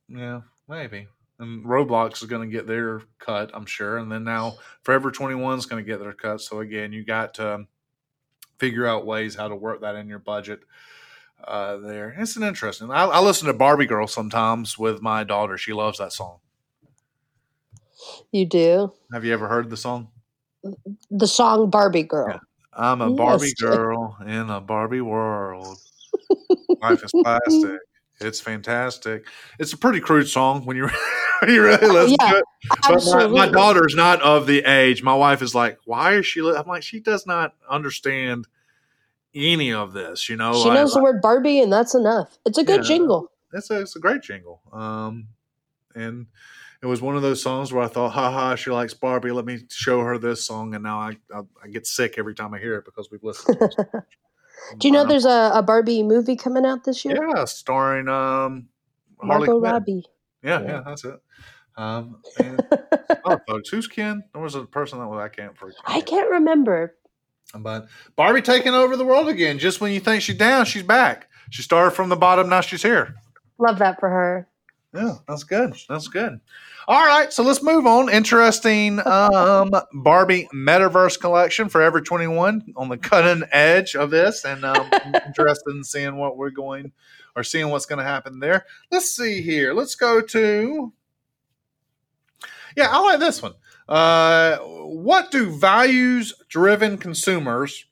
Yeah, 0.08 0.40
maybe. 0.68 1.06
And 1.38 1.64
Roblox 1.64 2.22
is 2.22 2.28
going 2.28 2.48
to 2.48 2.56
get 2.56 2.66
their 2.66 3.02
cut, 3.18 3.50
I'm 3.52 3.66
sure. 3.66 3.98
And 3.98 4.10
then 4.10 4.24
now 4.24 4.54
Forever 4.82 5.10
21 5.10 5.58
is 5.58 5.66
going 5.66 5.84
to 5.84 5.88
get 5.88 6.00
their 6.00 6.14
cut. 6.14 6.40
So 6.40 6.60
again, 6.60 6.92
you 6.92 7.04
got 7.04 7.34
to 7.34 7.66
figure 8.58 8.86
out 8.86 9.06
ways 9.06 9.34
how 9.34 9.48
to 9.48 9.54
work 9.54 9.82
that 9.82 9.96
in 9.96 10.08
your 10.08 10.18
budget 10.18 10.60
uh, 11.44 11.76
there. 11.76 12.14
It's 12.18 12.36
an 12.36 12.42
interesting. 12.42 12.90
I, 12.90 13.04
I 13.04 13.20
listen 13.20 13.46
to 13.46 13.52
Barbie 13.52 13.86
Girl 13.86 14.06
sometimes 14.06 14.78
with 14.78 15.02
my 15.02 15.22
daughter. 15.22 15.58
She 15.58 15.74
loves 15.74 15.98
that 15.98 16.12
song. 16.12 16.38
You 18.32 18.46
do? 18.46 18.92
Have 19.12 19.24
you 19.24 19.32
ever 19.32 19.48
heard 19.48 19.70
the 19.70 19.76
song? 19.76 20.08
The 21.10 21.26
song 21.26 21.70
Barbie 21.70 22.02
Girl. 22.02 22.28
Yeah. 22.30 22.38
I'm 22.76 23.00
a 23.00 23.08
yes. 23.08 23.16
Barbie 23.16 23.54
girl 23.60 24.16
in 24.26 24.50
a 24.50 24.60
Barbie 24.60 25.00
world. 25.00 25.78
Life 26.82 27.04
is 27.04 27.12
plastic. 27.12 27.80
It's 28.20 28.40
fantastic. 28.40 29.26
It's 29.58 29.72
a 29.72 29.78
pretty 29.78 30.00
crude 30.00 30.28
song 30.28 30.64
when 30.64 30.76
you 30.76 30.88
when 31.40 31.50
you 31.50 31.62
really 31.62 31.86
listen 31.86 32.16
yeah, 32.20 32.30
to 32.30 32.36
it. 32.38 32.44
But 32.88 33.04
my, 33.06 33.26
my, 33.26 33.48
daughter's 33.48 33.94
not 33.94 34.22
of 34.22 34.46
the 34.46 34.64
age. 34.64 35.02
My 35.02 35.14
wife 35.14 35.42
is 35.42 35.54
like, 35.54 35.78
"Why 35.84 36.14
is 36.14 36.26
she?" 36.26 36.40
Li-? 36.40 36.56
I'm 36.56 36.66
like, 36.66 36.82
she 36.82 37.00
does 37.00 37.26
not 37.26 37.54
understand 37.68 38.46
any 39.34 39.72
of 39.72 39.92
this. 39.92 40.28
You 40.30 40.36
know, 40.36 40.54
she 40.54 40.70
knows 40.70 40.94
I, 40.94 41.00
the 41.00 41.04
word 41.04 41.20
Barbie, 41.20 41.60
and 41.60 41.70
that's 41.70 41.94
enough. 41.94 42.38
It's 42.46 42.58
a 42.58 42.64
good 42.64 42.82
yeah, 42.82 42.88
jingle. 42.88 43.30
It's 43.52 43.70
a 43.70 43.82
it's 43.82 43.96
a 43.96 44.00
great 44.00 44.22
jingle. 44.22 44.62
Um, 44.72 45.28
and 45.94 46.26
it 46.86 46.88
was 46.88 47.02
one 47.02 47.16
of 47.16 47.22
those 47.22 47.42
songs 47.42 47.72
where 47.72 47.82
I 47.82 47.88
thought, 47.88 48.12
"Ha 48.12 48.30
ha, 48.30 48.54
she 48.54 48.70
likes 48.70 48.94
Barbie. 48.94 49.32
Let 49.32 49.44
me 49.44 49.58
show 49.70 50.02
her 50.02 50.18
this 50.18 50.44
song." 50.44 50.72
And 50.72 50.84
now 50.84 51.00
I 51.00 51.16
I, 51.34 51.40
I 51.64 51.68
get 51.68 51.84
sick 51.84 52.14
every 52.16 52.34
time 52.34 52.54
I 52.54 52.60
hear 52.60 52.76
it 52.76 52.84
because 52.84 53.10
we've 53.10 53.24
listened. 53.24 53.58
to 53.58 53.64
it. 53.64 54.04
Do 54.78 54.86
you 54.86 54.92
know 54.92 55.04
there's 55.04 55.24
a, 55.24 55.50
a 55.54 55.62
Barbie 55.62 56.04
movie 56.04 56.36
coming 56.36 56.64
out 56.64 56.84
this 56.84 57.04
year? 57.04 57.18
Yeah, 57.20 57.44
starring 57.44 58.08
um, 58.08 58.68
Margot 59.20 59.58
Robbie. 59.58 60.04
Yeah, 60.42 60.60
yeah, 60.60 60.66
yeah, 60.66 60.82
that's 60.86 61.04
it. 61.04 61.20
Um, 61.76 62.22
and, 62.38 62.66
oh, 63.24 63.38
folks, 63.48 63.68
who's 63.68 63.88
Ken? 63.88 64.22
There 64.32 64.42
was 64.42 64.54
a 64.54 64.64
person 64.64 65.00
that 65.00 65.08
was 65.08 65.18
I 65.18 65.28
can't 65.28 65.58
forget. 65.58 65.76
I 65.84 66.00
can't 66.00 66.30
remember. 66.30 66.94
But 67.52 67.88
Barbie 68.14 68.42
taking 68.42 68.74
over 68.74 68.96
the 68.96 69.04
world 69.04 69.28
again. 69.28 69.58
Just 69.58 69.80
when 69.80 69.92
you 69.92 70.00
think 70.00 70.22
she's 70.22 70.36
down, 70.36 70.66
she's 70.66 70.82
back. 70.84 71.28
She 71.50 71.62
started 71.62 71.90
from 71.92 72.10
the 72.10 72.16
bottom, 72.16 72.48
now 72.48 72.60
she's 72.60 72.82
here. 72.82 73.14
Love 73.58 73.78
that 73.78 73.98
for 73.98 74.08
her. 74.08 74.48
Yeah, 74.94 75.14
that's 75.28 75.44
good. 75.44 75.74
That's 75.88 76.08
good. 76.08 76.40
All 76.88 77.04
right, 77.04 77.32
so 77.32 77.42
let's 77.42 77.62
move 77.62 77.86
on. 77.86 78.08
Interesting 78.08 79.00
um, 79.06 79.70
Barbie 79.92 80.48
Metaverse 80.54 81.20
collection 81.20 81.68
Forever 81.68 82.00
21 82.00 82.72
on 82.76 82.88
the 82.88 82.96
cutting 82.96 83.42
edge 83.50 83.96
of 83.96 84.10
this, 84.10 84.44
and 84.44 84.64
um, 84.64 84.88
interested 85.26 85.74
in 85.74 85.84
seeing 85.84 86.16
what 86.16 86.36
we're 86.36 86.50
going 86.50 86.92
or 87.34 87.42
seeing 87.42 87.68
what's 87.68 87.86
going 87.86 87.98
to 87.98 88.04
happen 88.04 88.40
there. 88.40 88.64
Let's 88.90 89.14
see 89.14 89.42
here. 89.42 89.74
Let's 89.74 89.94
go 89.96 90.20
to. 90.20 90.92
Yeah, 92.76 92.88
I 92.90 93.00
like 93.00 93.20
this 93.20 93.42
one. 93.42 93.54
Uh, 93.88 94.58
what 94.58 95.30
do 95.30 95.50
values 95.50 96.34
driven 96.48 96.98
consumers 96.98 97.84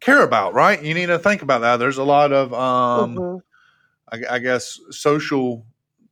care 0.00 0.22
about, 0.22 0.54
right? 0.54 0.82
You 0.82 0.94
need 0.94 1.06
to 1.06 1.18
think 1.18 1.42
about 1.42 1.60
that. 1.60 1.76
There's 1.76 1.98
a 1.98 2.04
lot 2.04 2.32
of, 2.32 2.52
um, 2.52 3.16
mm-hmm. 3.16 4.24
I, 4.24 4.36
I 4.36 4.38
guess, 4.38 4.78
social 4.90 5.64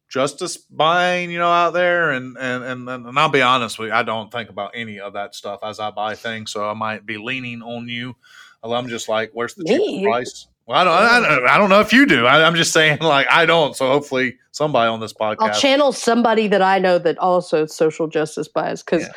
justice 0.08 0.56
buying, 0.56 1.30
you 1.30 1.38
know, 1.38 1.50
out 1.50 1.72
there. 1.72 2.12
And, 2.12 2.36
and, 2.38 2.64
and, 2.64 2.88
and 2.88 3.18
I'll 3.18 3.28
be 3.28 3.42
honest 3.42 3.78
with 3.78 3.88
you, 3.88 3.94
I 3.94 4.02
don't 4.02 4.30
think 4.30 4.50
about 4.50 4.72
any 4.74 5.00
of 5.00 5.14
that 5.14 5.34
stuff 5.34 5.60
as 5.62 5.80
I 5.80 5.90
buy 5.90 6.14
things. 6.14 6.52
So 6.52 6.68
I 6.68 6.74
might 6.74 7.06
be 7.06 7.18
leaning 7.18 7.62
on 7.62 7.88
you. 7.88 8.16
I'm 8.62 8.88
just 8.88 9.08
like, 9.08 9.30
where's 9.32 9.54
the 9.54 9.64
cheapest 9.64 10.04
price? 10.04 10.46
Well, 10.66 10.78
I 10.78 10.84
don't, 10.84 10.94
I 10.94 11.36
don't, 11.36 11.48
I 11.48 11.58
don't 11.58 11.70
know 11.70 11.80
if 11.80 11.92
you 11.92 12.06
do. 12.06 12.26
I, 12.26 12.46
am 12.46 12.56
just 12.56 12.72
saying, 12.72 12.98
like, 13.00 13.28
I 13.30 13.46
don't. 13.46 13.76
So 13.76 13.86
hopefully, 13.86 14.38
somebody 14.50 14.88
on 14.88 15.00
this 15.00 15.12
podcast, 15.12 15.36
I'll 15.40 15.60
channel 15.60 15.92
somebody 15.92 16.48
that 16.48 16.62
I 16.62 16.78
know 16.78 16.98
that 16.98 17.18
also 17.18 17.66
social 17.66 18.08
justice 18.08 18.48
buys 18.48 18.82
because 18.82 19.08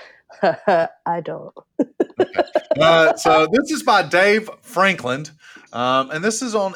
yeah. 0.43 0.87
I 1.05 1.21
don't. 1.21 1.53
okay. 1.79 2.43
uh, 2.79 3.15
so 3.15 3.47
this 3.51 3.71
is 3.71 3.81
by 3.81 4.03
Dave 4.03 4.49
Franklin, 4.61 5.25
um, 5.73 6.11
and 6.11 6.23
this 6.23 6.43
is 6.43 6.53
on 6.53 6.75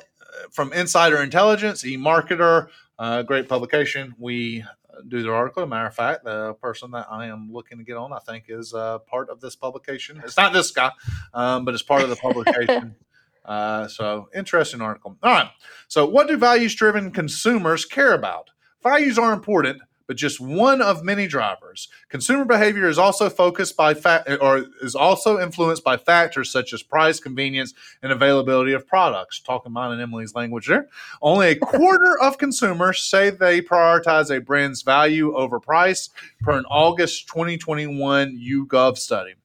from 0.52 0.74
Insider 0.74 1.22
Intelligence, 1.22 1.84
eMarketer, 1.84 2.68
uh, 3.04 3.22
great 3.22 3.50
publication. 3.50 4.16
We 4.18 4.64
do 5.10 5.22
their 5.24 5.36
article. 5.36 5.64
A 5.64 5.68
matter 5.68 5.88
of 5.88 5.94
fact, 5.94 6.24
the 6.24 6.54
person 6.54 6.92
that 6.92 7.08
I 7.12 7.26
am 7.26 7.52
looking 7.52 7.78
to 7.78 7.84
get 7.84 7.98
on, 7.98 8.14
I 8.14 8.20
think, 8.20 8.46
is 8.48 8.74
uh, 8.74 9.00
part 9.00 9.30
of 9.30 9.42
this 9.42 9.58
publication. 9.58 10.22
It's 10.24 10.38
not 10.38 10.54
this 10.54 10.72
guy, 10.72 10.90
um, 11.34 11.66
but 11.66 11.74
it's 11.74 11.84
part 11.84 12.02
of 12.02 12.10
the 12.10 12.16
publication. 12.16 12.96
uh, 13.46 13.90
so, 13.90 14.30
interesting 14.34 14.80
article. 14.80 15.18
All 15.22 15.34
right. 15.34 15.50
So, 15.90 16.06
what 16.06 16.30
do 16.30 16.38
values 16.38 16.76
driven 16.76 17.12
consumers 17.12 17.84
care 17.84 18.14
about? 18.14 18.52
Values 18.82 19.20
are 19.20 19.34
important, 19.34 19.82
but 20.08 20.18
just 20.18 20.40
one 20.40 20.82
of 20.82 21.04
many 21.04 21.28
drivers. 21.28 21.88
Consumer 22.10 22.46
behavior 22.46 22.88
is 22.88 22.98
also 22.98 23.30
focused 23.30 23.78
by 23.78 23.94
fa- 23.94 24.38
or 24.42 24.66
is 24.82 24.96
also 24.96 25.40
influenced 25.40 25.84
by 25.84 25.98
factors 25.98 26.52
such 26.52 26.74
as 26.74 26.84
price, 26.84 27.20
convenience, 27.20 27.74
and 28.02 28.12
availability 28.12 28.74
of 28.74 28.88
products. 28.88 29.40
Talking 29.40 29.72
mine 29.72 29.92
and 29.92 30.02
Emily's 30.02 30.36
language 30.36 30.68
there. 30.68 30.88
Only 31.22 31.52
a 31.52 31.56
quarter 31.56 32.20
of 32.22 32.38
consumers 32.38 33.02
say 33.02 33.30
they 33.30 33.62
prioritize 33.62 34.36
a 34.36 34.42
brand's 34.42 34.82
value 34.82 35.36
over 35.36 35.60
price, 35.60 36.10
per 36.42 36.58
an 36.58 36.66
August 36.66 37.28
2021 37.28 38.38
YouGov 38.38 38.98
study. 38.98 39.36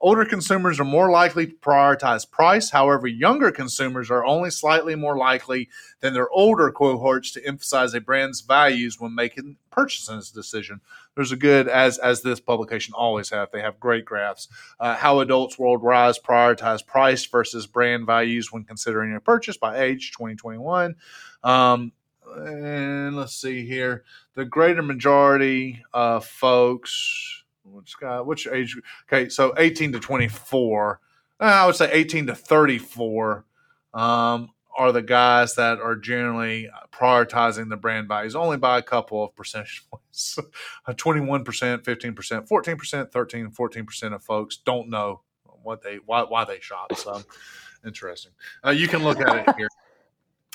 Older 0.00 0.24
consumers 0.24 0.78
are 0.78 0.84
more 0.84 1.10
likely 1.10 1.48
to 1.48 1.54
prioritize 1.54 2.28
price. 2.30 2.70
However, 2.70 3.08
younger 3.08 3.50
consumers 3.50 4.10
are 4.10 4.24
only 4.24 4.50
slightly 4.50 4.94
more 4.94 5.16
likely 5.16 5.68
than 6.00 6.14
their 6.14 6.30
older 6.30 6.70
cohorts 6.70 7.32
to 7.32 7.44
emphasize 7.44 7.94
a 7.94 8.00
brand's 8.00 8.40
values 8.40 9.00
when 9.00 9.14
making 9.14 9.56
purchasing 9.70 10.22
decision. 10.32 10.80
There's 11.16 11.32
a 11.32 11.36
good, 11.36 11.66
as 11.66 11.98
as 11.98 12.22
this 12.22 12.38
publication 12.38 12.94
always 12.94 13.30
have, 13.30 13.50
they 13.50 13.60
have 13.60 13.80
great 13.80 14.04
graphs. 14.04 14.46
Uh, 14.78 14.94
how 14.94 15.18
adults 15.18 15.58
worldwide 15.58 16.14
prioritize 16.24 16.86
price 16.86 17.26
versus 17.26 17.66
brand 17.66 18.06
values 18.06 18.52
when 18.52 18.62
considering 18.62 19.14
a 19.16 19.20
purchase 19.20 19.56
by 19.56 19.80
age 19.80 20.12
2021. 20.12 20.94
Um, 21.42 21.92
and 22.36 23.16
let's 23.16 23.34
see 23.34 23.66
here, 23.66 24.04
the 24.34 24.44
greater 24.44 24.82
majority 24.82 25.82
of 25.92 26.24
folks 26.24 27.37
which 27.72 27.98
guy, 27.98 28.20
which 28.20 28.46
age? 28.46 28.76
Okay, 29.10 29.28
so 29.28 29.54
18 29.56 29.92
to 29.92 30.00
24. 30.00 31.00
Uh, 31.40 31.44
I 31.44 31.66
would 31.66 31.76
say 31.76 31.90
18 31.92 32.26
to 32.26 32.34
34 32.34 33.44
um, 33.94 34.50
are 34.76 34.92
the 34.92 35.02
guys 35.02 35.54
that 35.54 35.80
are 35.80 35.96
generally 35.96 36.68
prioritizing 36.92 37.68
the 37.68 37.76
brand 37.76 38.08
values 38.08 38.34
only 38.36 38.56
by 38.56 38.78
a 38.78 38.82
couple 38.82 39.24
of 39.24 39.34
percentage 39.34 39.84
points. 39.90 40.38
21%, 40.88 41.44
15%, 41.44 42.48
14%, 42.48 43.10
13, 43.10 43.50
14% 43.50 44.14
of 44.14 44.22
folks 44.22 44.56
don't 44.58 44.88
know 44.88 45.20
what 45.62 45.82
they 45.82 45.98
why 46.06 46.22
why 46.22 46.44
they 46.44 46.60
shop. 46.60 46.94
So 46.96 47.22
interesting. 47.84 48.32
Uh, 48.64 48.70
you 48.70 48.88
can 48.88 49.02
look 49.02 49.20
at 49.20 49.48
it 49.48 49.56
here. 49.56 49.68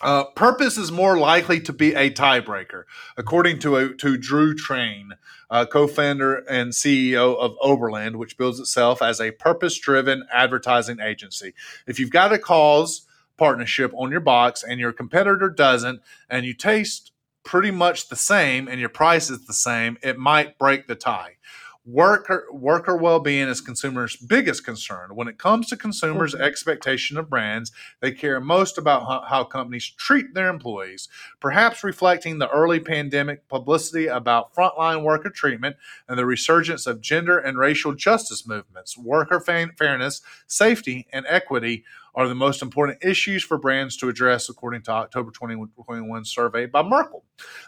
Uh, 0.02 0.26
purpose 0.36 0.78
is 0.78 0.92
more 0.92 1.18
likely 1.18 1.60
to 1.62 1.72
be 1.72 1.94
a 1.94 2.10
tiebreaker, 2.10 2.84
according 3.16 3.60
to 3.60 3.76
a, 3.78 3.94
to 3.94 4.18
Drew 4.18 4.56
Train, 4.56 5.14
uh, 5.50 5.66
co-founder 5.66 6.38
and 6.50 6.72
CEO 6.72 7.38
of 7.38 7.56
Oberland, 7.62 8.18
which 8.18 8.38
builds 8.38 8.60
itself 8.60 9.02
as 9.02 9.22
a 9.22 9.32
purpose-driven 9.32 10.26
advertising 10.32 11.00
agency. 11.00 11.54
If 11.88 12.00
you've 12.00 12.10
got 12.10 12.34
a 12.34 12.40
cause 12.40 13.06
partnership 13.38 13.94
on 13.96 14.12
your 14.12 14.20
box 14.20 14.64
and 14.64 14.80
your 14.80 14.92
competitor 14.92 15.50
doesn't, 15.50 16.02
and 16.30 16.46
you 16.46 16.54
taste 16.54 17.12
pretty 17.44 17.72
much 17.72 18.10
the 18.10 18.16
same 18.16 18.68
and 18.68 18.80
your 18.80 18.90
price 18.90 19.30
is 19.30 19.46
the 19.46 19.54
same, 19.54 19.98
it 20.02 20.18
might 20.18 20.58
break 20.58 20.88
the 20.88 20.96
tie. 20.96 21.38
Worker 21.86 22.46
worker 22.50 22.96
well-being 22.96 23.50
is 23.50 23.60
consumers' 23.60 24.16
biggest 24.16 24.64
concern. 24.64 25.16
When 25.16 25.28
it 25.28 25.38
comes 25.38 25.68
to 25.68 25.76
consumers' 25.76 26.34
mm-hmm. 26.34 26.42
expectation 26.42 27.18
of 27.18 27.30
brands, 27.30 27.74
they 28.00 28.14
care 28.14 28.40
most 28.40 28.78
about 28.78 29.06
how, 29.06 29.26
how 29.28 29.44
companies 29.44 29.90
treat 29.90 30.34
their 30.34 30.48
employees, 30.48 31.10
perhaps 31.42 31.84
reflecting 31.84 32.38
the 32.38 32.50
early 32.50 32.80
pandemic 32.80 33.50
publicity 33.50 34.08
about 34.08 34.56
frontline 34.56 35.04
worker 35.04 35.30
treatment 35.30 35.76
and 36.08 36.18
the 36.18 36.26
resurgence 36.26 36.88
of 36.88 37.02
gender 37.02 37.38
and 37.38 37.58
racial 37.58 37.94
justice 37.94 38.48
movements. 38.48 38.98
Worker 38.98 39.42
fairness, 39.42 40.22
safety, 40.48 41.08
and 41.12 41.26
equity 41.28 41.84
are 42.16 42.28
the 42.28 42.36
most 42.36 42.62
important 42.62 43.04
issues 43.04 43.44
for 43.44 43.58
brands 43.58 43.98
to 43.98 44.10
address, 44.10 44.50
according 44.50 44.84
to 44.84 44.92
October 44.92 45.32
2021 45.32 46.26
survey 46.26 46.66
by 46.66 46.84
Merkle. 46.84 47.24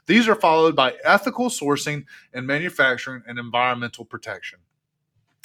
These 0.05 0.27
are 0.27 0.35
followed 0.35 0.75
by 0.75 0.95
ethical 1.03 1.49
sourcing 1.49 2.05
and 2.33 2.45
manufacturing 2.45 3.23
and 3.27 3.39
environmental 3.39 4.05
protection. 4.05 4.59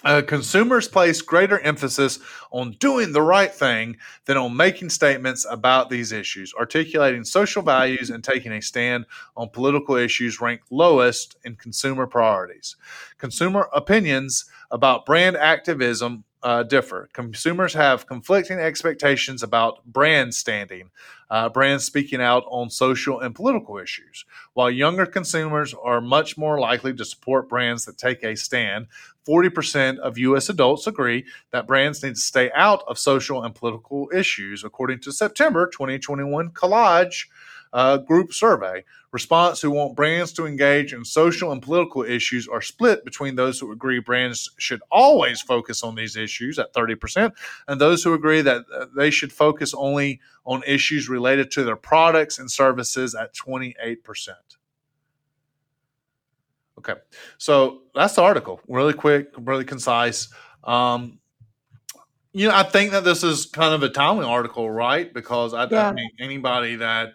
Uh, 0.03 0.23
consumers 0.23 0.89
place 0.89 1.21
greater 1.21 1.59
emphasis 1.59 2.19
on 2.53 2.71
doing 2.79 3.13
the 3.13 3.21
right 3.21 3.53
thing 3.53 3.97
than 4.25 4.39
on 4.39 4.57
making 4.57 4.89
statements 4.89 5.47
about 5.51 5.91
these 5.91 6.11
issues. 6.11 6.55
Articulating 6.59 7.23
social 7.23 7.63
values 7.63 8.09
and 8.09 8.25
taking 8.25 8.53
a 8.53 8.63
stand 8.63 9.05
on 9.37 9.51
political 9.51 9.97
issues 9.97 10.41
rank 10.41 10.63
lowest 10.71 11.37
in 11.45 11.55
consumer 11.55 12.07
priorities. 12.07 12.77
Consumer 13.19 13.69
opinions 13.75 14.47
about 14.71 15.05
brand 15.05 15.37
activism 15.37 16.25
uh, 16.43 16.63
differ. 16.63 17.09
Consumers 17.13 17.75
have 17.75 18.07
conflicting 18.07 18.59
expectations 18.59 19.43
about 19.43 19.85
brand 19.85 20.35
standing, 20.35 20.91
uh, 21.31 21.49
brands 21.49 21.85
speaking 21.85 22.21
out 22.21 22.45
on 22.49 22.71
social 22.71 23.21
and 23.21 23.35
political 23.35 23.79
issues. 23.79 24.25
While 24.55 24.71
younger 24.71 25.07
consumers 25.07 25.75
are 25.75 26.01
much 26.01 26.39
more 26.39 26.59
likely 26.59 26.95
to 26.95 27.05
support 27.05 27.49
brands 27.49 27.85
that 27.85 27.99
take 27.99 28.25
a 28.25 28.37
stand, 28.37 28.87
40% 29.29 29.99
of 29.99 30.19
U.S. 30.19 30.49
adults 30.49 30.87
agree 30.87 31.27
that 31.53 31.67
brands 31.67 32.03
need 32.03 32.15
to 32.15 32.21
stay 32.21 32.51
out 32.55 32.83
of 32.89 32.99
social 32.99 33.43
and 33.43 33.55
political 33.55 34.11
issues, 34.13 34.65
according 34.65 35.01
to 35.01 35.13
September 35.13 35.67
2021 35.67 36.51
Collage 36.51 37.27
uh, 37.73 37.99
group 37.99 38.33
survey. 38.33 38.85
Response 39.13 39.61
who 39.61 39.73
want 39.73 39.97
brands 39.97 40.33
to 40.35 40.47
engage 40.47 40.93
in 40.93 41.05
social 41.05 41.51
and 41.51 41.61
political 41.61 42.05
issues 42.05 42.47
are 42.47 42.63
split 42.63 43.05
between 43.05 43.35
those 43.35 43.59
who 43.59 43.73
agree 43.73 43.99
brands 43.99 44.51
should 44.59 44.81
always 44.91 45.41
focus 45.41 45.83
on 45.83 45.97
these 45.97 46.17
issues 46.17 46.59
at 46.61 46.73
30%, 46.73 47.33
and 47.67 47.81
those 47.81 48.05
who 48.05 48.15
agree 48.15 48.41
that 48.43 48.65
uh, 48.73 48.87
they 48.97 49.11
should 49.11 49.33
focus 49.33 49.75
only 49.75 50.21
on 50.45 50.63
issues 50.65 51.09
related 51.09 51.51
to 51.53 51.65
their 51.65 51.77
products 51.77 52.39
and 52.39 52.51
services 52.51 53.15
at 53.15 53.35
28%. 53.35 53.97
Okay, 56.79 56.95
so 57.37 57.83
that's 57.95 58.15
the 58.15 58.23
article. 58.23 58.61
Really 58.67 58.95
quick, 58.95 59.33
really 59.37 59.65
concise. 59.65 60.29
Um, 60.65 61.19
you 62.33 62.49
know, 62.49 62.55
I 62.55 62.63
think 62.63 62.93
that 62.93 63.05
this 63.05 63.25
is 63.25 63.47
kind 63.47 63.75
of 63.75 63.83
a 63.83 63.89
timely 63.89 64.25
article, 64.25 64.71
right? 64.71 65.13
Because 65.13 65.53
I, 65.53 65.67
yeah. 65.69 65.89
I 65.89 65.93
mean, 65.93 66.11
anybody 66.21 66.77
that 66.77 67.15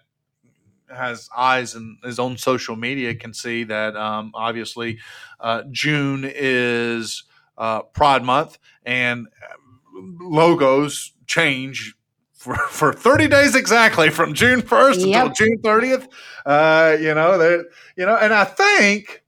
has 0.94 1.30
eyes 1.36 1.76
and 1.76 1.98
is 2.04 2.20
on 2.20 2.38
social 2.38 2.76
media 2.76 3.16
can 3.16 3.34
see 3.34 3.64
that 3.64 3.96
um, 3.96 4.32
obviously 4.34 5.00
uh, 5.40 5.64
June 5.72 6.24
is 6.26 7.24
uh, 7.58 7.82
Pride 7.82 8.24
Month 8.24 8.58
and 8.86 9.28
uh, 9.28 10.02
logos 10.22 11.14
change 11.28 11.96
for, 12.34 12.56
for 12.70 12.94
30 12.94 13.28
days 13.28 13.56
exactly 13.56 14.10
from 14.10 14.34
June 14.34 14.62
1st 14.62 15.10
yep. 15.10 15.28
until 15.28 15.48
June 15.48 15.58
30th. 15.60 16.08
Uh, 16.46 16.96
you 17.00 17.14
know, 17.14 17.38
that 17.38 17.66
you 17.98 18.06
know, 18.06 18.16
and 18.16 18.34
I 18.34 18.44
think 18.44 19.24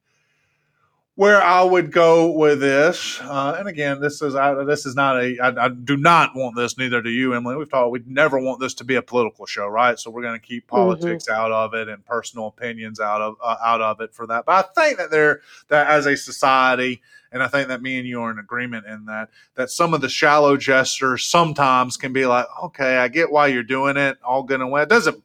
where 1.18 1.41
I 1.41 1.63
would 1.63 1.91
go 1.91 2.30
with 2.30 2.59
this, 2.59 3.20
uh, 3.22 3.55
and 3.57 3.68
again, 3.68 3.99
this 3.99 4.22
is 4.22 4.36
I, 4.36 4.63
this 4.65 4.86
is 4.86 4.93
not 4.93 5.18
a. 5.18 5.39
I, 5.39 5.65
I 5.65 5.70
do 5.70 5.97
not 5.97 6.36
want 6.36 6.55
this. 6.55 6.78
Neither 6.78 7.01
do 7.01 7.09
you, 7.09 7.34
Emily. 7.34 7.55
We've 7.55 7.68
talked. 7.68 7.89
We 7.89 8.03
never 8.05 8.38
want 8.39 8.59
this 8.59 8.76
to 8.76 8.84
be 8.84 8.93
a 8.95 9.01
political 9.01 9.47
show, 9.47 9.65
right? 9.68 9.97
So 9.97 10.11
we're 10.11 10.22
going 10.22 10.39
to 10.39 10.45
keep 10.45 10.68
mm-hmm. 10.68 10.76
politics 10.76 11.26
mm-hmm. 11.26 11.41
out 11.41 11.51
of 11.51 11.74
it 11.74 11.89
and 11.89 12.05
personal 12.05 12.45
opinions 12.45 12.99
out 12.99 13.22
of 13.22 13.36
uh, 13.43 13.57
out 13.65 13.82
of 13.82 13.99
it 13.99 14.13
for 14.13 14.28
that. 14.28 14.45
But 14.45 14.70
I 14.78 14.82
think 14.82 14.99
that 14.99 15.09
there 15.09 15.41
that 15.70 15.88
as 15.88 16.05
a 16.05 16.15
society, 16.15 17.01
and 17.32 17.41
I 17.41 17.47
think 17.47 17.70
that 17.70 17.82
me 17.82 17.97
and 17.97 18.07
you 18.07 18.22
are 18.22 18.30
in 18.30 18.38
agreement 18.38 18.86
in 18.86 19.05
that 19.05 19.30
that 19.55 19.72
some 19.72 19.95
of 19.95 20.01
the 20.01 20.09
shallow 20.09 20.55
gestures 20.55 21.26
sometimes 21.26 21.97
can 21.97 22.13
be 22.13 22.28
like, 22.28 22.45
okay, 22.61 22.97
I 22.97 23.07
get 23.07 23.32
why 23.32 23.47
you're 23.47 23.63
doing 23.63 23.97
it, 23.97 24.20
all 24.24 24.43
good 24.43 24.61
and 24.61 24.70
well. 24.70 24.84
It 24.84 24.89
doesn't 24.89 25.24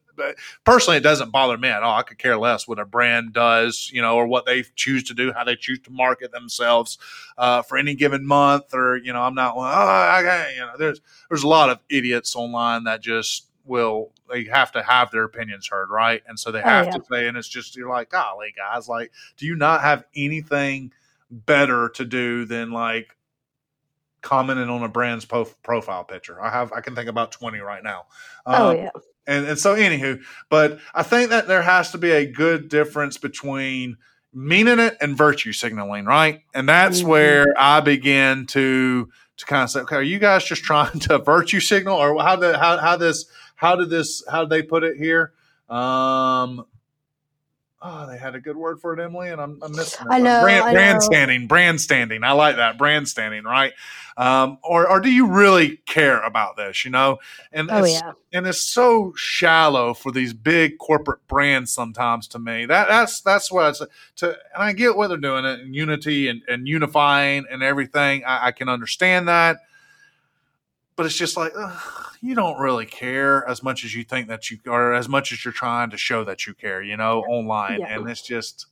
personally, 0.65 0.99
it 0.99 1.03
doesn't 1.03 1.31
bother 1.31 1.59
me 1.59 1.69
at 1.69 1.83
all. 1.83 1.99
I 1.99 2.03
could 2.03 2.19
care 2.19 2.39
less 2.39 2.67
what 2.69 2.79
a 2.79 2.85
brand 2.85 3.33
does, 3.33 3.91
you 3.93 4.03
know, 4.03 4.17
or 4.17 4.27
what 4.27 4.47
they 4.47 4.65
choose 4.75 5.03
to 5.05 5.15
do, 5.15 5.33
how 5.33 5.45
they 5.45 5.57
choose 5.57 5.81
to 5.81 5.91
market 5.91 6.33
themselves 6.33 6.99
uh, 7.39 7.63
for 7.63 7.79
any 7.79 7.95
given 7.95 8.27
month, 8.27 8.75
or 8.75 8.97
you 8.97 9.13
know, 9.13 9.23
I'm 9.23 9.35
not. 9.35 9.55
Oh, 9.57 9.61
I, 9.61 10.53
you 10.55 10.61
know, 10.61 10.73
there's 10.79 11.01
there's 11.29 11.43
a 11.43 11.49
lot 11.49 11.71
of 11.71 11.79
idiots 11.89 12.37
online 12.37 12.85
that 12.85 13.01
just 13.03 13.47
will 13.65 14.11
they 14.31 14.45
have 14.45 14.73
to 14.73 14.83
have 14.83 15.11
their 15.11 15.25
opinions 15.25 15.69
heard, 15.69 15.91
right? 15.91 16.23
And 16.27 16.39
so 16.39 16.51
they 16.51 16.61
oh, 16.61 16.69
have 16.69 16.87
oh, 16.87 16.91
yeah. 16.91 16.97
to 16.97 17.05
say, 17.11 17.29
and 17.29 17.37
it's 17.37 17.49
just 17.49 17.77
you're 17.77 17.89
like, 17.89 18.11
golly, 18.11 18.55
guys, 18.57 18.89
like, 18.89 19.13
do 19.37 19.47
you 19.47 19.55
not 19.55 19.83
have 19.83 20.05
anything 20.15 20.93
better 21.31 21.89
to 21.91 22.05
do 22.05 22.45
than 22.45 22.71
like 22.71 23.17
commenting 24.21 24.69
on 24.69 24.83
a 24.83 24.89
brand's 24.89 25.25
po- 25.25 25.55
profile 25.63 26.05
picture? 26.05 26.41
I 26.41 26.51
have 26.51 26.73
I 26.73 26.81
can 26.81 26.95
think 26.95 27.09
about 27.09 27.33
twenty 27.33 27.61
right 27.61 27.83
now. 27.83 28.07
oh 28.47 28.71
um, 28.71 28.77
yeah 28.77 28.91
and 29.27 29.47
and 29.47 29.59
so 29.59 29.75
anywho, 29.75 30.23
but 30.49 30.79
I 30.95 31.03
think 31.03 31.31
that 31.31 31.49
there 31.49 31.62
has 31.62 31.91
to 31.93 31.99
be 31.99 32.11
a 32.11 32.27
good 32.27 32.68
difference 32.68 33.18
between 33.18 33.97
meaning 34.33 34.79
it 34.79 34.97
and 35.01 35.16
virtue 35.16 35.53
signaling, 35.53 36.05
right? 36.05 36.43
And 36.55 36.68
that's 36.68 37.01
mm-hmm. 37.01 37.09
where 37.09 37.55
I 37.59 37.81
begin 37.81 38.47
to 38.47 39.09
to 39.37 39.47
kind 39.47 39.62
of 39.62 39.70
say, 39.70 39.81
okay, 39.81 39.97
are 39.97 40.03
you 40.03 40.18
guys 40.18 40.45
just 40.45 40.64
trying 40.64 40.99
to 41.01 41.18
virtue 41.18 41.61
signal, 41.61 41.97
or 41.97 42.20
how 42.23 42.37
did 42.37 42.57
how 42.57 42.79
how 42.79 42.97
this 42.97 43.27
how 43.57 43.77
did 43.77 43.91
this 43.91 44.23
how 44.31 44.41
did 44.41 44.51
they 44.51 44.62
put 44.62 44.85
it 44.85 44.97
here? 44.97 45.33
Um, 45.68 46.64
oh, 47.83 48.07
they 48.07 48.16
had 48.16 48.35
a 48.35 48.41
good 48.41 48.57
word 48.57 48.80
for 48.80 48.95
it, 48.95 49.03
Emily, 49.03 49.30
and 49.30 49.41
I'm, 49.41 49.59
I'm 49.62 49.72
missing 49.72 50.07
it. 50.07 50.12
I 50.12 50.18
know, 50.18 50.43
brand, 50.43 50.64
I 50.64 50.72
brand 50.72 51.03
standing, 51.03 51.47
brand 51.47 51.80
standing. 51.80 52.22
I 52.24 52.33
like 52.33 52.57
that 52.57 52.78
brand 52.78 53.09
standing, 53.09 53.45
right? 53.45 53.72
Um, 54.16 54.59
or, 54.62 54.89
or 54.89 55.01
do 55.01 55.11
you 55.11 55.26
really 55.26 55.78
care 55.87 56.20
about 56.22 56.57
this? 56.57 56.85
You 56.85 56.91
know, 56.91 57.18
and 57.53 57.70
oh, 57.70 57.85
yeah. 57.85 58.12
and 58.33 58.47
it's 58.47 58.62
so 58.62 59.12
shallow 59.16 59.95
for 59.95 60.12
these 60.12 60.33
big 60.33 60.78
corporate 60.78 61.26
brands 61.28 61.72
sometimes. 61.72 62.28
To 62.28 62.39
me, 62.39 62.66
that 62.66 62.89
that's 62.89 63.20
that's 63.20 63.51
what 63.51 63.70
it's 63.70 63.83
to. 64.16 64.28
And 64.28 64.62
I 64.62 64.72
get 64.72 64.97
what 64.97 65.09
they're 65.09 65.16
doing 65.16 65.45
it 65.45 65.61
in 65.61 65.74
unity 65.74 66.28
and, 66.28 66.43
and 66.47 66.68
unifying 66.68 67.45
and 67.51 67.62
everything. 67.62 68.24
I, 68.24 68.49
I 68.49 68.53
can 68.53 68.68
understand 68.68 69.28
that 69.28 69.59
but 70.97 71.07
it's 71.07 71.16
just 71.16 71.36
like 71.36 71.53
ugh, 71.57 72.07
you 72.20 72.34
don't 72.34 72.59
really 72.59 72.86
care 72.86 73.49
as 73.49 73.62
much 73.62 73.84
as 73.84 73.95
you 73.95 74.05
think 74.05 74.28
that 74.28 74.51
you 74.51 74.59
or 74.66 74.95
as 74.95 75.09
much 75.09 75.32
as 75.32 75.45
you're 75.45 75.53
trying 75.53 75.90
to 75.90 75.97
show 75.97 76.24
that 76.24 76.47
you 76.47 76.55
care 76.55 76.82
you 76.82 76.97
know 76.97 77.22
online 77.22 77.80
yeah. 77.80 77.97
and 77.97 78.09
it's 78.09 78.22
just 78.22 78.66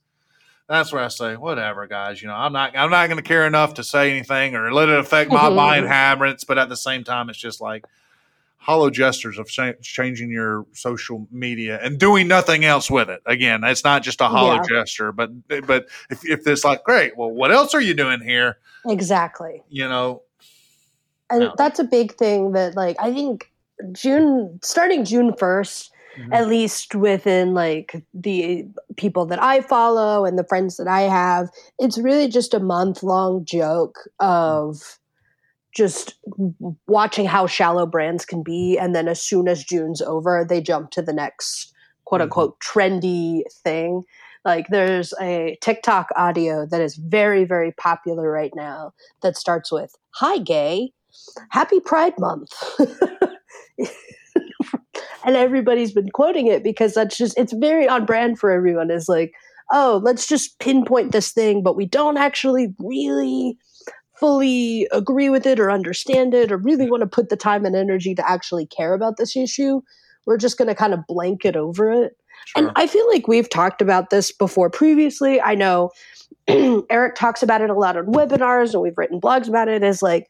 that's 0.70 0.92
where 0.92 1.02
I 1.02 1.08
say, 1.08 1.34
whatever, 1.34 1.88
guys. 1.88 2.22
You 2.22 2.28
know, 2.28 2.34
I'm 2.34 2.52
not, 2.52 2.76
I'm 2.76 2.90
not 2.90 3.08
going 3.08 3.16
to 3.16 3.28
care 3.28 3.44
enough 3.44 3.74
to 3.74 3.82
say 3.82 4.12
anything 4.12 4.54
or 4.54 4.72
let 4.72 4.88
it 4.88 5.00
affect 5.00 5.32
my 5.32 5.40
mm-hmm. 5.40 5.56
buying 5.56 5.86
habits. 5.86 6.44
But 6.44 6.58
at 6.58 6.68
the 6.68 6.76
same 6.76 7.02
time, 7.02 7.28
it's 7.28 7.40
just 7.40 7.60
like 7.60 7.84
hollow 8.56 8.88
gestures 8.88 9.36
of 9.38 9.48
changing 9.82 10.30
your 10.30 10.64
social 10.72 11.26
media 11.32 11.80
and 11.82 11.98
doing 11.98 12.28
nothing 12.28 12.64
else 12.64 12.88
with 12.88 13.10
it. 13.10 13.20
Again, 13.26 13.64
it's 13.64 13.82
not 13.82 14.04
just 14.04 14.20
a 14.20 14.28
hollow 14.28 14.54
yeah. 14.54 14.62
gesture, 14.68 15.10
but 15.10 15.30
but 15.66 15.88
if 16.08 16.24
if 16.24 16.46
it's 16.46 16.64
like, 16.64 16.84
great, 16.84 17.16
well, 17.16 17.32
what 17.32 17.50
else 17.50 17.74
are 17.74 17.80
you 17.80 17.94
doing 17.94 18.20
here? 18.20 18.58
Exactly. 18.86 19.64
You 19.68 19.88
know, 19.88 20.22
no. 21.38 21.54
that's 21.56 21.78
a 21.78 21.84
big 21.84 22.14
thing 22.14 22.52
that 22.52 22.74
like 22.76 22.96
I 22.98 23.12
think 23.12 23.50
June 23.92 24.58
starting 24.62 25.04
June 25.04 25.32
1st 25.32 25.90
mm-hmm. 26.18 26.32
at 26.32 26.48
least 26.48 26.94
within 26.94 27.54
like 27.54 28.04
the 28.12 28.64
people 28.96 29.26
that 29.26 29.42
I 29.42 29.60
follow 29.60 30.24
and 30.24 30.38
the 30.38 30.44
friends 30.44 30.76
that 30.76 30.88
I 30.88 31.02
have 31.02 31.48
it's 31.78 31.98
really 31.98 32.28
just 32.28 32.54
a 32.54 32.60
month 32.60 33.02
long 33.02 33.44
joke 33.44 33.96
of 34.18 34.98
just 35.74 36.14
watching 36.88 37.26
how 37.26 37.46
shallow 37.46 37.86
brands 37.86 38.24
can 38.24 38.42
be 38.42 38.76
and 38.76 38.94
then 38.94 39.06
as 39.08 39.22
soon 39.22 39.48
as 39.48 39.64
June's 39.64 40.02
over 40.02 40.44
they 40.48 40.60
jump 40.60 40.90
to 40.92 41.02
the 41.02 41.12
next 41.12 41.72
quote 42.04 42.20
unquote 42.20 42.58
mm-hmm. 42.60 42.78
trendy 42.80 43.42
thing 43.62 44.02
like 44.44 44.66
there's 44.68 45.12
a 45.20 45.58
TikTok 45.60 46.08
audio 46.16 46.66
that 46.66 46.80
is 46.80 46.96
very 46.96 47.44
very 47.44 47.72
popular 47.72 48.30
right 48.30 48.52
now 48.54 48.92
that 49.22 49.36
starts 49.36 49.70
with 49.70 49.94
hi 50.10 50.38
gay 50.38 50.92
happy 51.50 51.80
Pride 51.80 52.14
Month. 52.18 52.52
and 55.24 55.36
everybody's 55.36 55.92
been 55.92 56.10
quoting 56.10 56.46
it 56.46 56.62
because 56.62 56.94
that's 56.94 57.16
just, 57.16 57.38
it's 57.38 57.52
very 57.52 57.88
on 57.88 58.04
brand 58.04 58.38
for 58.38 58.50
everyone. 58.50 58.90
Is 58.90 59.08
like, 59.08 59.32
oh, 59.70 60.00
let's 60.02 60.26
just 60.26 60.58
pinpoint 60.58 61.12
this 61.12 61.32
thing, 61.32 61.62
but 61.62 61.76
we 61.76 61.86
don't 61.86 62.16
actually 62.16 62.74
really 62.78 63.56
fully 64.20 64.86
agree 64.92 65.30
with 65.30 65.46
it 65.46 65.58
or 65.58 65.70
understand 65.70 66.34
it 66.34 66.52
or 66.52 66.58
really 66.58 66.90
want 66.90 67.00
to 67.00 67.06
put 67.06 67.30
the 67.30 67.36
time 67.36 67.64
and 67.64 67.74
energy 67.74 68.14
to 68.14 68.30
actually 68.30 68.66
care 68.66 68.92
about 68.92 69.16
this 69.16 69.34
issue. 69.34 69.80
We're 70.26 70.36
just 70.36 70.58
going 70.58 70.68
to 70.68 70.74
kind 70.74 70.92
of 70.92 71.06
blanket 71.08 71.56
over 71.56 71.90
it. 71.90 72.16
Sure. 72.44 72.64
And 72.64 72.72
I 72.76 72.86
feel 72.86 73.08
like 73.08 73.28
we've 73.28 73.48
talked 73.48 73.80
about 73.80 74.10
this 74.10 74.30
before 74.30 74.68
previously. 74.68 75.40
I 75.40 75.54
know 75.54 75.90
Eric 76.48 77.14
talks 77.14 77.42
about 77.42 77.62
it 77.62 77.70
a 77.70 77.74
lot 77.74 77.96
on 77.96 78.06
webinars 78.06 78.74
and 78.74 78.82
we've 78.82 78.98
written 78.98 79.20
blogs 79.20 79.48
about 79.48 79.68
it. 79.68 79.82
Is 79.82 80.02
like, 80.02 80.28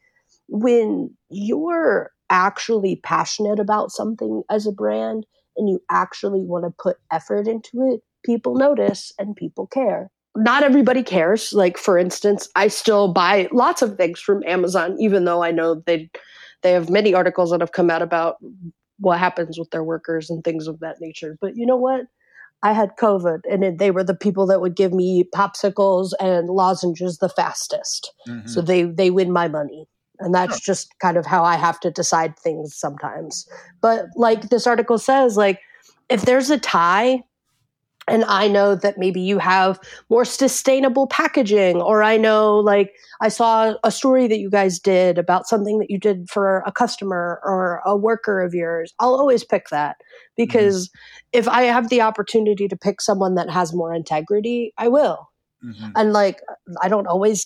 when 0.51 1.09
you're 1.29 2.11
actually 2.29 2.97
passionate 2.97 3.57
about 3.59 3.89
something 3.89 4.43
as 4.49 4.67
a 4.67 4.71
brand 4.71 5.25
and 5.55 5.69
you 5.69 5.81
actually 5.89 6.43
want 6.43 6.65
to 6.65 6.71
put 6.77 6.97
effort 7.11 7.47
into 7.47 7.81
it, 7.89 8.01
people 8.23 8.55
notice 8.55 9.13
and 9.17 9.35
people 9.35 9.65
care. 9.67 10.11
Not 10.35 10.63
everybody 10.63 11.03
cares. 11.03 11.53
Like 11.53 11.77
for 11.77 11.97
instance, 11.97 12.49
I 12.55 12.67
still 12.67 13.11
buy 13.13 13.47
lots 13.51 13.81
of 13.81 13.95
things 13.97 14.19
from 14.19 14.43
Amazon, 14.45 14.97
even 14.99 15.25
though 15.25 15.41
I 15.41 15.51
know 15.51 15.75
they 15.85 16.09
they 16.63 16.73
have 16.73 16.89
many 16.89 17.13
articles 17.13 17.51
that 17.51 17.61
have 17.61 17.71
come 17.71 17.89
out 17.89 18.01
about 18.01 18.35
what 18.99 19.19
happens 19.19 19.57
with 19.57 19.71
their 19.71 19.83
workers 19.83 20.29
and 20.29 20.43
things 20.43 20.67
of 20.67 20.79
that 20.79 21.01
nature. 21.01 21.37
But 21.41 21.55
you 21.55 21.65
know 21.65 21.77
what? 21.77 22.05
I 22.63 22.73
had 22.73 22.91
COVID, 22.99 23.39
and 23.49 23.79
they 23.79 23.89
were 23.89 24.03
the 24.03 24.13
people 24.13 24.45
that 24.47 24.61
would 24.61 24.75
give 24.75 24.93
me 24.93 25.25
popsicles 25.33 26.11
and 26.19 26.47
lozenges 26.47 27.17
the 27.17 27.29
fastest. 27.29 28.13
Mhm. 28.27 28.47
So 28.47 28.61
they 28.61 28.83
they 28.83 29.09
win 29.09 29.31
my 29.31 29.47
money, 29.47 29.87
and 30.21 30.33
that's 30.33 30.59
just 30.59 30.97
kind 30.99 31.17
of 31.17 31.25
how 31.25 31.43
I 31.43 31.55
have 31.57 31.79
to 31.81 31.91
decide 31.91 32.37
things 32.39 32.75
sometimes. 32.75 33.47
But 33.81 34.05
like 34.15 34.49
this 34.49 34.65
article 34.65 34.97
says, 34.97 35.35
like 35.35 35.59
if 36.09 36.21
there's 36.21 36.49
a 36.49 36.57
tie. 36.57 37.23
And 38.07 38.25
I 38.25 38.47
know 38.47 38.73
that 38.73 38.97
maybe 38.97 39.21
you 39.21 39.37
have 39.37 39.79
more 40.09 40.25
sustainable 40.25 41.05
packaging, 41.05 41.79
or 41.83 42.01
I 42.01 42.17
know, 42.17 42.57
like, 42.57 42.91
I 43.21 43.29
saw 43.29 43.75
a 43.83 43.91
story 43.91 44.27
that 44.27 44.39
you 44.39 44.49
guys 44.49 44.79
did 44.79 45.19
about 45.19 45.47
something 45.47 45.77
that 45.77 45.91
you 45.91 45.99
did 45.99 46.27
for 46.27 46.63
a 46.65 46.71
customer 46.71 47.39
or 47.43 47.79
a 47.85 47.95
worker 47.95 48.41
of 48.41 48.55
yours. 48.55 48.91
I'll 48.99 49.13
always 49.13 49.43
pick 49.43 49.69
that 49.69 49.97
because 50.35 50.89
if 51.31 51.47
I 51.47 51.61
have 51.63 51.89
the 51.89 52.01
opportunity 52.01 52.67
to 52.67 52.75
pick 52.75 53.01
someone 53.01 53.35
that 53.35 53.51
has 53.51 53.71
more 53.71 53.93
integrity, 53.93 54.73
I 54.79 54.87
will. 54.87 55.29
Mhm. 55.63 55.91
And 55.95 56.11
like, 56.11 56.41
I 56.81 56.89
don't 56.89 57.07
always 57.07 57.45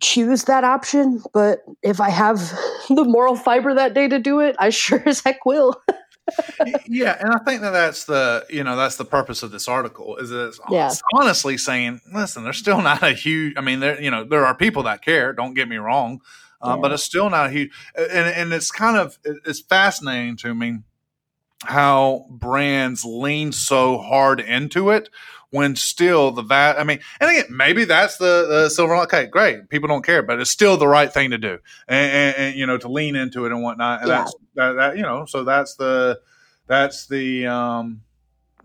choose 0.00 0.44
that 0.44 0.64
option, 0.64 1.22
but 1.32 1.60
if 1.82 2.00
I 2.00 2.10
have 2.10 2.38
the 2.88 3.04
moral 3.04 3.36
fiber 3.36 3.74
that 3.74 3.94
day 3.94 4.08
to 4.08 4.18
do 4.18 4.40
it, 4.40 4.56
I 4.58 4.70
sure 4.70 5.02
as 5.06 5.20
heck 5.20 5.44
will. 5.44 5.80
yeah, 6.86 7.16
and 7.20 7.34
I 7.34 7.38
think 7.44 7.60
that 7.60 7.70
that's 7.72 8.04
the 8.04 8.46
you 8.48 8.64
know 8.64 8.76
that's 8.76 8.96
the 8.96 9.04
purpose 9.04 9.42
of 9.42 9.50
this 9.50 9.68
article 9.68 10.16
is 10.16 10.30
that 10.30 10.48
it's 10.48 10.60
Yeah. 10.70 10.90
honestly 11.14 11.58
saying, 11.58 12.00
listen, 12.12 12.44
there's 12.44 12.56
still 12.56 12.80
not 12.80 13.02
a 13.02 13.12
huge. 13.12 13.54
I 13.56 13.60
mean, 13.60 13.80
there 13.80 14.00
you 14.00 14.10
know 14.10 14.24
there 14.24 14.46
are 14.46 14.54
people 14.54 14.84
that 14.84 15.02
care. 15.04 15.32
Don't 15.32 15.54
get 15.54 15.68
me 15.68 15.76
wrong, 15.76 16.20
um, 16.62 16.80
but 16.80 16.92
it's 16.92 17.04
still 17.04 17.28
not 17.28 17.46
a 17.46 17.50
huge. 17.50 17.72
And 17.94 18.26
and 18.28 18.52
it's 18.54 18.70
kind 18.70 18.96
of 18.96 19.18
it's 19.24 19.60
fascinating 19.60 20.36
to 20.38 20.54
me 20.54 20.78
how 21.64 22.26
brands 22.30 23.04
lean 23.04 23.52
so 23.52 23.98
hard 23.98 24.40
into 24.40 24.90
it 24.90 25.08
when 25.54 25.76
still 25.76 26.32
the 26.32 26.42
va 26.42 26.74
I 26.76 26.82
mean, 26.82 26.98
and 27.20 27.30
again, 27.30 27.44
maybe 27.48 27.84
that's 27.84 28.16
the, 28.16 28.46
the 28.48 28.68
silver. 28.68 28.96
Okay, 29.02 29.26
great. 29.26 29.68
People 29.68 29.88
don't 29.88 30.04
care, 30.04 30.20
but 30.20 30.40
it's 30.40 30.50
still 30.50 30.76
the 30.76 30.88
right 30.88 31.12
thing 31.12 31.30
to 31.30 31.38
do, 31.38 31.58
and, 31.86 32.12
and, 32.12 32.36
and 32.36 32.56
you 32.56 32.66
know, 32.66 32.76
to 32.76 32.88
lean 32.88 33.14
into 33.14 33.46
it 33.46 33.52
and 33.52 33.62
whatnot. 33.62 34.00
And 34.00 34.08
Yeah. 34.08 34.18
that's 34.18 34.34
that, 34.56 34.72
that. 34.72 34.96
You 34.96 35.02
know, 35.04 35.26
so 35.26 35.44
that's 35.44 35.76
the 35.76 36.18
that's 36.66 37.06
the 37.06 37.46
um, 37.46 38.02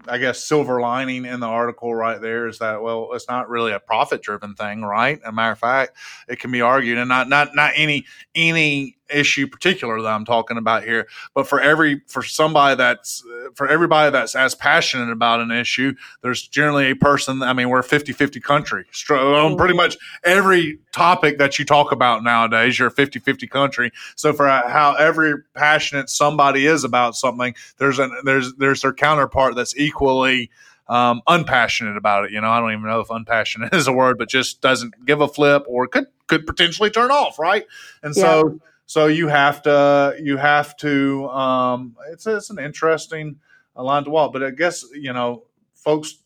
I 0.07 0.17
guess 0.17 0.43
silver 0.43 0.81
lining 0.81 1.25
in 1.25 1.39
the 1.39 1.47
article 1.47 1.93
right 1.93 2.19
there 2.19 2.47
is 2.47 2.57
that 2.57 2.81
well, 2.81 3.09
it's 3.13 3.29
not 3.29 3.49
really 3.49 3.71
a 3.71 3.79
profit 3.79 4.23
driven 4.23 4.55
thing, 4.55 4.81
right? 4.81 5.19
As 5.21 5.29
a 5.29 5.31
matter 5.31 5.51
of 5.51 5.59
fact, 5.59 5.95
it 6.27 6.39
can 6.39 6.51
be 6.51 6.61
argued, 6.61 6.97
and 6.97 7.07
not 7.07 7.29
not 7.29 7.49
not 7.53 7.73
any 7.75 8.05
any 8.33 8.97
issue 9.09 9.47
particular 9.47 10.01
that 10.01 10.07
I'm 10.07 10.25
talking 10.25 10.57
about 10.57 10.83
here, 10.83 11.07
but 11.33 11.47
for 11.47 11.59
every 11.59 12.01
for 12.07 12.23
somebody 12.23 12.75
that's 12.75 13.23
uh, 13.25 13.49
for 13.55 13.67
everybody 13.67 14.11
that's 14.11 14.35
as 14.35 14.55
passionate 14.55 15.11
about 15.11 15.39
an 15.39 15.51
issue, 15.51 15.93
there's 16.21 16.47
generally 16.47 16.91
a 16.91 16.95
person. 16.95 17.41
I 17.43 17.53
mean, 17.53 17.69
we're 17.69 17.79
a 17.79 17.83
50-50 17.83 18.41
country. 18.41 18.85
On 19.09 19.57
pretty 19.57 19.73
much 19.73 19.97
every 20.23 20.79
topic 20.91 21.37
that 21.37 21.59
you 21.59 21.65
talk 21.65 21.91
about 21.91 22.23
nowadays, 22.23 22.79
you're 22.79 22.89
a 22.89 22.93
50-50 22.93 23.49
country. 23.49 23.91
So 24.15 24.33
for 24.33 24.47
however 24.47 25.45
passionate 25.53 26.09
somebody 26.09 26.65
is 26.65 26.83
about 26.83 27.15
something, 27.15 27.55
there's 27.77 27.99
an 27.99 28.11
there's 28.23 28.53
there's 28.55 28.81
their 28.81 28.93
counterpart 28.93 29.55
that's 29.55 29.77
equally 29.77 30.49
um, 30.89 31.21
unpassionate 31.27 31.95
about 31.95 32.25
it. 32.25 32.31
You 32.31 32.41
know, 32.41 32.49
I 32.49 32.59
don't 32.59 32.71
even 32.71 32.85
know 32.85 32.99
if 32.99 33.09
unpassionate 33.09 33.73
is 33.73 33.87
a 33.87 33.93
word, 33.93 34.17
but 34.17 34.27
just 34.27 34.59
doesn't 34.61 35.05
give 35.05 35.21
a 35.21 35.27
flip 35.27 35.63
or 35.67 35.87
could 35.87 36.07
could 36.27 36.45
potentially 36.45 36.89
turn 36.89 37.11
off, 37.11 37.39
right? 37.39 37.65
And 38.03 38.15
so 38.15 38.59
so 38.89 39.05
you 39.05 39.27
have 39.27 39.61
to 39.61 40.15
you 40.19 40.37
have 40.37 40.75
to 40.77 41.29
um, 41.29 41.95
it's 42.11 42.25
it's 42.25 42.49
an 42.49 42.57
interesting 42.57 43.35
line 43.75 44.03
to 44.03 44.09
walk, 44.09 44.33
but 44.33 44.41
I 44.41 44.49
guess 44.49 44.83
you 44.95 45.13
know 45.13 45.43
folks 45.75 46.23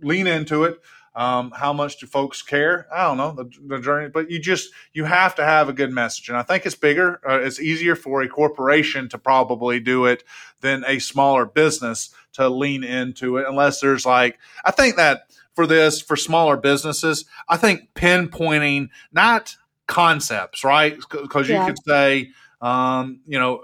lean 0.00 0.28
into 0.28 0.62
it. 0.62 0.78
Um, 1.16 1.50
how 1.50 1.72
much 1.72 1.98
do 1.98 2.06
folks 2.06 2.40
care? 2.40 2.86
I 2.94 3.02
don't 3.08 3.16
know 3.16 3.32
the, 3.32 3.50
the 3.66 3.80
journey, 3.80 4.10
but 4.10 4.30
you 4.30 4.38
just 4.38 4.70
you 4.92 5.06
have 5.06 5.34
to 5.34 5.44
have 5.44 5.68
a 5.68 5.72
good 5.72 5.90
message, 5.90 6.28
and 6.28 6.38
I 6.38 6.44
think 6.44 6.66
it's 6.66 6.76
bigger. 6.76 7.20
Uh, 7.28 7.40
it's 7.40 7.58
easier 7.60 7.96
for 7.96 8.22
a 8.22 8.28
corporation 8.28 9.08
to 9.08 9.18
probably 9.18 9.80
do 9.80 10.06
it 10.06 10.22
than 10.60 10.84
a 10.86 11.00
smaller 11.00 11.46
business 11.46 12.14
to 12.34 12.48
lean 12.48 12.84
into 12.84 13.38
it, 13.38 13.46
unless 13.48 13.80
there's 13.80 14.06
like 14.06 14.38
I 14.64 14.70
think 14.70 14.94
that 14.94 15.22
for 15.56 15.66
this 15.66 16.00
for 16.00 16.14
smaller 16.14 16.56
businesses, 16.56 17.24
I 17.48 17.56
think 17.56 17.92
pinpointing 17.96 18.90
not 19.10 19.56
concepts, 19.88 20.62
right? 20.62 20.96
Because 21.10 21.48
you 21.48 21.56
Yeah. 21.56 21.66
could 21.66 21.78
say, 21.84 22.30
um, 22.60 23.20
you 23.26 23.38
know, 23.38 23.62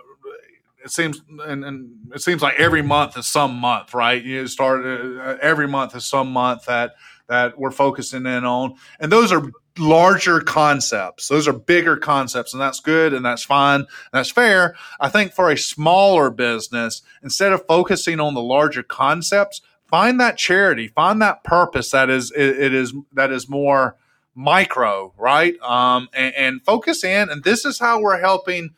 it 0.84 0.90
seems 0.90 1.22
and, 1.46 1.64
and 1.64 1.90
it 2.14 2.20
seems 2.20 2.42
like 2.42 2.58
every 2.58 2.82
month 2.82 3.16
is 3.16 3.26
some 3.26 3.54
month, 3.54 3.94
right? 3.94 4.22
You 4.22 4.46
start 4.48 4.84
uh, 4.84 5.36
every 5.40 5.68
month 5.68 5.94
is 5.96 6.04
some 6.04 6.30
month 6.32 6.66
that 6.66 6.94
that 7.28 7.58
we're 7.58 7.70
focusing 7.70 8.26
in 8.26 8.44
on, 8.44 8.74
and 9.00 9.10
those 9.10 9.32
are 9.32 9.50
larger 9.78 10.40
concepts. 10.40 11.28
Those 11.28 11.48
are 11.48 11.54
bigger 11.54 11.96
concepts, 11.96 12.52
and 12.52 12.60
that's 12.60 12.80
good 12.80 13.14
and 13.14 13.24
that's 13.24 13.44
fine. 13.44 13.80
And 13.80 13.88
that's 14.12 14.30
fair. 14.30 14.76
I 15.00 15.08
think 15.08 15.32
for 15.32 15.50
a 15.50 15.56
smaller 15.56 16.30
business, 16.30 17.00
instead 17.22 17.52
of 17.52 17.66
focusing 17.66 18.20
on 18.20 18.34
the 18.34 18.42
larger 18.42 18.82
concepts, 18.82 19.62
find 19.86 20.20
that 20.20 20.36
charity, 20.36 20.88
find 20.88 21.20
that 21.22 21.44
purpose 21.44 21.90
that 21.92 22.10
is 22.10 22.30
it, 22.32 22.58
it 22.58 22.74
is 22.74 22.92
that 23.14 23.30
is 23.32 23.48
more 23.48 23.96
micro, 24.34 25.12
right? 25.16 25.58
Um, 25.60 26.08
and, 26.12 26.34
and 26.34 26.62
focus 26.64 27.04
in. 27.04 27.30
And 27.30 27.44
this 27.44 27.64
is 27.64 27.78
how 27.78 28.00
we're 28.00 28.20
helping 28.20 28.70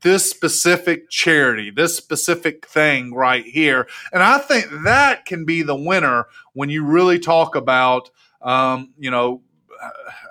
this 0.00 0.28
specific 0.30 1.10
charity, 1.10 1.70
this 1.70 1.96
specific 1.96 2.66
thing 2.66 3.12
right 3.12 3.44
here. 3.44 3.86
And 4.12 4.22
I 4.22 4.38
think 4.38 4.66
that 4.84 5.26
can 5.26 5.44
be 5.44 5.62
the 5.62 5.76
winner 5.76 6.26
when 6.54 6.70
you 6.70 6.84
really 6.84 7.18
talk 7.18 7.54
about, 7.54 8.10
um, 8.40 8.94
you 8.98 9.10
know, 9.10 9.42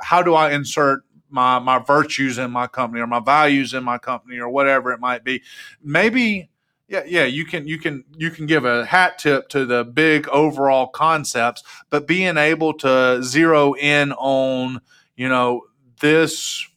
how 0.01 0.23
do 0.23 0.33
I 0.33 0.53
insert 0.53 1.03
my 1.33 1.57
my 1.57 1.79
virtues 1.79 2.37
in 2.37 2.51
my 2.51 2.67
company 2.67 3.01
or 3.01 3.07
my 3.07 3.19
values 3.19 3.73
in 3.73 3.83
my 3.83 3.97
company 3.97 4.37
or 4.37 4.47
whatever 4.47 4.91
it 4.91 4.99
might 4.99 5.23
be. 5.23 5.41
Maybe 5.83 6.49
yeah, 6.87 7.03
yeah, 7.05 7.23
you 7.25 7.45
can 7.45 7.67
you 7.67 7.79
can 7.79 8.03
you 8.17 8.29
can 8.29 8.45
give 8.45 8.65
a 8.65 8.85
hat 8.85 9.17
tip 9.17 9.49
to 9.49 9.65
the 9.65 9.83
big 9.83 10.27
overall 10.29 10.87
concepts, 10.87 11.63
but 11.89 12.07
being 12.07 12.37
able 12.37 12.73
to 12.75 13.23
zero 13.23 13.73
in 13.73 14.11
on, 14.13 14.81
you 15.15 15.29
know, 15.29 15.63
this 16.01 16.67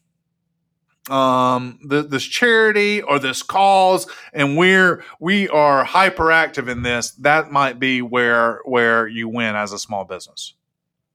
um 1.10 1.78
th- 1.88 2.06
this 2.08 2.24
charity 2.24 3.00
or 3.02 3.18
this 3.18 3.42
cause 3.42 4.08
and 4.32 4.56
we're 4.56 5.04
we 5.20 5.48
are 5.48 5.84
hyperactive 5.84 6.68
in 6.68 6.82
this 6.82 7.12
that 7.12 7.52
might 7.52 7.78
be 7.78 8.02
where 8.02 8.60
where 8.64 9.06
you 9.06 9.28
win 9.28 9.54
as 9.54 9.72
a 9.72 9.78
small 9.78 10.04
business 10.04 10.54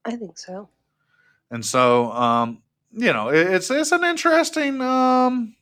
I 0.04 0.16
think 0.16 0.38
so. 0.38 0.70
and 1.50 1.64
so 1.64 2.10
um 2.12 2.62
you 2.92 3.12
know 3.12 3.28
it, 3.28 3.46
it's 3.48 3.70
it's 3.70 3.92
an 3.92 4.02
interesting 4.02 4.80
um 4.80 5.54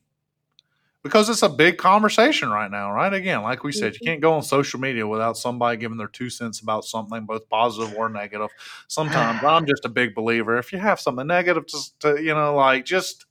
because 1.02 1.28
it's 1.30 1.42
a 1.42 1.48
big 1.48 1.78
conversation 1.78 2.50
right 2.50 2.70
now 2.70 2.92
right 2.92 3.12
again 3.14 3.42
like 3.42 3.64
we 3.64 3.72
said 3.72 3.94
you 3.94 4.00
Mhm. 4.00 4.04
can't 4.04 4.20
go 4.20 4.32
on 4.34 4.42
social 4.42 4.78
media 4.80 5.06
without 5.06 5.36
somebody 5.36 5.76
giving 5.78 5.96
their 5.98 6.08
two 6.08 6.28
cents 6.30 6.60
about 6.60 6.84
something 6.84 7.24
both 7.24 7.48
positive 7.48 7.94
or 7.94 8.08
negative 8.08 8.50
sometimes 8.88 9.40
i'm 9.48 9.66
just 9.66 9.84
a 9.84 9.88
big 9.88 10.14
believer 10.14 10.58
if 10.58 10.72
you 10.72 10.78
have 10.78 11.00
something 11.00 11.26
negative 11.26 11.66
just 11.66 11.98
to 12.00 12.20
you 12.22 12.34
know 12.34 12.54
like 12.54 12.84
just 12.84 13.26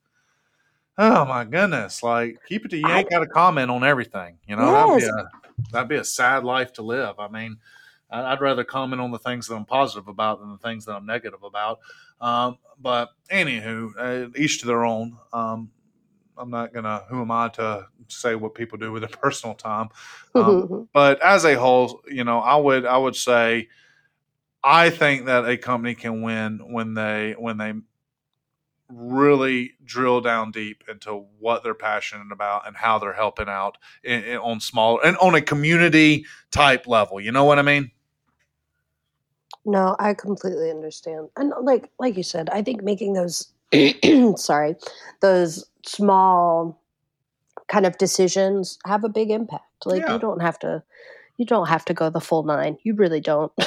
oh 0.98 1.26
my 1.26 1.46
goodness 1.46 2.04
like 2.04 2.38
keep 2.48 2.66
it 2.66 2.70
to 2.70 2.78
you 2.78 2.88
I- 2.88 3.00
ain't 3.00 3.10
got 3.10 3.20
to 3.20 3.28
comment 3.28 3.72
on 3.72 3.84
everything 3.84 4.38
you 4.48 4.56
know 4.56 4.72
that'd 4.72 4.96
be 4.98 5.04
a 5.06 5.30
that'd 5.72 5.90
be 5.90 5.96
a 5.96 6.04
sad 6.04 6.44
life 6.44 6.74
to 6.74 6.82
live 6.82 7.20
i 7.20 7.28
mean 7.28 7.58
I'd 8.12 8.42
rather 8.42 8.64
comment 8.64 9.00
on 9.00 9.12
the 9.12 9.20
things 9.20 9.46
that 9.48 9.54
I'm 9.56 9.66
positive 9.66 10.08
about 10.08 10.40
than 10.40 10.50
the 10.52 10.58
things 10.58 10.84
that 10.86 10.94
I'm 10.96 11.06
negative 11.06 11.44
about. 11.44 11.78
Um, 12.20 12.58
but 12.82 13.10
anywho, 13.32 13.92
uh, 14.00 14.30
each 14.36 14.62
to 14.62 14.66
their 14.66 14.84
own. 14.84 15.16
Um, 15.32 15.70
I'm 16.40 16.50
not 16.50 16.74
gonna. 16.74 17.04
Who 17.10 17.22
am 17.22 17.32
I 17.32 17.50
to 17.50 17.88
say 18.08 18.36
what 18.36 18.56
people 18.56 18.78
do 18.78 18.92
with 18.92 19.02
their 19.02 19.10
personal 19.22 19.56
time? 19.56 19.90
Um, 20.34 20.90
but 20.94 21.22
as 21.22 21.46
a 21.46 21.56
whole, 21.56 22.02
you 22.08 22.24
know, 22.24 22.40
I 22.40 22.56
would 22.56 22.86
I 22.86 22.98
would 22.98 23.16
say 23.16 23.68
I 24.64 24.90
think 24.90 25.26
that 25.26 25.48
a 25.48 25.58
company 25.58 25.96
can 25.96 26.22
win 26.22 26.60
when 26.72 26.94
they 26.94 27.36
when 27.38 27.58
they 27.58 27.74
really 28.90 29.74
drill 29.86 30.20
down 30.20 30.52
deep 30.52 30.84
into 30.90 31.26
what 31.40 31.64
they're 31.64 31.76
passionate 31.76 32.32
about 32.32 32.66
and 32.68 32.76
how 32.76 32.98
they're 32.98 33.14
helping 33.14 33.48
out 33.48 33.78
in, 34.04 34.24
in- 34.24 34.38
on 34.38 34.60
small 34.60 35.00
and 35.02 35.16
on 35.18 35.36
a 35.36 35.42
community 35.42 36.26
type 36.52 36.88
level. 36.88 37.22
You 37.22 37.32
know 37.32 37.46
what 37.46 37.60
I 37.60 37.62
mean? 37.62 37.92
No, 39.66 39.96
I 40.00 40.14
completely 40.14 40.72
understand. 40.72 41.30
And 41.38 41.54
like 41.62 41.90
like 42.00 42.18
you 42.18 42.24
said, 42.24 42.50
I 42.50 42.64
think 42.64 42.82
making 42.82 43.14
those 43.14 43.54
sorry, 44.36 44.76
those 45.22 45.69
small 45.86 46.82
kind 47.68 47.86
of 47.86 47.98
decisions 47.98 48.78
have 48.86 49.04
a 49.04 49.10
big 49.10 49.30
impact. 49.32 49.64
Like 49.86 50.02
Yeah. 50.02 50.14
you 50.14 50.20
don't 50.20 50.42
have 50.42 50.60
to 50.60 50.84
you 51.38 51.46
don't 51.46 51.68
have 51.68 51.86
to 51.86 51.94
go 51.94 52.10
the 52.10 52.20
full 52.20 52.44
nine. 52.44 52.78
You 52.84 52.96
really 52.96 53.22
don't. 53.22 53.52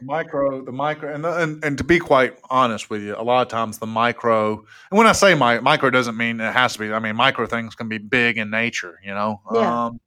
micro 0.00 0.64
the 0.64 0.70
micro 0.70 1.12
and, 1.12 1.26
and 1.26 1.64
and 1.64 1.76
to 1.78 1.82
be 1.82 1.98
quite 1.98 2.38
honest 2.50 2.88
with 2.88 3.02
you 3.02 3.16
a 3.18 3.22
lot 3.22 3.42
of 3.42 3.48
times 3.48 3.78
the 3.78 3.86
micro 3.86 4.52
and 4.52 4.96
when 4.98 5.08
i 5.08 5.12
say 5.12 5.34
my, 5.34 5.58
micro 5.58 5.90
doesn't 5.90 6.16
mean 6.16 6.40
it 6.40 6.52
has 6.52 6.74
to 6.74 6.78
be 6.78 6.92
i 6.92 7.00
mean 7.00 7.16
micro 7.16 7.46
things 7.46 7.74
can 7.74 7.88
be 7.88 7.98
big 7.98 8.38
in 8.38 8.48
nature 8.48 9.00
you 9.04 9.12
know 9.12 9.40
Yeah. 9.52 9.86
um 9.86 10.00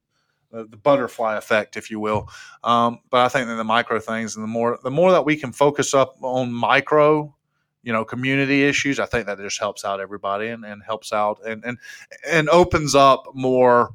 the, 0.51 0.65
the 0.65 0.77
butterfly 0.77 1.37
effect, 1.37 1.77
if 1.77 1.89
you 1.89 1.99
will. 2.01 2.29
Um, 2.61 2.99
but 3.09 3.21
I 3.21 3.29
think 3.29 3.47
that 3.47 3.55
the 3.55 3.63
micro 3.63 3.99
things 4.01 4.35
and 4.35 4.43
the 4.43 4.49
more 4.49 4.79
the 4.83 4.91
more 4.91 5.11
that 5.13 5.23
we 5.23 5.37
can 5.37 5.53
focus 5.53 5.93
up 5.93 6.15
on 6.21 6.51
micro, 6.51 7.33
you 7.83 7.91
know, 7.91 8.05
community 8.05 8.63
issues, 8.63 8.99
I 8.99 9.05
think 9.05 9.25
that 9.25 9.37
just 9.39 9.59
helps 9.59 9.83
out 9.83 9.99
everybody 9.99 10.47
and, 10.47 10.63
and 10.63 10.83
helps 10.83 11.11
out 11.11 11.39
and 11.45 11.63
and 11.65 11.77
and 12.27 12.49
opens 12.49 12.95
up 12.95 13.27
more 13.33 13.91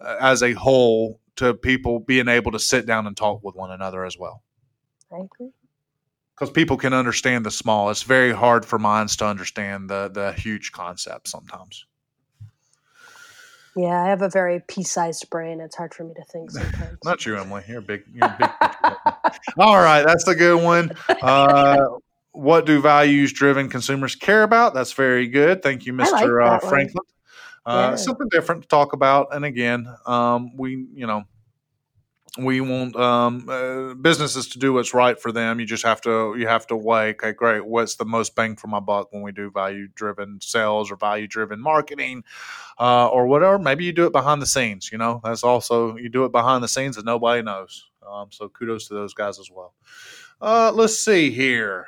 uh, 0.00 0.16
as 0.20 0.42
a 0.42 0.52
whole 0.52 1.20
to 1.36 1.54
people 1.54 2.00
being 2.00 2.28
able 2.28 2.52
to 2.52 2.58
sit 2.58 2.86
down 2.86 3.06
and 3.06 3.16
talk 3.16 3.42
with 3.42 3.54
one 3.54 3.70
another 3.70 4.04
as 4.04 4.18
well. 4.18 4.42
I 5.12 5.16
agree. 5.16 5.50
Because 6.34 6.50
people 6.50 6.76
can 6.76 6.92
understand 6.92 7.46
the 7.46 7.50
small. 7.50 7.90
It's 7.90 8.02
very 8.02 8.32
hard 8.32 8.64
for 8.64 8.78
minds 8.78 9.16
to 9.16 9.26
understand 9.26 9.90
the 9.90 10.10
the 10.12 10.32
huge 10.32 10.72
concepts 10.72 11.30
sometimes. 11.30 11.86
Yeah, 13.76 14.02
I 14.02 14.08
have 14.08 14.22
a 14.22 14.30
very 14.30 14.62
pea-sized 14.66 15.28
brain. 15.28 15.60
It's 15.60 15.76
hard 15.76 15.92
for 15.92 16.04
me 16.04 16.14
to 16.14 16.24
think 16.24 16.50
sometimes. 16.50 16.96
Not 17.04 17.26
you, 17.26 17.36
Emily. 17.36 17.62
You're 17.68 17.82
big. 17.82 18.04
You're 18.10 18.34
big 18.38 18.48
All 19.58 19.76
right, 19.76 20.02
that's 20.02 20.26
a 20.26 20.34
good 20.34 20.62
one. 20.62 20.92
Uh, 21.22 21.86
what 22.36 22.66
do 22.66 22.80
values-driven 22.80 23.68
consumers 23.68 24.14
care 24.14 24.42
about? 24.42 24.74
That's 24.74 24.92
very 24.92 25.28
good. 25.28 25.62
Thank 25.62 25.86
you, 25.86 25.96
I 25.98 26.10
like 26.10 26.28
uh. 26.28 26.58
Franklin. 26.60 27.04
Uh, 27.64 27.88
Yeah. 27.90 27.96
Something 27.96 28.28
different 28.30 28.62
to 28.62 28.68
talk 28.68 28.92
about, 28.92 29.34
and 29.34 29.44
again, 29.44 29.88
um, 30.06 30.56
we 30.56 30.86
you 30.94 31.06
know 31.06 31.24
we 32.38 32.60
want 32.60 32.94
um, 32.96 33.48
uh, 33.48 33.94
businesses 33.94 34.48
to 34.48 34.58
do 34.58 34.72
what's 34.72 34.92
right 34.92 35.18
for 35.20 35.32
them. 35.32 35.58
You 35.58 35.66
just 35.66 35.84
have 35.84 36.00
to 36.02 36.34
you 36.38 36.46
have 36.46 36.66
to 36.68 36.76
weigh. 36.76 37.10
Okay, 37.10 37.32
great. 37.32 37.64
What's 37.66 37.96
the 37.96 38.04
most 38.04 38.34
bang 38.34 38.56
for 38.56 38.68
my 38.68 38.80
buck 38.80 39.12
when 39.12 39.22
we 39.22 39.32
do 39.32 39.50
value 39.50 39.88
driven 39.94 40.38
sales 40.40 40.90
or 40.90 40.96
value 40.96 41.26
driven 41.26 41.60
marketing 41.60 42.24
uh, 42.78 43.08
or 43.08 43.26
whatever? 43.26 43.58
Maybe 43.58 43.84
you 43.84 43.92
do 43.92 44.06
it 44.06 44.12
behind 44.12 44.42
the 44.42 44.46
scenes. 44.46 44.90
You 44.92 44.98
know, 44.98 45.20
that's 45.24 45.42
also 45.42 45.96
you 45.96 46.08
do 46.08 46.24
it 46.24 46.32
behind 46.32 46.62
the 46.62 46.68
scenes 46.68 46.96
and 46.96 47.06
nobody 47.06 47.42
knows. 47.42 47.90
Um, 48.08 48.28
so 48.30 48.48
kudos 48.48 48.88
to 48.88 48.94
those 48.94 49.14
guys 49.14 49.38
as 49.38 49.50
well. 49.50 49.74
Uh, 50.40 50.70
let's 50.74 50.98
see 50.98 51.30
here. 51.30 51.86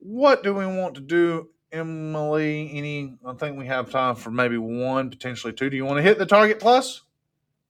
What 0.00 0.42
do 0.42 0.54
we 0.54 0.66
want 0.66 0.94
to 0.94 1.00
do, 1.00 1.50
Emily? 1.70 2.70
Any? 2.72 3.16
I 3.24 3.34
think 3.34 3.58
we 3.58 3.66
have 3.66 3.90
time 3.90 4.14
for 4.14 4.30
maybe 4.30 4.56
one, 4.56 5.10
potentially 5.10 5.52
two. 5.52 5.68
Do 5.68 5.76
you 5.76 5.84
want 5.84 5.98
to 5.98 6.02
hit 6.02 6.18
the 6.18 6.26
Target 6.26 6.58
Plus? 6.58 7.02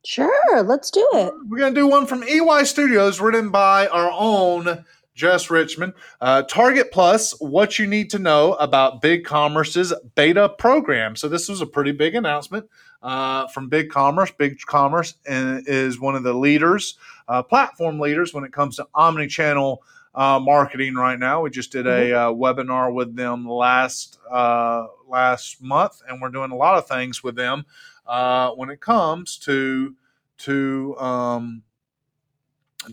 Sure, 0.04 0.62
let's 0.62 0.90
do 0.90 1.06
it. 1.12 1.34
We're 1.46 1.58
going 1.58 1.74
to 1.74 1.80
do 1.80 1.86
one 1.86 2.06
from 2.06 2.22
EY 2.22 2.64
Studios, 2.64 3.20
written 3.20 3.50
by 3.50 3.86
our 3.88 4.10
own 4.10 4.84
Jess 5.14 5.50
Richmond. 5.50 5.92
Uh, 6.20 6.42
Target 6.42 6.92
Plus, 6.92 7.38
what 7.40 7.78
you 7.78 7.86
need 7.86 8.10
to 8.10 8.18
know 8.18 8.54
about 8.54 9.02
BigCommerce's 9.02 9.92
beta 10.14 10.48
program. 10.48 11.16
So, 11.16 11.28
this 11.28 11.48
was 11.48 11.60
a 11.60 11.66
pretty 11.66 11.92
big 11.92 12.14
announcement 12.14 12.66
uh, 13.02 13.46
from 13.48 13.70
BigCommerce. 13.70 14.36
Big 14.36 14.60
Commerce 14.60 15.14
is 15.24 16.00
one 16.00 16.14
of 16.14 16.22
the 16.22 16.34
leaders, 16.34 16.98
uh, 17.28 17.42
platform 17.42 17.98
leaders, 17.98 18.34
when 18.34 18.44
it 18.44 18.52
comes 18.52 18.76
to 18.76 18.86
omni 18.94 19.26
channel. 19.26 19.82
Uh, 20.12 20.40
marketing 20.40 20.96
right 20.96 21.20
now. 21.20 21.40
We 21.40 21.50
just 21.50 21.70
did 21.70 21.86
a 21.86 22.12
uh, 22.12 22.32
webinar 22.32 22.92
with 22.92 23.14
them 23.14 23.48
last 23.48 24.18
uh, 24.28 24.88
last 25.06 25.62
month, 25.62 26.02
and 26.08 26.20
we're 26.20 26.30
doing 26.30 26.50
a 26.50 26.56
lot 26.56 26.76
of 26.76 26.88
things 26.88 27.22
with 27.22 27.36
them 27.36 27.64
uh, 28.08 28.50
when 28.50 28.70
it 28.70 28.80
comes 28.80 29.38
to 29.38 29.94
to 30.38 30.98
um, 30.98 31.62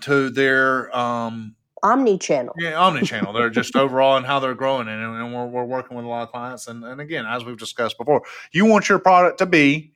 to 0.01 0.29
their 0.29 0.95
um, 0.95 1.55
Omni-channel. 1.83 2.53
yeah, 2.57 2.73
omni-channel. 2.73 3.33
They're 3.33 3.49
just 3.49 3.75
overall 3.75 4.17
and 4.17 4.25
how 4.25 4.39
they're 4.39 4.55
growing, 4.55 4.87
and, 4.87 5.01
and 5.01 5.33
we're, 5.33 5.45
we're 5.45 5.63
working 5.63 5.95
with 5.95 6.05
a 6.05 6.07
lot 6.07 6.23
of 6.23 6.29
clients. 6.29 6.67
And, 6.67 6.83
and 6.83 6.99
again, 6.99 7.25
as 7.25 7.45
we've 7.45 7.57
discussed 7.57 7.97
before, 7.97 8.23
you 8.51 8.65
want 8.65 8.89
your 8.89 8.99
product 8.99 9.37
to 9.39 9.45
be 9.45 9.93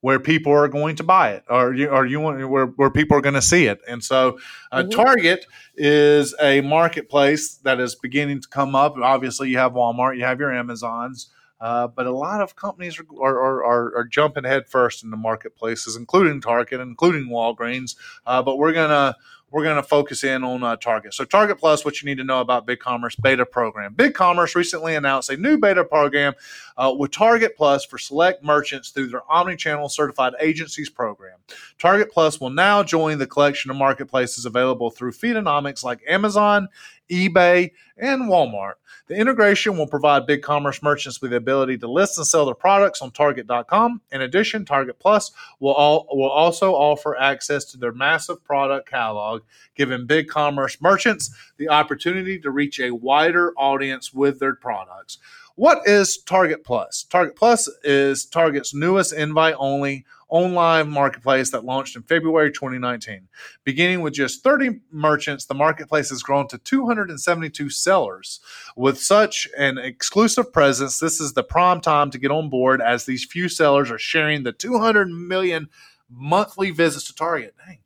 where 0.00 0.20
people 0.20 0.52
are 0.52 0.68
going 0.68 0.94
to 0.96 1.02
buy 1.02 1.30
it, 1.32 1.44
or 1.48 1.74
you 1.74 1.88
or 1.88 2.06
you 2.06 2.20
want 2.20 2.48
where, 2.48 2.66
where 2.66 2.90
people 2.90 3.16
are 3.16 3.20
going 3.20 3.34
to 3.34 3.42
see 3.42 3.66
it. 3.66 3.80
And 3.88 4.02
so, 4.02 4.38
uh, 4.70 4.84
Mhm. 4.84 4.90
Target 4.90 5.46
is 5.76 6.34
a 6.40 6.60
marketplace 6.60 7.56
that 7.64 7.80
is 7.80 7.94
beginning 7.96 8.40
to 8.40 8.48
come 8.48 8.74
up. 8.74 8.96
Obviously, 8.96 9.50
you 9.50 9.58
have 9.58 9.72
Walmart, 9.72 10.16
you 10.16 10.24
have 10.24 10.38
your 10.38 10.52
Amazons. 10.52 11.30
Uh, 11.60 11.88
but 11.88 12.06
a 12.06 12.12
lot 12.12 12.40
of 12.40 12.54
companies 12.54 13.00
are, 13.00 13.04
are, 13.20 13.64
are, 13.64 13.96
are 13.96 14.04
jumping 14.04 14.44
head 14.44 14.68
first 14.68 15.02
into 15.02 15.16
marketplaces, 15.16 15.96
including 15.96 16.40
Target, 16.40 16.80
including 16.80 17.28
Walgreens. 17.28 17.96
Uh, 18.24 18.40
but 18.40 18.58
we're 18.58 18.72
gonna 18.72 19.16
we're 19.50 19.64
going 19.64 19.76
to 19.76 19.82
focus 19.82 20.24
in 20.24 20.44
on 20.44 20.62
uh, 20.62 20.76
Target. 20.76 21.14
So, 21.14 21.24
Target 21.24 21.58
Plus, 21.58 21.84
what 21.84 22.02
you 22.02 22.06
need 22.06 22.18
to 22.18 22.24
know 22.24 22.40
about 22.40 22.66
BigCommerce 22.66 23.20
beta 23.20 23.46
program. 23.46 23.94
BigCommerce 23.94 24.54
recently 24.54 24.94
announced 24.94 25.30
a 25.30 25.36
new 25.36 25.58
beta 25.58 25.84
program 25.84 26.34
uh, 26.76 26.94
with 26.96 27.10
Target 27.10 27.56
Plus 27.56 27.84
for 27.84 27.98
select 27.98 28.44
merchants 28.44 28.90
through 28.90 29.08
their 29.08 29.22
omni-channel 29.30 29.88
certified 29.88 30.34
agencies 30.40 30.90
program. 30.90 31.38
Target 31.78 32.10
Plus 32.10 32.40
will 32.40 32.50
now 32.50 32.82
join 32.82 33.18
the 33.18 33.26
collection 33.26 33.70
of 33.70 33.76
marketplaces 33.76 34.44
available 34.44 34.90
through 34.90 35.12
Feedonomics 35.12 35.82
like 35.82 36.00
Amazon, 36.06 36.68
eBay, 37.10 37.72
and 37.96 38.22
Walmart. 38.22 38.74
The 39.08 39.16
integration 39.16 39.76
will 39.76 39.86
provide 39.86 40.26
BigCommerce 40.26 40.82
merchants 40.82 41.20
with 41.20 41.30
the 41.30 41.38
ability 41.38 41.78
to 41.78 41.90
list 41.90 42.18
and 42.18 42.26
sell 42.26 42.44
their 42.44 42.54
products 42.54 43.00
on 43.00 43.10
Target.com. 43.10 44.02
In 44.12 44.20
addition, 44.20 44.64
Target 44.64 44.98
Plus 44.98 45.32
will, 45.60 45.72
all, 45.72 46.06
will 46.12 46.28
also 46.28 46.74
offer 46.74 47.18
access 47.18 47.64
to 47.66 47.78
their 47.78 47.92
massive 47.92 48.44
product 48.44 48.88
catalog, 48.88 49.42
giving 49.74 50.06
BigCommerce 50.06 50.82
merchants 50.82 51.34
the 51.56 51.68
opportunity 51.68 52.38
to 52.40 52.50
reach 52.50 52.78
a 52.78 52.90
wider 52.90 53.52
audience 53.56 54.12
with 54.12 54.38
their 54.40 54.54
products. 54.54 55.18
What 55.54 55.88
is 55.88 56.18
Target 56.18 56.62
Plus? 56.62 57.04
Target 57.10 57.34
Plus 57.34 57.68
is 57.82 58.24
Target's 58.26 58.74
newest 58.74 59.12
invite 59.12 59.56
only 59.58 60.04
online 60.28 60.90
marketplace 60.90 61.50
that 61.50 61.64
launched 61.64 61.96
in 61.96 62.02
February 62.02 62.52
2019. 62.52 63.28
Beginning 63.64 64.00
with 64.00 64.12
just 64.12 64.42
30 64.42 64.80
merchants, 64.90 65.46
the 65.46 65.54
marketplace 65.54 66.10
has 66.10 66.22
grown 66.22 66.48
to 66.48 66.58
272 66.58 67.70
sellers. 67.70 68.40
With 68.76 69.00
such 69.00 69.48
an 69.56 69.78
exclusive 69.78 70.52
presence, 70.52 70.98
this 70.98 71.20
is 71.20 71.32
the 71.32 71.42
prime 71.42 71.80
time 71.80 72.10
to 72.10 72.18
get 72.18 72.30
on 72.30 72.48
board 72.48 72.80
as 72.80 73.04
these 73.04 73.24
few 73.24 73.48
sellers 73.48 73.90
are 73.90 73.98
sharing 73.98 74.42
the 74.42 74.52
200 74.52 75.08
million 75.08 75.68
monthly 76.10 76.70
visits 76.70 77.04
to 77.04 77.14
Target. 77.14 77.54
Dang. 77.66 77.78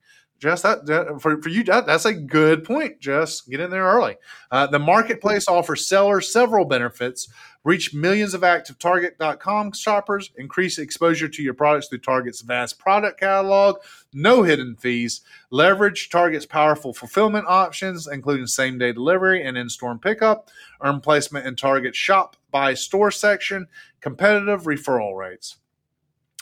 Jess, 0.43 0.63
that, 0.63 1.21
for, 1.21 1.41
for 1.41 1.49
you, 1.51 1.63
that, 1.63 1.87
that's 1.87 2.05
a 2.05 2.13
good 2.13 2.65
point. 2.65 2.99
Jess, 2.99 3.43
get 3.43 3.61
in 3.61 3.71
there 3.71 3.85
early. 3.85 4.17
Uh, 4.51 4.67
the 4.67 4.79
marketplace 4.81 5.47
offers 5.47 5.87
sellers 5.87 6.33
several 6.33 6.65
benefits 6.65 7.29
reach 7.63 7.95
millions 7.95 8.35
of 8.35 8.43
active 8.43 8.77
Target.com 8.81 9.71
shoppers, 9.71 10.33
increase 10.37 10.79
exposure 10.79 11.29
to 11.29 11.43
your 11.45 11.55
products 11.55 11.87
through 11.87 12.01
Target's 12.01 12.41
vast 12.41 12.81
product 12.81 13.21
catalog, 13.21 13.77
no 14.13 14.43
hidden 14.43 14.75
fees, 14.75 15.21
leverage 15.51 16.11
Target's 16.11 16.45
powerful 16.45 16.93
fulfillment 16.93 17.45
options, 17.47 18.09
including 18.09 18.49
same 18.49 18.79
day 18.79 18.93
delivery 18.93 19.45
and 19.47 19.57
in 19.57 19.69
store 19.69 19.97
pickup, 19.97 20.51
earn 20.81 21.01
placement 21.01 21.47
in 21.47 21.55
Target's 21.55 21.97
shop 21.97 22.35
by 22.51 22.75
store 22.75 23.13
section, 23.13 23.69
competitive 24.01 24.65
referral 24.65 25.17
rates. 25.17 25.59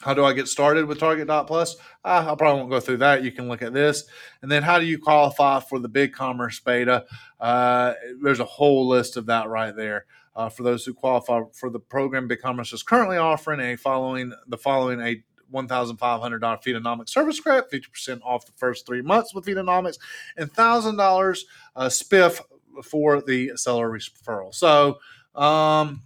How 0.01 0.15
do 0.15 0.25
I 0.25 0.33
get 0.33 0.49
started 0.49 0.87
with 0.87 0.99
Target 0.99 1.27
Dot 1.27 1.47
Plus? 1.47 1.77
Uh, 2.05 2.27
I 2.31 2.35
probably 2.35 2.61
won't 2.61 2.71
go 2.71 2.81
through 2.81 2.99
that. 2.99 3.23
You 3.23 3.33
can 3.33 3.49
look 3.49 3.63
at 3.63 3.75
this. 3.75 4.05
And 4.43 4.51
then 4.51 4.63
how 4.63 4.79
do 4.79 4.87
you 4.87 4.99
qualify 4.99 5.61
for 5.61 5.79
the 5.79 5.89
BigCommerce 5.89 6.65
beta? 6.65 7.05
Uh, 7.39 7.95
there's 8.23 8.41
a 8.41 8.45
whole 8.45 8.89
list 8.89 9.17
of 9.17 9.27
that 9.27 9.49
right 9.49 9.77
there. 9.77 10.07
Uh, 10.35 10.49
for 10.49 10.63
those 10.63 10.85
who 10.85 10.95
qualify 10.95 11.43
for 11.53 11.69
the 11.69 11.79
program, 11.79 12.29
BigCommerce 12.29 12.73
is 12.73 12.83
currently 12.83 13.19
offering 13.19 13.61
a 13.61 13.77
following 13.77 14.33
the 14.47 14.57
following 14.57 15.01
a 15.01 15.23
$1,500 15.53 15.99
Feedonomics 15.99 17.11
service 17.11 17.41
credit, 17.41 17.71
50% 17.71 18.21
off 18.23 18.47
the 18.47 18.53
first 18.53 18.87
three 18.87 19.03
months 19.03 19.35
with 19.35 19.45
Feedonomics, 19.45 19.99
and 20.37 20.53
$1,000 20.53 21.39
uh, 21.77 21.87
spiff 21.87 22.41
for 22.85 23.21
the 23.21 23.53
seller 23.57 23.91
referral. 23.91 24.55
So, 24.55 24.99
um, 25.35 26.03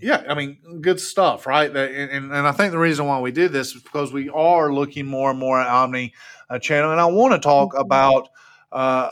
yeah, 0.00 0.24
I 0.28 0.34
mean, 0.34 0.58
good 0.80 1.00
stuff, 1.00 1.46
right? 1.46 1.68
And, 1.70 2.10
and, 2.10 2.32
and 2.32 2.46
I 2.46 2.52
think 2.52 2.72
the 2.72 2.78
reason 2.78 3.06
why 3.06 3.20
we 3.20 3.32
did 3.32 3.52
this 3.52 3.74
is 3.74 3.82
because 3.82 4.12
we 4.12 4.28
are 4.30 4.72
looking 4.72 5.06
more 5.06 5.30
and 5.30 5.38
more 5.38 5.60
at 5.60 5.68
Omni 5.68 6.12
uh, 6.50 6.58
channel, 6.58 6.92
and 6.92 7.00
I 7.00 7.06
want 7.06 7.32
to 7.34 7.38
talk 7.38 7.72
Mhm. 7.74 7.80
about 7.80 8.28
uh, 8.72 9.10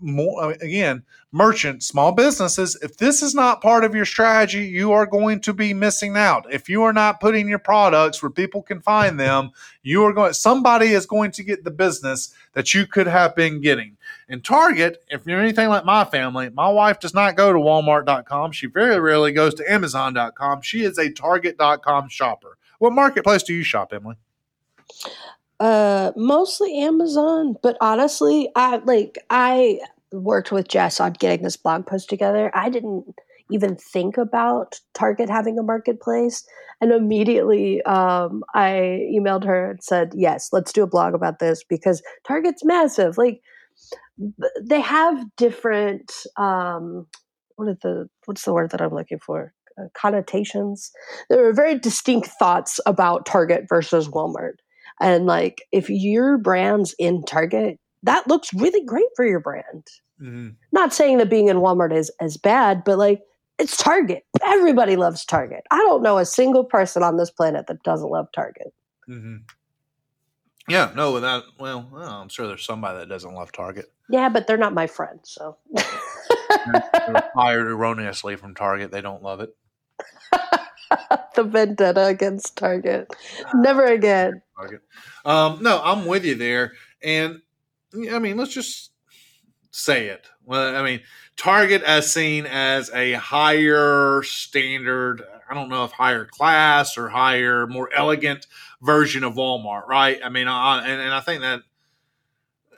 more 0.00 0.52
again, 0.52 1.02
merchants, 1.32 1.86
small 1.86 2.12
businesses. 2.12 2.76
If 2.82 2.96
this 2.96 3.22
is 3.22 3.34
not 3.34 3.60
part 3.60 3.84
of 3.84 3.94
your 3.94 4.04
strategy, 4.04 4.64
you 4.66 4.92
are 4.92 5.06
going 5.06 5.40
to 5.42 5.52
be 5.52 5.72
missing 5.74 6.16
out. 6.16 6.46
If 6.52 6.68
you 6.68 6.82
are 6.82 6.92
not 6.92 7.20
putting 7.20 7.48
your 7.48 7.58
products 7.58 8.22
where 8.22 8.30
people 8.30 8.62
can 8.62 8.80
find 8.80 9.20
them, 9.20 9.50
you 9.82 10.04
are 10.04 10.12
going. 10.12 10.32
Somebody 10.32 10.88
is 10.88 11.06
going 11.06 11.30
to 11.32 11.44
get 11.44 11.64
the 11.64 11.70
business 11.70 12.34
that 12.54 12.74
you 12.74 12.86
could 12.86 13.06
have 13.06 13.34
been 13.36 13.60
getting. 13.60 13.96
And 14.28 14.44
Target, 14.44 15.02
if 15.08 15.24
you're 15.26 15.40
anything 15.40 15.68
like 15.68 15.84
my 15.84 16.04
family, 16.04 16.50
my 16.50 16.68
wife 16.68 16.98
does 16.98 17.14
not 17.14 17.36
go 17.36 17.52
to 17.52 17.58
Walmart.com. 17.58 18.52
She 18.52 18.66
very 18.66 18.98
rarely 18.98 19.32
goes 19.32 19.54
to 19.54 19.72
Amazon.com. 19.72 20.62
She 20.62 20.82
is 20.82 20.98
a 20.98 21.10
Target.com 21.10 22.08
shopper. 22.08 22.58
What 22.78 22.92
marketplace 22.92 23.42
do 23.44 23.54
you 23.54 23.62
shop, 23.62 23.92
Emily? 23.92 24.16
Uh, 25.60 26.12
mostly 26.16 26.78
Amazon, 26.78 27.56
but 27.62 27.76
honestly, 27.80 28.50
I 28.56 28.76
like 28.78 29.16
I 29.30 29.80
worked 30.12 30.52
with 30.52 30.68
Jess 30.68 31.00
on 31.00 31.14
getting 31.14 31.42
this 31.42 31.56
blog 31.56 31.86
post 31.86 32.10
together. 32.10 32.50
I 32.54 32.68
didn't 32.68 33.06
even 33.50 33.76
think 33.76 34.18
about 34.18 34.80
Target 34.94 35.30
having 35.30 35.58
a 35.58 35.62
marketplace. 35.62 36.44
And 36.80 36.92
immediately 36.92 37.82
um, 37.82 38.44
I 38.54 39.08
emailed 39.10 39.44
her 39.44 39.70
and 39.70 39.82
said, 39.82 40.12
yes, 40.14 40.50
let's 40.52 40.72
do 40.72 40.82
a 40.82 40.86
blog 40.86 41.14
about 41.14 41.38
this 41.38 41.64
because 41.64 42.02
Target's 42.26 42.64
massive. 42.64 43.16
Like, 43.16 43.40
they 44.60 44.80
have 44.80 45.24
different, 45.36 46.12
um, 46.36 47.06
what 47.56 47.68
are 47.68 47.78
the, 47.82 48.08
what's 48.24 48.44
the 48.44 48.52
word 48.52 48.70
that 48.70 48.80
I'm 48.80 48.94
looking 48.94 49.18
for? 49.18 49.52
Uh, 49.78 49.88
connotations. 49.94 50.90
There 51.28 51.46
are 51.46 51.52
very 51.52 51.78
distinct 51.78 52.28
thoughts 52.38 52.80
about 52.86 53.26
Target 53.26 53.66
versus 53.68 54.08
Walmart. 54.08 54.54
And 55.00 55.26
like, 55.26 55.62
if 55.72 55.90
your 55.90 56.38
brand's 56.38 56.94
in 56.98 57.24
Target, 57.24 57.78
that 58.02 58.26
looks 58.26 58.54
really 58.54 58.84
great 58.84 59.08
for 59.16 59.26
your 59.26 59.40
brand. 59.40 59.86
Mm-hmm. 60.20 60.48
Not 60.72 60.94
saying 60.94 61.18
that 61.18 61.28
being 61.28 61.48
in 61.48 61.58
Walmart 61.58 61.94
is 61.94 62.10
as 62.20 62.38
bad, 62.38 62.84
but 62.84 62.96
like, 62.96 63.20
it's 63.58 63.76
Target. 63.76 64.22
Everybody 64.42 64.96
loves 64.96 65.24
Target. 65.24 65.64
I 65.70 65.78
don't 65.78 66.02
know 66.02 66.18
a 66.18 66.26
single 66.26 66.64
person 66.64 67.02
on 67.02 67.16
this 67.16 67.30
planet 67.30 67.66
that 67.66 67.82
doesn't 67.82 68.10
love 68.10 68.28
Target. 68.34 68.72
Mm-hmm. 69.08 69.36
Yeah, 70.68 70.90
no, 70.96 71.12
without, 71.12 71.44
well, 71.58 71.88
well, 71.92 72.10
I'm 72.10 72.28
sure 72.28 72.48
there's 72.48 72.64
somebody 72.64 72.98
that 72.98 73.08
doesn't 73.08 73.34
love 73.34 73.52
Target. 73.52 73.86
Yeah, 74.08 74.28
but 74.28 74.46
they're 74.46 74.56
not 74.56 74.74
my 74.74 74.86
friend, 74.86 75.20
so. 75.22 75.58
they're 75.72 77.30
fired 77.34 77.68
erroneously 77.68 78.36
from 78.36 78.54
Target. 78.54 78.90
They 78.90 79.00
don't 79.00 79.22
love 79.22 79.40
it. 79.40 79.54
the 81.34 81.44
vendetta 81.44 82.06
against 82.06 82.56
Target. 82.56 83.12
Never 83.54 83.84
again. 83.84 84.42
Target. 84.56 84.80
Um, 85.24 85.62
no, 85.62 85.80
I'm 85.82 86.06
with 86.06 86.24
you 86.24 86.34
there. 86.34 86.72
And 87.02 87.42
I 88.10 88.18
mean, 88.18 88.36
let's 88.36 88.52
just 88.52 88.90
say 89.76 90.08
it. 90.08 90.26
Well, 90.44 90.74
I 90.74 90.82
mean, 90.82 91.02
Target 91.36 91.82
as 91.82 92.12
seen 92.12 92.46
as 92.46 92.90
a 92.94 93.12
higher 93.12 94.22
standard, 94.22 95.22
I 95.48 95.54
don't 95.54 95.68
know 95.68 95.84
if 95.84 95.92
higher 95.92 96.24
class 96.24 96.96
or 96.96 97.10
higher, 97.10 97.66
more 97.66 97.90
elegant 97.92 98.46
version 98.80 99.22
of 99.22 99.34
Walmart, 99.34 99.86
right? 99.86 100.18
I 100.24 100.30
mean, 100.30 100.48
I, 100.48 100.78
and, 100.86 101.00
and 101.00 101.12
I 101.12 101.20
think 101.20 101.42
that 101.42 101.60
eh, 102.72 102.76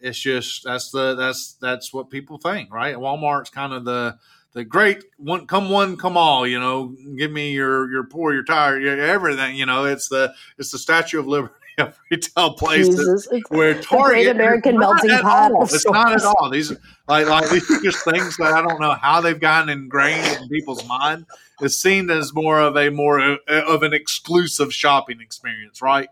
it's 0.00 0.18
just 0.18 0.64
that's 0.64 0.90
the 0.90 1.14
that's 1.14 1.54
that's 1.54 1.92
what 1.92 2.10
people 2.10 2.36
think, 2.38 2.72
right? 2.72 2.96
Walmart's 2.96 3.50
kind 3.50 3.72
of 3.72 3.84
the 3.86 4.18
the 4.52 4.64
great 4.64 5.04
one 5.16 5.46
come 5.46 5.70
one 5.70 5.96
come 5.96 6.16
all 6.16 6.46
you 6.46 6.58
know 6.58 6.94
give 7.18 7.30
me 7.30 7.52
your 7.52 7.90
your 7.90 8.04
poor 8.04 8.32
your 8.32 8.42
tired 8.42 8.82
your 8.82 8.98
everything 8.98 9.54
you 9.54 9.66
know 9.66 9.84
it's 9.84 10.08
the 10.08 10.32
it's 10.56 10.70
the 10.70 10.78
statue 10.78 11.20
of 11.20 11.26
liberty 11.26 11.52
of 11.78 11.98
retail 12.10 12.54
places 12.54 13.28
where 13.48 13.80
Target 13.80 14.28
American 14.28 14.78
melting 14.78 15.10
pot. 15.18 15.52
It's 15.62 15.86
not 15.86 16.12
at 16.12 16.24
all. 16.24 16.50
These 16.50 16.72
like 17.06 17.26
like 17.26 17.50
these 17.50 17.70
are 17.70 17.80
just 17.82 18.04
things 18.04 18.36
that 18.38 18.52
I 18.52 18.62
don't 18.62 18.80
know 18.80 18.92
how 18.94 19.20
they've 19.20 19.38
gotten 19.38 19.68
ingrained 19.68 20.40
in 20.40 20.48
people's 20.48 20.86
mind. 20.86 21.26
It's 21.60 21.76
seen 21.76 22.10
as 22.10 22.34
more 22.34 22.60
of 22.60 22.76
a 22.76 22.90
more 22.90 23.38
of 23.48 23.82
an 23.82 23.92
exclusive 23.92 24.72
shopping 24.72 25.20
experience, 25.20 25.82
right? 25.82 26.08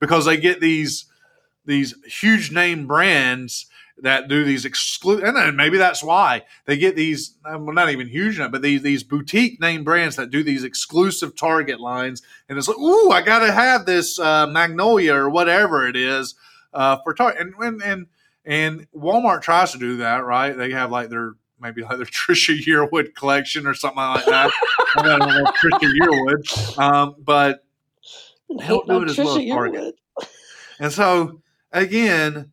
Because 0.00 0.24
they 0.24 0.36
get 0.36 0.60
these 0.60 1.06
these 1.64 1.94
huge 2.06 2.50
name 2.50 2.86
brands 2.86 3.66
that 4.02 4.28
do 4.28 4.44
these 4.44 4.64
exclusive, 4.64 5.24
and 5.24 5.36
then 5.36 5.56
maybe 5.56 5.78
that's 5.78 6.02
why 6.02 6.44
they 6.66 6.76
get 6.76 6.96
these, 6.96 7.36
well, 7.44 7.72
not 7.72 7.90
even 7.90 8.08
huge 8.08 8.36
enough, 8.36 8.52
but 8.52 8.62
these 8.62 8.82
these 8.82 9.02
boutique 9.02 9.60
name 9.60 9.84
brands 9.84 10.16
that 10.16 10.30
do 10.30 10.42
these 10.42 10.64
exclusive 10.64 11.36
Target 11.36 11.80
lines, 11.80 12.20
and 12.48 12.58
it's 12.58 12.68
like, 12.68 12.78
ooh, 12.78 13.10
I 13.10 13.22
got 13.22 13.40
to 13.40 13.52
have 13.52 13.86
this 13.86 14.18
uh, 14.18 14.46
Magnolia 14.46 15.14
or 15.14 15.30
whatever 15.30 15.86
it 15.86 15.96
is 15.96 16.34
uh, 16.74 16.98
for 17.02 17.14
Target, 17.14 17.40
and, 17.40 17.54
and 17.60 17.82
and 17.82 18.06
and 18.44 18.86
Walmart 18.94 19.42
tries 19.42 19.72
to 19.72 19.78
do 19.78 19.98
that, 19.98 20.24
right? 20.24 20.56
They 20.56 20.72
have 20.72 20.90
like 20.90 21.08
their 21.08 21.34
maybe 21.60 21.82
like 21.82 21.96
their 21.96 22.06
Trisha 22.06 22.60
Yearwood 22.60 23.14
collection 23.14 23.66
or 23.66 23.74
something 23.74 23.98
like 23.98 24.26
that. 24.26 24.50
I 24.96 25.02
don't 25.02 25.18
know 25.20 25.44
Trisha 25.62 25.92
Yearwood, 26.00 26.78
um, 26.78 27.14
but 27.18 27.64
they 28.48 28.66
don't 28.66 28.86
do 28.86 29.02
it 29.02 29.10
as 29.10 29.18
well 29.18 29.38
as 29.38 29.48
Target. 29.48 29.94
And 30.78 30.92
so 30.92 31.40
again 31.72 32.51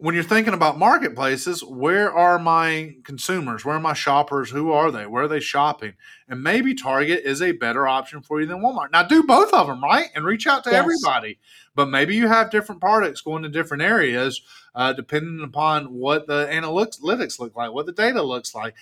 when 0.00 0.14
you're 0.14 0.22
thinking 0.22 0.54
about 0.54 0.78
marketplaces, 0.78 1.62
where 1.64 2.12
are 2.12 2.38
my 2.38 2.94
consumers? 3.02 3.64
Where 3.64 3.74
are 3.74 3.80
my 3.80 3.94
shoppers? 3.94 4.48
Who 4.48 4.70
are 4.70 4.92
they? 4.92 5.06
Where 5.06 5.24
are 5.24 5.28
they 5.28 5.40
shopping? 5.40 5.94
And 6.28 6.40
maybe 6.40 6.72
Target 6.72 7.22
is 7.24 7.42
a 7.42 7.50
better 7.50 7.88
option 7.88 8.22
for 8.22 8.40
you 8.40 8.46
than 8.46 8.60
Walmart. 8.60 8.92
Now, 8.92 9.02
do 9.02 9.24
both 9.24 9.52
of 9.52 9.66
them, 9.66 9.82
right? 9.82 10.06
And 10.14 10.24
reach 10.24 10.46
out 10.46 10.62
to 10.64 10.70
yes. 10.70 10.78
everybody. 10.78 11.40
But 11.74 11.90
maybe 11.90 12.14
you 12.14 12.28
have 12.28 12.52
different 12.52 12.80
products 12.80 13.20
going 13.20 13.42
to 13.42 13.48
different 13.48 13.82
areas, 13.82 14.40
uh, 14.72 14.92
depending 14.92 15.42
upon 15.42 15.86
what 15.86 16.28
the 16.28 16.46
analytics 16.46 17.40
look 17.40 17.56
like, 17.56 17.72
what 17.72 17.86
the 17.86 17.92
data 17.92 18.22
looks 18.22 18.54
like. 18.54 18.74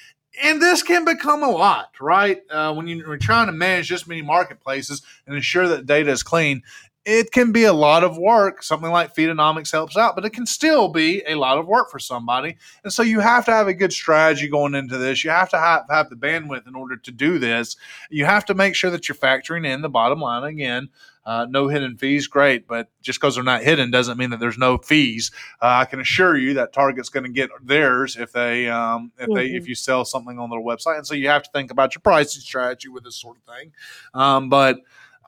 And 0.42 0.60
this 0.60 0.82
can 0.82 1.06
become 1.06 1.42
a 1.42 1.50
lot, 1.50 1.94
right? 1.98 2.42
Uh, 2.50 2.74
when 2.74 2.86
you're 2.86 3.16
trying 3.16 3.46
to 3.46 3.52
manage 3.52 3.88
this 3.88 4.06
many 4.06 4.20
marketplaces 4.20 5.00
and 5.26 5.34
ensure 5.34 5.66
that 5.68 5.86
data 5.86 6.10
is 6.10 6.22
clean, 6.22 6.62
it 7.07 7.30
can 7.30 7.52
be 7.52 7.62
a 7.64 7.72
lot 7.72 8.02
of 8.02 8.18
work. 8.18 8.64
Something 8.64 8.90
like 8.90 9.14
Feedonomics 9.14 9.70
helps 9.70 9.96
out, 9.96 10.16
but 10.16 10.24
it 10.24 10.30
can 10.30 10.44
still 10.44 10.88
be 10.88 11.22
a 11.28 11.36
lot 11.36 11.57
of 11.57 11.66
work 11.68 11.88
for 11.88 12.00
somebody. 12.00 12.57
And 12.82 12.92
so 12.92 13.02
you 13.02 13.20
have 13.20 13.44
to 13.44 13.52
have 13.52 13.68
a 13.68 13.74
good 13.74 13.92
strategy 13.92 14.48
going 14.48 14.74
into 14.74 14.98
this. 14.98 15.22
You 15.22 15.30
have 15.30 15.48
to 15.50 15.59
have, 15.59 15.84
have 15.88 16.11
the 16.11 16.16
bandwidth 16.16 16.66
in 16.66 16.74
order 16.74 16.96
to 16.96 17.12
do 17.12 17.38
this. 17.38 17.76
You 18.11 18.24
have 18.24 18.44
to 18.46 18.54
make 18.54 18.74
sure 18.74 18.90
that 18.90 19.09
you're 19.09 19.16
factoring 19.16 19.64
in 19.64 19.82
the 19.82 19.88
bottom 19.88 20.20
line 20.20 20.42
again. 20.42 20.88
Uh, 21.24 21.46
no 21.48 21.68
hidden 21.68 21.96
fees, 21.96 22.28
great, 22.28 22.68
but 22.68 22.88
just 23.02 23.20
because 23.20 23.34
they're 23.34 23.42
not 23.42 23.62
hidden 23.62 23.90
doesn't 23.90 24.16
mean 24.16 24.30
that 24.30 24.38
there's 24.38 24.59
no 24.59 24.78
fees. 24.78 25.32
Uh, 25.61 25.78
I 25.80 25.84
can 25.84 26.00
assure 26.00 26.36
you 26.36 26.54
that 26.54 26.72
Target's 26.72 27.09
going 27.09 27.24
to 27.24 27.32
get 27.32 27.50
theirs 27.64 28.16
if 28.16 28.30
they 28.30 28.68
um, 28.68 29.11
if 29.18 29.24
mm-hmm. 29.24 29.34
they 29.34 29.46
if 29.46 29.62
mm-hmm. 29.62 29.70
you 29.70 29.74
sell 29.74 30.04
something 30.04 30.38
on 30.38 30.50
their 30.50 30.61
website, 30.61 30.98
and 30.98 31.07
so 31.07 31.14
you 31.14 31.26
have 31.28 31.42
to 31.42 31.50
think 31.52 31.72
about 31.72 31.96
your 31.96 32.00
pricing 32.00 32.42
strategy 32.42 32.88
with 32.88 33.02
this 33.02 33.16
sort 33.16 33.38
of 33.38 33.54
thing. 33.57 33.72
Um, 34.14 34.48
but 34.48 34.78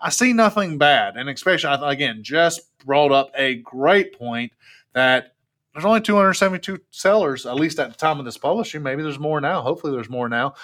I 0.01 0.11
see 0.11 0.33
nothing 0.33 0.79
bad. 0.79 1.17
And 1.17 1.29
especially, 1.29 1.77
again, 1.83 2.23
just 2.23 2.63
brought 2.85 3.13
up 3.13 3.31
a 3.37 3.57
great 3.57 4.19
point 4.19 4.53
that 4.95 5.35
there's 5.73 5.85
only 5.85 6.01
272 6.01 6.81
sellers, 6.91 7.47
at 7.47 7.55
least 7.55 7.79
at 7.79 7.91
the 7.91 7.97
time 7.97 8.19
of 8.19 8.25
this 8.25 8.39
publishing. 8.39 8.83
Maybe 8.83 9.03
there's 9.03 9.19
more 9.19 9.41
now. 9.41 9.63
Hopefully, 9.63 9.93
there's 9.93 10.11
more 10.11 10.29
now. 10.29 10.55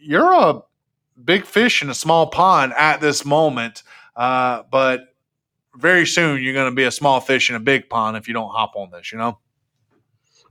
You're 0.00 0.32
a 0.32 0.62
big 1.22 1.44
fish 1.44 1.82
in 1.82 1.90
a 1.90 1.94
small 1.94 2.26
pond 2.26 2.72
at 2.76 3.00
this 3.00 3.24
moment, 3.24 3.82
uh, 4.14 4.62
but 4.70 5.14
very 5.74 6.06
soon 6.06 6.42
you're 6.42 6.54
going 6.54 6.70
to 6.70 6.74
be 6.74 6.84
a 6.84 6.90
small 6.90 7.20
fish 7.20 7.50
in 7.50 7.56
a 7.56 7.60
big 7.60 7.88
pond 7.88 8.16
if 8.16 8.28
you 8.28 8.34
don't 8.34 8.50
hop 8.50 8.72
on 8.76 8.90
this, 8.90 9.12
you 9.12 9.18
know? 9.18 9.38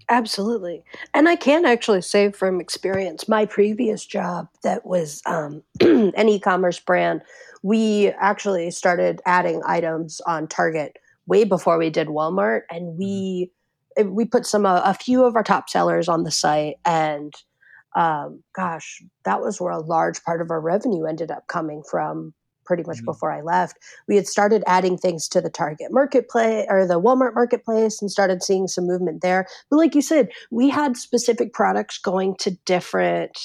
Absolutely. 0.07 0.83
And 1.13 1.27
I 1.27 1.35
can 1.35 1.65
actually 1.65 2.01
say 2.01 2.31
from 2.31 2.61
experience, 2.61 3.27
my 3.27 3.45
previous 3.45 4.05
job 4.05 4.47
that 4.61 4.85
was 4.85 5.21
um, 5.25 5.63
an 5.81 6.29
e 6.29 6.39
commerce 6.39 6.79
brand 6.79 7.21
we 7.65 8.09
actually 8.19 8.69
started 8.69 9.23
adding 9.25 9.59
items 9.65 10.21
on 10.27 10.47
Target 10.47 10.97
way 11.25 11.45
before 11.45 11.79
we 11.79 11.89
did 11.89 12.09
Walmart, 12.09 12.61
and 12.69 12.95
we 12.95 13.49
mm-hmm. 13.97 14.13
we 14.13 14.23
put 14.23 14.45
some 14.45 14.67
uh, 14.67 14.81
a 14.85 14.93
few 14.93 15.25
of 15.25 15.35
our 15.35 15.41
top 15.41 15.67
sellers 15.67 16.07
on 16.07 16.21
the 16.23 16.31
site, 16.31 16.75
and 16.85 17.33
um, 17.95 18.43
gosh, 18.55 19.01
that 19.23 19.41
was 19.41 19.59
where 19.59 19.71
a 19.71 19.79
large 19.79 20.23
part 20.23 20.41
of 20.41 20.51
our 20.51 20.61
revenue 20.61 21.05
ended 21.05 21.31
up 21.31 21.47
coming 21.47 21.81
from. 21.89 22.35
Pretty 22.67 22.83
much 22.83 22.97
mm-hmm. 22.97 23.05
before 23.05 23.31
I 23.31 23.41
left, 23.41 23.77
we 24.07 24.15
had 24.15 24.27
started 24.27 24.63
adding 24.67 24.97
things 24.97 25.27
to 25.29 25.41
the 25.41 25.49
Target 25.51 25.87
marketplace 25.91 26.67
or 26.69 26.85
the 26.85 27.01
Walmart 27.01 27.33
marketplace 27.33 27.99
and 27.99 28.11
started 28.11 28.43
seeing 28.43 28.67
some 28.67 28.85
movement 28.85 29.21
there. 29.21 29.47
But 29.71 29.77
like 29.77 29.95
you 29.95 30.01
said, 30.01 30.29
we 30.51 30.69
had 30.69 30.97
specific 30.97 31.53
products 31.53 31.97
going 31.99 32.35
to 32.39 32.51
different 32.65 33.39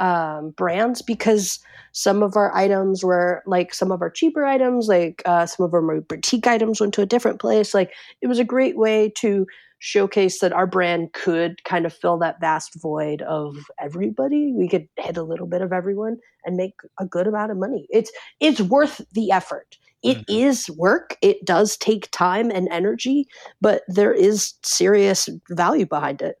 um, 0.00 0.50
brands 0.50 1.02
because 1.02 1.58
some 1.92 2.22
of 2.22 2.36
our 2.36 2.54
items 2.54 3.04
were 3.04 3.42
like 3.46 3.74
some 3.74 3.92
of 3.92 4.00
our 4.00 4.10
cheaper 4.10 4.44
items, 4.44 4.88
like 4.88 5.22
uh, 5.26 5.46
some 5.46 5.64
of 5.64 5.74
our 5.74 6.00
boutique 6.00 6.46
items 6.46 6.80
went 6.80 6.94
to 6.94 7.02
a 7.02 7.06
different 7.06 7.40
place. 7.40 7.74
Like 7.74 7.92
it 8.20 8.26
was 8.26 8.38
a 8.38 8.44
great 8.44 8.76
way 8.76 9.10
to 9.16 9.46
showcase 9.78 10.38
that 10.38 10.52
our 10.52 10.66
brand 10.66 11.12
could 11.12 11.62
kind 11.64 11.84
of 11.84 11.92
fill 11.92 12.16
that 12.16 12.40
vast 12.40 12.80
void 12.80 13.20
of 13.22 13.56
everybody. 13.80 14.52
We 14.52 14.68
could 14.68 14.88
hit 14.96 15.16
a 15.16 15.24
little 15.24 15.46
bit 15.46 15.60
of 15.60 15.72
everyone 15.72 16.18
and 16.44 16.56
make 16.56 16.74
a 16.98 17.04
good 17.04 17.26
amount 17.26 17.50
of 17.50 17.58
money. 17.58 17.86
It's 17.90 18.10
it's 18.40 18.60
worth 18.60 19.00
the 19.12 19.32
effort. 19.32 19.76
It 20.02 20.18
mm-hmm. 20.18 20.48
is 20.48 20.70
work. 20.70 21.16
It 21.20 21.44
does 21.44 21.76
take 21.76 22.10
time 22.10 22.50
and 22.50 22.68
energy, 22.70 23.26
but 23.60 23.82
there 23.88 24.12
is 24.12 24.54
serious 24.62 25.28
value 25.50 25.86
behind 25.86 26.22
it. 26.22 26.40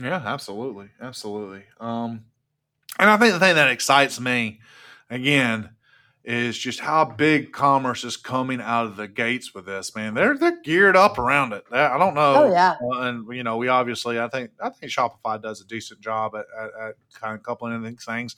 Yeah, 0.00 0.22
absolutely, 0.24 0.88
absolutely. 1.00 1.64
Um, 1.80 2.24
and 2.98 3.10
I 3.10 3.16
think 3.16 3.32
the 3.32 3.40
thing 3.40 3.54
that 3.54 3.70
excites 3.70 4.20
me, 4.20 4.60
again, 5.10 5.70
is 6.24 6.58
just 6.58 6.80
how 6.80 7.06
BigCommerce 7.06 8.04
is 8.04 8.18
coming 8.18 8.60
out 8.60 8.84
of 8.84 8.96
the 8.96 9.08
gates 9.08 9.54
with 9.54 9.64
this. 9.64 9.96
Man, 9.96 10.12
they're 10.12 10.36
they're 10.36 10.60
geared 10.62 10.94
up 10.94 11.18
around 11.18 11.54
it. 11.54 11.64
I 11.72 11.96
don't 11.96 12.12
know. 12.12 12.44
Oh 12.44 12.50
yeah. 12.50 12.76
Uh, 12.82 13.00
and 13.00 13.34
you 13.34 13.42
know, 13.42 13.56
we 13.56 13.68
obviously, 13.68 14.20
I 14.20 14.28
think 14.28 14.50
I 14.60 14.68
think 14.68 14.92
Shopify 14.92 15.40
does 15.40 15.62
a 15.62 15.64
decent 15.64 16.00
job 16.00 16.34
at, 16.34 16.44
at, 16.60 16.88
at 16.88 16.94
kind 17.14 17.34
of 17.34 17.42
coupling 17.42 17.82
these 17.82 18.04
things. 18.04 18.36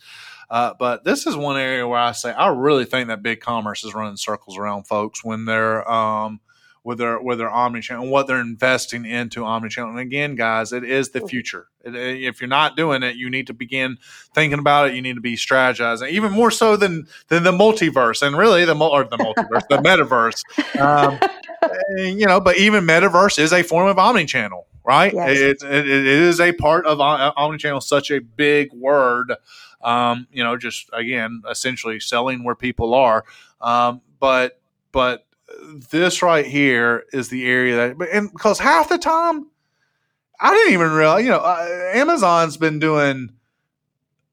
Uh, 0.48 0.74
but 0.78 1.02
this 1.02 1.26
is 1.26 1.36
one 1.36 1.56
area 1.56 1.86
where 1.86 1.98
I 1.98 2.12
say 2.12 2.30
I 2.30 2.48
really 2.48 2.84
think 2.84 3.08
that 3.08 3.24
BigCommerce 3.24 3.84
is 3.84 3.92
running 3.92 4.16
circles 4.16 4.56
around 4.56 4.86
folks 4.86 5.24
when 5.24 5.44
they're 5.44 5.88
um, 5.90 6.40
with 6.82 6.98
their 6.98 7.20
with 7.20 7.38
their 7.38 7.50
omnichannel 7.50 8.02
and 8.02 8.10
what 8.10 8.26
they're 8.26 8.40
investing 8.40 9.04
into 9.04 9.40
omnichannel. 9.40 9.90
And 9.90 9.98
again, 9.98 10.34
guys, 10.34 10.72
it 10.72 10.84
is 10.84 11.10
the 11.10 11.20
future. 11.20 11.66
It, 11.84 11.94
if 11.94 12.40
you're 12.40 12.48
not 12.48 12.76
doing 12.76 13.02
it, 13.02 13.16
you 13.16 13.28
need 13.28 13.48
to 13.48 13.54
begin 13.54 13.98
thinking 14.34 14.58
about 14.58 14.88
it. 14.88 14.94
You 14.94 15.02
need 15.02 15.16
to 15.16 15.20
be 15.20 15.36
strategizing, 15.36 16.10
even 16.10 16.32
more 16.32 16.50
so 16.50 16.76
than 16.76 17.06
than 17.28 17.42
the 17.42 17.52
multiverse, 17.52 18.26
and 18.26 18.36
really 18.36 18.64
the 18.64 18.76
or 18.76 19.04
the 19.04 19.18
multiverse, 19.18 19.68
the 19.68 19.78
metaverse. 20.78 20.80
Um, 20.80 21.18
you 21.98 22.26
know, 22.26 22.40
but 22.40 22.56
even 22.56 22.84
metaverse 22.84 23.38
is 23.38 23.52
a 23.52 23.62
form 23.62 23.88
of 23.88 23.96
omnichannel, 23.96 24.64
right? 24.84 25.12
Yes. 25.12 25.38
It, 25.38 25.62
it, 25.62 25.86
it 25.86 26.06
is 26.06 26.40
a 26.40 26.52
part 26.52 26.86
of 26.86 26.98
omnichannel. 26.98 27.82
Such 27.82 28.10
a 28.10 28.20
big 28.20 28.72
word. 28.72 29.34
Um, 29.82 30.26
you 30.32 30.42
know, 30.44 30.56
just 30.56 30.88
again, 30.94 31.42
essentially 31.48 32.00
selling 32.00 32.42
where 32.42 32.54
people 32.54 32.94
are. 32.94 33.24
Um, 33.60 34.00
but 34.18 34.60
but 34.92 35.26
this 35.90 36.22
right 36.22 36.46
here 36.46 37.04
is 37.12 37.28
the 37.28 37.46
area 37.46 37.76
that, 37.76 38.08
and 38.12 38.30
because 38.32 38.58
half 38.58 38.88
the 38.88 38.98
time, 38.98 39.46
I 40.40 40.54
didn't 40.54 40.72
even 40.72 40.92
realize, 40.92 41.24
you 41.24 41.30
know, 41.30 41.38
uh, 41.38 41.90
Amazon's 41.94 42.56
been 42.56 42.78
doing 42.78 43.30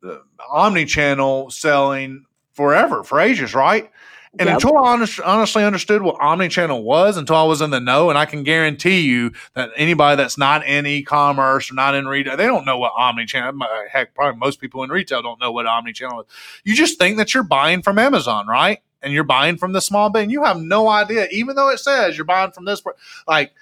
uh, 0.03 0.17
omni-channel 0.49 1.51
selling 1.51 2.25
forever, 2.53 3.03
for 3.03 3.19
ages, 3.19 3.53
right? 3.53 3.91
And 4.39 4.47
Yep. 4.47 4.55
until 4.55 4.77
I 4.77 4.91
honest, 4.91 5.19
honestly 5.19 5.63
understood 5.63 6.03
what 6.03 6.15
omni-channel 6.21 6.83
was, 6.83 7.17
until 7.17 7.35
I 7.35 7.43
was 7.43 7.59
in 7.61 7.71
the 7.71 7.79
know, 7.79 8.09
and 8.09 8.19
I 8.19 8.25
can 8.25 8.43
guarantee 8.43 9.01
you 9.01 9.31
that 9.55 9.71
anybody 9.75 10.15
that's 10.15 10.37
not 10.37 10.65
in 10.65 10.85
e-commerce 10.85 11.71
or 11.71 11.73
not 11.73 11.95
in 11.95 12.07
retail, 12.07 12.37
they 12.37 12.45
don't 12.45 12.65
know 12.65 12.77
what 12.77 12.93
omni-channel. 12.95 13.59
Heck, 13.91 14.13
probably 14.13 14.37
most 14.37 14.61
people 14.61 14.83
in 14.83 14.91
retail 14.91 15.23
don't 15.23 15.39
know 15.39 15.51
what 15.51 15.65
omni-channel 15.65 16.21
is. 16.21 16.27
You 16.63 16.75
just 16.75 16.99
think 16.99 17.17
that 17.17 17.33
you're 17.33 17.43
buying 17.43 17.81
from 17.81 17.97
Amazon, 17.97 18.45
right? 18.45 18.79
And 19.01 19.13
you're 19.13 19.23
buying 19.23 19.57
from 19.57 19.73
the 19.73 19.81
small 19.81 20.09
bin. 20.09 20.29
You 20.29 20.43
have 20.43 20.59
no 20.59 20.87
idea, 20.87 21.27
even 21.31 21.55
though 21.55 21.69
it 21.69 21.79
says 21.79 22.17
you're 22.17 22.25
buying 22.25 22.51
from 22.51 22.65
this. 22.65 22.81
Like 23.27 23.53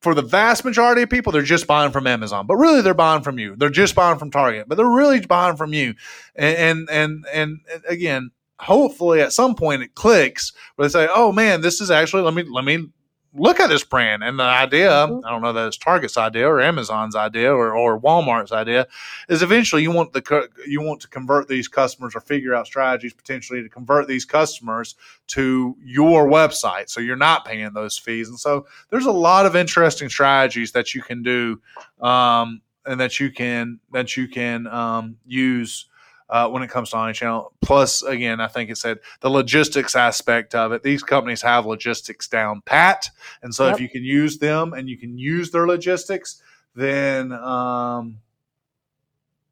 for 0.00 0.14
the 0.14 0.22
vast 0.22 0.64
majority 0.64 1.02
of 1.02 1.10
people, 1.10 1.32
they're 1.32 1.42
just 1.42 1.66
buying 1.66 1.92
from 1.92 2.06
Amazon, 2.06 2.46
but 2.46 2.56
really 2.56 2.80
they're 2.80 2.94
buying 2.94 3.22
from 3.22 3.38
you. 3.38 3.56
They're 3.56 3.70
just 3.70 3.94
buying 3.94 4.18
from 4.18 4.30
Target, 4.30 4.68
but 4.68 4.76
they're 4.76 4.86
really 4.86 5.20
buying 5.20 5.56
from 5.56 5.72
you. 5.72 5.94
And 6.34 6.88
and 6.90 6.90
and, 6.90 7.24
and 7.32 7.60
again, 7.88 8.30
hopefully 8.58 9.20
at 9.20 9.32
some 9.32 9.54
point 9.54 9.82
it 9.82 9.94
clicks 9.94 10.52
where 10.74 10.88
they 10.88 10.92
say, 10.92 11.08
"Oh 11.12 11.32
man, 11.32 11.60
this 11.60 11.80
is 11.80 11.90
actually 11.90 12.22
let 12.22 12.34
me 12.34 12.42
let 12.42 12.64
me 12.64 12.88
look 13.34 13.60
at 13.60 13.68
this 13.68 13.84
brand." 13.84 14.22
And 14.22 14.38
the 14.38 14.44
idea, 14.44 14.90
Mhm. 14.90 15.22
I 15.24 15.30
don't 15.30 15.42
know 15.42 15.52
that 15.52 15.66
it's 15.66 15.76
Target's 15.76 16.18
idea 16.18 16.48
or 16.48 16.60
Amazon's 16.60 17.16
idea 17.16 17.52
or, 17.52 17.74
or 17.76 17.98
Walmart's 18.00 18.52
idea, 18.52 18.86
is 19.28 19.42
eventually 19.42 19.82
you 19.82 19.90
want 19.90 20.12
the 20.12 20.48
you 20.66 20.80
want 20.82 21.00
to 21.00 21.08
convert 21.08 21.48
these 21.48 21.68
customers 21.68 22.14
or 22.14 22.20
figure 22.20 22.54
out 22.54 22.66
strategies 22.66 23.14
potentially 23.14 23.62
to 23.62 23.68
convert 23.68 24.06
these 24.08 24.24
customers 24.24 24.94
to 25.28 25.76
your 25.82 26.28
website, 26.28 26.88
so 26.90 27.00
you're 27.00 27.16
not 27.16 27.44
paying 27.44 27.72
those 27.72 27.96
fees. 27.96 28.28
And 28.28 28.38
so 28.38 28.66
there's 28.90 29.06
a 29.06 29.12
lot 29.12 29.46
of 29.46 29.56
interesting 29.56 30.08
strategies 30.08 30.72
that 30.72 30.94
you 30.94 31.02
can 31.02 31.22
do, 31.22 31.60
um, 32.00 32.60
and 32.84 33.00
that 33.00 33.20
you 33.20 33.30
can 33.30 33.78
that 33.92 34.16
you 34.16 34.28
can 34.28 34.66
um, 34.66 35.16
use 35.26 35.86
uh, 36.32 36.48
when 36.48 36.62
it 36.62 36.70
comes 36.70 36.90
to 36.90 36.96
omnichannel. 36.96 37.50
Plus, 37.60 38.02
again, 38.02 38.40
I 38.40 38.48
think 38.48 38.70
it 38.70 38.78
said 38.78 38.98
the 39.20 39.28
logistics 39.30 39.94
aspect 39.94 40.54
of 40.54 40.72
it. 40.72 40.82
These 40.82 41.02
companies 41.04 41.42
have 41.42 41.66
logistics 41.66 42.26
down 42.26 42.62
pat, 42.62 43.08
and 43.42 43.54
so 43.54 43.66
Yep. 43.66 43.74
if 43.76 43.80
you 43.82 43.88
can 43.90 44.02
use 44.02 44.38
them 44.38 44.72
and 44.72 44.88
you 44.88 44.96
can 44.96 45.18
use 45.18 45.50
their 45.50 45.66
logistics, 45.66 46.42
then 46.74 47.32
um, 47.32 48.18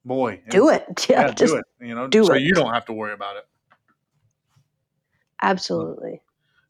boy, 0.04 0.40
Do 0.48 0.70
it. 0.70 1.06
Yeah, 1.10 1.26
Yeah, 1.26 1.32
just 1.32 1.52
do 1.52 1.58
it. 1.58 1.64
You 1.86 1.94
know, 1.94 2.08
do 2.08 2.24
so 2.24 2.32
it. 2.34 2.40
you 2.42 2.54
don't 2.54 2.72
have 2.72 2.86
to 2.86 2.92
worry 2.94 3.12
about 3.12 3.36
it. 3.36 3.46
absolutely. 5.42 6.22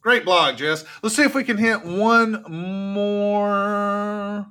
Great 0.02 0.24
blog, 0.24 0.56
Jess. 0.56 0.84
Let's 1.02 1.14
see 1.14 1.24
if 1.24 1.34
we 1.34 1.44
can 1.44 1.58
hit 1.58 1.84
one 1.84 2.42
more. 2.48 4.46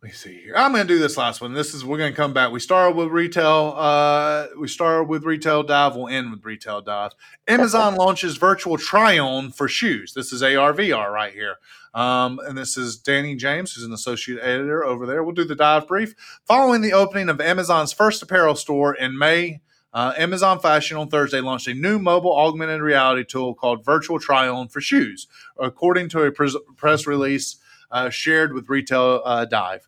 Let 0.00 0.10
me 0.10 0.14
see 0.14 0.40
here. 0.42 0.54
I'm 0.56 0.72
going 0.72 0.86
to 0.86 0.94
do 0.94 1.00
this 1.00 1.16
last 1.16 1.40
one. 1.40 1.54
This 1.54 1.74
is 1.74 1.84
we're 1.84 1.98
going 1.98 2.12
to 2.12 2.16
come 2.16 2.32
back. 2.32 2.52
We 2.52 2.60
started 2.60 2.94
with 2.94 3.08
retail. 3.08 3.74
Uh, 3.76 4.46
we 4.56 4.68
started 4.68 5.08
with 5.08 5.24
retail 5.24 5.64
dive. 5.64 5.96
We'll 5.96 6.06
end 6.06 6.30
with 6.30 6.44
retail 6.44 6.80
dive. 6.80 7.12
Amazon 7.48 7.94
launches 7.96 8.36
virtual 8.36 8.78
try-on 8.78 9.50
for 9.50 9.66
shoes. 9.66 10.14
This 10.14 10.32
is 10.32 10.40
ARVR 10.40 11.12
right 11.12 11.32
here. 11.32 11.56
Um, 11.94 12.38
and 12.46 12.56
this 12.56 12.76
is 12.76 12.96
Danny 12.96 13.34
James, 13.34 13.72
who's 13.72 13.82
an 13.82 13.92
associate 13.92 14.38
editor 14.40 14.84
over 14.84 15.04
there. 15.04 15.24
We'll 15.24 15.34
do 15.34 15.44
the 15.44 15.56
dive 15.56 15.88
brief. 15.88 16.14
Following 16.46 16.80
the 16.80 16.92
opening 16.92 17.28
of 17.28 17.40
Amazon's 17.40 17.92
first 17.92 18.22
apparel 18.22 18.54
store 18.54 18.94
in 18.94 19.18
May, 19.18 19.62
uh, 19.92 20.12
Amazon 20.16 20.60
Fashion 20.60 20.96
on 20.96 21.08
Thursday 21.08 21.40
launched 21.40 21.66
a 21.66 21.74
new 21.74 21.98
mobile 21.98 22.36
augmented 22.36 22.82
reality 22.82 23.24
tool 23.24 23.52
called 23.52 23.84
Virtual 23.84 24.20
Try 24.20 24.46
On 24.46 24.68
for 24.68 24.80
Shoes, 24.80 25.26
according 25.58 26.08
to 26.10 26.22
a 26.22 26.30
pres- 26.30 26.56
press 26.76 27.04
release 27.04 27.56
shared 28.10 28.52
with 28.52 28.68
Retail 28.68 29.22
uh, 29.24 29.44
Dive. 29.44 29.86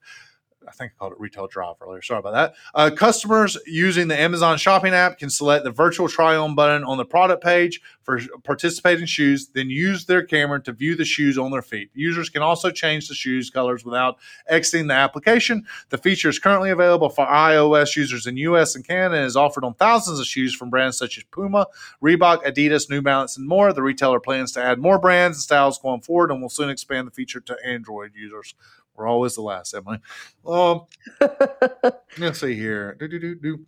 I 0.71 0.73
think 0.73 0.93
I 0.93 0.95
called 0.99 1.13
it 1.13 1.21
Retail 1.21 1.49
Drive 1.49 1.77
earlier. 1.83 2.01
Sorry 2.01 2.21
about 2.21 2.33
that. 2.33 2.55
Uh, 2.75 2.91
customers 2.95 3.59
using 3.67 4.07
the 4.07 4.19
Amazon 4.19 4.57
shopping 4.57 4.95
app 4.95 5.19
can 5.19 5.29
select 5.29 5.65
the 5.65 5.73
virtual 5.73 6.09
try 6.09 6.37
on 6.37 6.55
button 6.55 6.85
on 6.85 6.97
the 6.97 7.05
product 7.05 7.43
page 7.43 7.81
for 8.05 8.21
participating 8.45 9.07
shoes, 9.07 9.49
then 9.49 9.69
use 9.69 10.05
their 10.05 10.23
camera 10.23 10.63
to 10.63 10.73
view 10.73 10.95
the 10.95 11.05
shoes 11.05 11.37
on 11.37 11.51
their 11.51 11.63
feet. 11.63 11.91
Users 11.93 12.29
can 12.29 12.43
also 12.43 12.71
change 12.71 13.09
the 13.09 13.15
shoes 13.15 13.51
colors 13.51 13.85
without 13.85 14.19
exiting 14.49 14.87
the 14.87 14.95
application. 14.95 15.65
The 15.89 15.99
feature 15.99 16.29
is 16.29 16.39
currently 16.39 16.71
available 16.71 17.09
for 17.09 17.27
iOS 17.27 17.97
users 17.97 18.27
in 18.27 18.37
US 18.37 18.77
and 18.77 18.87
Canada 18.87 19.17
and 19.17 19.27
is 19.27 19.37
offered 19.37 19.65
on 19.65 19.75
thousands 19.75 20.21
of 20.21 20.27
shoes 20.27 20.55
from 20.55 20.71
brands 20.71 20.97
such 20.99 21.19
as 21.19 21.25
Puma, 21.25 21.67
Reebok, 22.03 22.45
Adidas, 22.45 22.89
New 22.89 23.03
Balance, 23.03 23.37
and 23.37 23.49
more. 23.49 23.73
The 23.73 23.83
retailer 23.83 24.21
plans 24.21 24.53
to 24.53 24.63
add 24.63 24.79
more 24.79 25.01
brands 25.01 25.39
and 25.39 25.43
styles 25.43 25.79
going 25.79 26.01
forward 26.01 26.31
and 26.31 26.41
will 26.41 26.49
soon 26.49 26.71
expand 26.71 27.09
the 27.09 27.13
feature 27.13 27.41
to 27.41 27.57
Android 27.65 28.13
users. 28.15 28.55
We're 28.95 29.07
always 29.07 29.35
the 29.35 29.43
last, 29.43 29.75
Emily. 29.75 29.99
Um, 30.47 30.83
let's 32.19 32.41
see 32.41 32.55
here. 32.55 32.97
Do, 32.99 33.09
do, 33.09 33.19
do, 33.19 33.35
do. 33.35 33.67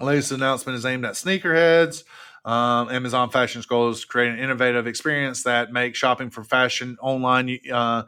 Latest 0.00 0.32
announcement 0.32 0.78
is 0.78 0.86
aimed 0.86 1.04
at 1.04 1.14
sneakerheads. 1.14 2.04
Um, 2.44 2.90
Amazon 2.90 3.30
Fashion's 3.30 3.66
goal 3.66 3.90
is 3.90 4.00
to 4.00 4.06
create 4.06 4.32
an 4.32 4.38
innovative 4.38 4.86
experience 4.86 5.44
that 5.44 5.72
makes 5.72 5.98
shopping 5.98 6.30
for 6.30 6.42
fashion 6.42 6.96
online 7.00 7.58
uh, 7.72 8.02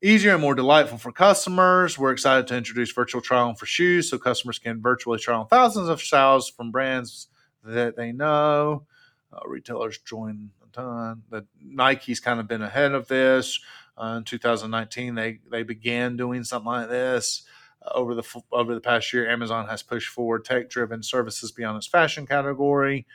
easier 0.00 0.32
and 0.32 0.40
more 0.40 0.54
delightful 0.54 0.98
for 0.98 1.10
customers. 1.10 1.98
We're 1.98 2.12
excited 2.12 2.46
to 2.48 2.56
introduce 2.56 2.92
virtual 2.92 3.20
try 3.20 3.40
on 3.40 3.56
for 3.56 3.66
shoes 3.66 4.10
so 4.10 4.18
customers 4.18 4.58
can 4.58 4.80
virtually 4.80 5.18
try 5.18 5.34
on 5.34 5.48
thousands 5.48 5.88
of 5.88 6.00
styles 6.00 6.48
from 6.48 6.70
brands 6.70 7.28
that 7.64 7.96
they 7.96 8.12
know. 8.12 8.84
Uh, 9.32 9.40
retailers 9.46 9.98
join 9.98 10.50
a 10.62 10.72
ton. 10.72 11.22
The 11.30 11.46
Nike's 11.60 12.20
kind 12.20 12.38
of 12.38 12.46
been 12.46 12.62
ahead 12.62 12.92
of 12.92 13.08
this. 13.08 13.58
Uh, 13.96 14.16
in 14.18 14.24
2019, 14.24 15.14
they 15.14 15.40
they 15.50 15.62
began 15.62 16.16
doing 16.16 16.44
something 16.44 16.66
like 16.66 16.88
this. 16.88 17.42
Uh, 17.82 17.90
over 17.94 18.14
the 18.14 18.42
over 18.52 18.74
the 18.74 18.80
past 18.80 19.12
year, 19.12 19.30
Amazon 19.30 19.68
has 19.68 19.82
pushed 19.82 20.08
forward 20.08 20.44
tech 20.44 20.68
driven 20.68 21.02
services 21.02 21.52
beyond 21.52 21.76
its 21.76 21.86
fashion 21.86 22.26
category. 22.26 23.06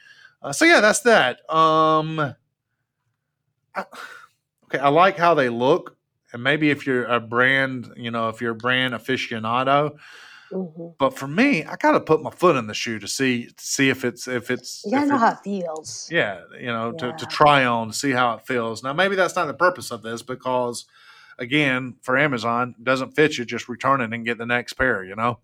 Uh, 0.42 0.54
so 0.54 0.66
yeah, 0.66 0.80
that's 0.80 1.02
that. 1.02 1.38
Um, 1.54 2.20
I, 3.76 3.86
okay, 4.66 4.80
I 4.80 4.90
like 4.90 5.18
how 5.18 5.34
they 5.34 5.50
look, 5.50 5.98
and 6.32 6.42
maybe 6.42 6.70
if 6.70 6.88
you're 6.88 7.06
a 7.06 7.20
brand, 7.20 7.92
you 7.98 8.12
know, 8.12 8.30
if 8.30 8.42
you're 8.42 8.52
a 8.52 8.56
brand 8.56 8.94
aficionado, 8.94 9.98
Mhm. 10.52 10.96
but 10.98 11.18
for 11.18 11.28
me, 11.28 11.64
I 11.64 11.76
got 11.76 11.92
to 11.92 12.00
put 12.00 12.22
my 12.22 12.32
foot 12.32 12.56
in 12.56 12.68
the 12.68 12.74
shoe 12.74 13.00
to 13.00 13.08
see 13.08 13.50
see 13.58 13.90
if 13.90 14.04
it's 14.04 14.28
if 14.28 14.50
it's 14.52 14.84
You 14.86 14.92
gotta 14.92 15.08
know 15.08 15.16
it- 15.16 15.20
how 15.20 15.32
it 15.34 15.40
feels. 15.44 16.08
yeah, 16.12 16.42
you 16.60 16.68
know, 16.68 16.92
to, 16.94 17.14
to 17.14 17.26
try 17.28 17.66
on 17.66 17.88
to 17.90 17.94
see 17.94 18.12
how 18.12 18.34
it 18.36 18.46
feels. 18.48 18.84
Now, 18.84 18.94
maybe 18.94 19.16
that's 19.16 19.36
not 19.36 19.46
the 19.48 19.54
purpose 19.54 19.92
of 19.92 20.02
this 20.02 20.22
because, 20.22 20.86
again, 21.38 21.96
for 22.02 22.18
Amazon, 22.18 22.76
doesn't 22.82 23.12
fit 23.16 23.38
you, 23.38 23.46
just 23.46 23.70
return 23.70 24.02
it 24.02 24.14
and 24.14 24.26
get 24.26 24.38
the 24.38 24.46
next 24.46 24.74
pair. 24.74 25.04
You 25.04 25.16
know. 25.16 25.40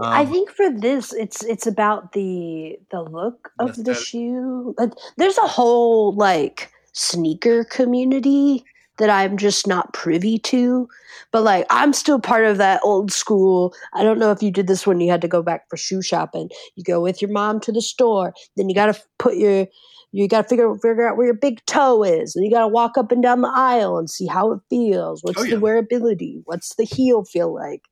I 0.00 0.22
Um, 0.24 0.32
think 0.32 0.50
for 0.50 0.70
this, 0.70 1.12
it's 1.12 1.44
it's 1.44 1.66
about 1.66 2.12
the 2.12 2.78
the 2.90 3.02
look 3.02 3.52
of 3.58 3.76
the 3.76 3.90
aesthetic. 3.92 4.02
shoe. 4.06 4.74
There's 5.18 5.36
a 5.38 5.46
whole 5.46 6.12
like 6.14 6.70
sneaker 6.92 7.62
community 7.64 8.64
that 8.98 9.10
I'm 9.10 9.36
just 9.36 9.66
not 9.66 9.92
privy 9.92 10.38
to. 10.38 10.88
But 11.32 11.42
like, 11.42 11.66
I'm 11.70 11.92
still 11.92 12.18
part 12.20 12.44
of 12.44 12.58
that 12.58 12.80
old 12.82 13.12
school. 13.12 13.74
I 13.94 14.02
don't 14.02 14.18
know 14.18 14.30
if 14.30 14.42
you 14.42 14.50
did 14.50 14.66
this 14.66 14.86
when 14.86 15.00
you 15.00 15.10
had 15.10 15.20
to 15.22 15.28
go 15.28 15.42
back 15.42 15.68
for 15.68 15.76
shoe 15.76 16.02
shopping. 16.02 16.50
You 16.76 16.84
go 16.84 17.00
with 17.00 17.20
your 17.20 17.30
mom 17.30 17.60
to 17.60 17.72
the 17.72 17.82
store, 17.82 18.32
then 18.56 18.68
you 18.68 18.74
got 18.74 18.86
to 18.94 19.00
put 19.18 19.36
your 19.36 19.66
you 20.12 20.28
got 20.28 20.42
to 20.42 20.48
figure 20.48 20.72
figure 20.76 21.06
out 21.06 21.16
where 21.18 21.26
your 21.26 21.34
big 21.34 21.62
toe 21.66 22.02
is, 22.02 22.34
and 22.34 22.44
you 22.44 22.50
got 22.50 22.60
to 22.60 22.68
walk 22.68 22.96
up 22.96 23.12
and 23.12 23.22
down 23.22 23.42
the 23.42 23.52
aisle 23.54 23.98
and 23.98 24.08
see 24.08 24.26
how 24.26 24.52
it 24.52 24.60
feels. 24.70 25.22
What's 25.22 25.40
Oh, 25.40 25.44
the 25.44 25.56
wearability? 25.56 26.40
What's 26.44 26.74
the 26.76 26.84
heel 26.84 27.24
feel 27.24 27.52
like? 27.52 27.82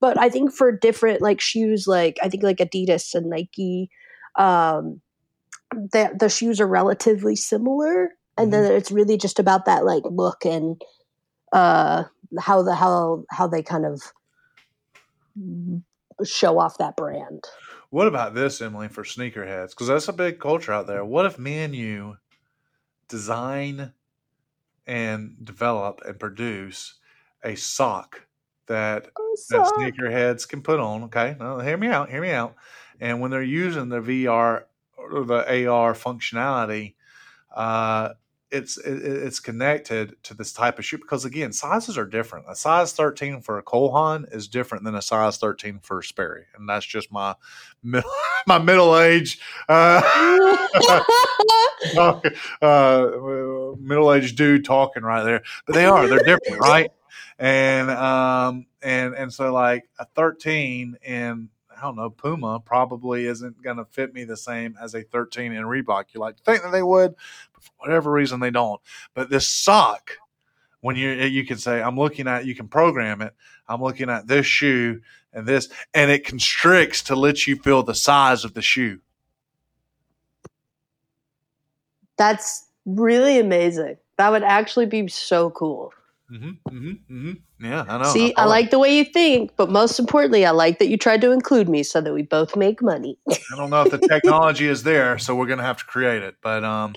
but 0.00 0.18
I 0.18 0.30
think 0.30 0.52
for 0.54 0.72
different 0.72 1.20
like 1.20 1.40
shoes, 1.40 1.86
like 1.86 2.18
I 2.22 2.28
think 2.30 2.42
like 2.44 2.58
Adidas 2.58 3.14
and 3.14 3.28
Nike, 3.28 3.90
um, 4.38 5.02
the 5.72 6.16
the 6.18 6.28
shoes 6.30 6.60
are 6.60 6.66
relatively 6.68 7.36
similar, 7.36 8.10
and 8.36 8.52
then 8.52 8.72
it's 8.72 8.90
really 8.90 9.16
just 9.16 9.38
about 9.38 9.64
that 9.64 9.84
like 9.84 10.02
look 10.04 10.44
and 10.44 10.82
uh, 11.52 12.04
how 12.38 12.62
the 12.62 12.74
how 12.74 13.24
how 13.30 13.46
they 13.46 13.62
kind 13.62 13.86
of 13.86 14.02
show 16.24 16.58
off 16.58 16.78
that 16.78 16.96
brand. 16.96 17.44
what 17.90 18.06
about 18.06 18.34
this, 18.34 18.60
Emily, 18.60 18.88
for 18.88 19.04
sneakerheads? 19.04 19.70
Because 19.70 19.88
that's 19.88 20.08
a 20.08 20.12
big 20.12 20.40
culture 20.40 20.72
out 20.72 20.86
there. 20.86 21.04
What 21.04 21.26
if 21.26 21.38
me 21.38 21.58
and 21.58 21.74
you 21.74 22.16
design 23.08 23.92
and 24.86 25.36
develop 25.42 26.00
and 26.06 26.18
produce 26.18 26.94
a 27.44 27.54
sock 27.54 28.26
that 28.66 29.08
Oh, 29.18 29.36
that 29.50 29.66
sneakerheads 29.74 30.48
can 30.48 30.62
put 30.62 30.80
on. 30.80 31.04
Okay, 31.04 31.36
now 31.38 31.58
hear 31.60 31.76
me 31.76 31.88
out. 31.88 32.10
Hear 32.10 32.22
me 32.22 32.30
out. 32.30 32.56
And 33.00 33.20
when 33.20 33.30
they're 33.30 33.42
using 33.42 33.88
the 33.88 34.00
VR 34.00 34.64
or 34.96 35.24
the 35.24 35.68
AR 35.68 35.94
functionality, 35.94 36.94
uh, 37.54 38.10
it's 38.50 38.78
it, 38.78 39.02
it's 39.04 39.40
connected 39.40 40.16
to 40.24 40.34
this 40.34 40.52
type 40.52 40.78
of 40.78 40.84
shoe 40.84 40.98
because 40.98 41.24
again, 41.24 41.52
sizes 41.52 41.98
are 41.98 42.06
different. 42.06 42.46
A 42.48 42.54
size 42.54 42.92
thirteen 42.92 43.40
for 43.40 43.58
a 43.58 43.62
Cole 43.62 43.92
Haan 43.92 44.26
is 44.30 44.48
different 44.48 44.84
than 44.84 44.94
a 44.94 45.02
size 45.02 45.38
thirteen 45.38 45.80
for 45.80 45.98
a 45.98 46.04
Sperry, 46.04 46.44
and 46.56 46.68
that's 46.68 46.86
just 46.86 47.10
my 47.10 47.34
middle 47.82 48.10
my 48.46 48.58
middle 48.58 48.98
age. 48.98 49.40
Uh, 49.68 50.00
uh, 51.98 52.20
middle 53.80 54.12
aged 54.12 54.36
dude 54.36 54.64
talking 54.64 55.02
right 55.02 55.24
there, 55.24 55.42
but 55.66 55.74
they 55.74 55.86
are 55.86 56.06
they're 56.06 56.18
different, 56.18 56.60
right? 56.60 56.90
And 57.38 57.90
um 57.90 58.66
and 58.80 59.14
and 59.14 59.32
so 59.32 59.52
like 59.52 59.88
a 59.98 60.06
thirteen 60.14 60.96
in 61.02 61.48
I 61.76 61.82
don't 61.82 61.96
know 61.96 62.10
Puma 62.10 62.60
probably 62.60 63.26
isn't 63.26 63.62
going 63.62 63.76
to 63.76 63.84
fit 63.84 64.14
me 64.14 64.24
the 64.24 64.36
same 64.36 64.76
as 64.80 64.94
a 64.94 65.02
thirteen 65.02 65.52
in 65.52 65.64
Reebok. 65.64 66.06
You 66.12 66.20
like 66.20 66.36
to 66.36 66.42
think 66.42 66.62
that 66.62 66.72
they 66.72 66.82
would, 66.82 67.14
but 67.52 67.64
for 67.64 67.72
whatever 67.78 68.10
reason 68.10 68.40
they 68.40 68.50
don't. 68.50 68.80
But 69.14 69.30
this 69.30 69.48
sock, 69.48 70.12
when 70.80 70.96
you 70.96 71.10
eh, 71.10 71.26
you 71.26 71.44
can 71.44 71.58
say 71.58 71.82
I'm 71.82 71.98
looking 71.98 72.28
at, 72.28 72.46
you 72.46 72.54
can 72.54 72.68
program 72.68 73.20
it. 73.22 73.34
I'm 73.68 73.82
looking 73.82 74.08
at 74.08 74.26
this 74.26 74.46
shoe 74.46 75.00
and 75.32 75.46
this, 75.46 75.68
and 75.92 76.10
it 76.10 76.24
constricts 76.24 77.02
to 77.04 77.16
let 77.16 77.46
you 77.46 77.56
feel 77.56 77.82
the 77.82 77.94
size 77.94 78.44
of 78.44 78.54
the 78.54 78.62
shoe. 78.62 79.00
That's 82.16 82.66
really 82.86 83.38
amazing. 83.38 83.98
That 84.16 84.30
would 84.30 84.42
actually 84.44 84.86
be 84.86 85.08
so 85.08 85.50
cool. 85.50 85.92
Mm-hmm, 86.30 86.76
mm-hmm, 86.76 86.88
mm-hmm. 87.14 87.64
Yeah, 87.64 87.84
I 87.88 87.98
know. 87.98 88.04
See, 88.12 88.34
I 88.36 88.40
love 88.42 88.46
it. 88.46 88.50
like 88.50 88.70
the 88.70 88.78
way 88.80 88.96
you 88.96 89.04
think, 89.04 89.52
but 89.56 89.70
most 89.70 89.98
importantly, 89.98 90.44
I 90.44 90.50
like 90.50 90.78
that 90.80 90.88
you 90.88 90.96
tried 90.96 91.20
to 91.20 91.30
include 91.30 91.68
me 91.68 91.82
so 91.84 92.00
that 92.00 92.12
we 92.12 92.22
both 92.22 92.56
make 92.56 92.82
money. 92.82 93.16
I 93.30 93.56
don't 93.56 93.70
know 93.70 93.82
if 93.82 93.92
the 93.92 93.98
technology 94.08 94.66
is 94.66 94.82
there, 94.82 95.18
so 95.18 95.34
we're 95.36 95.46
gonna 95.46 95.62
have 95.62 95.78
to 95.78 95.84
create 95.84 96.22
it. 96.22 96.34
But 96.42 96.64
um, 96.64 96.94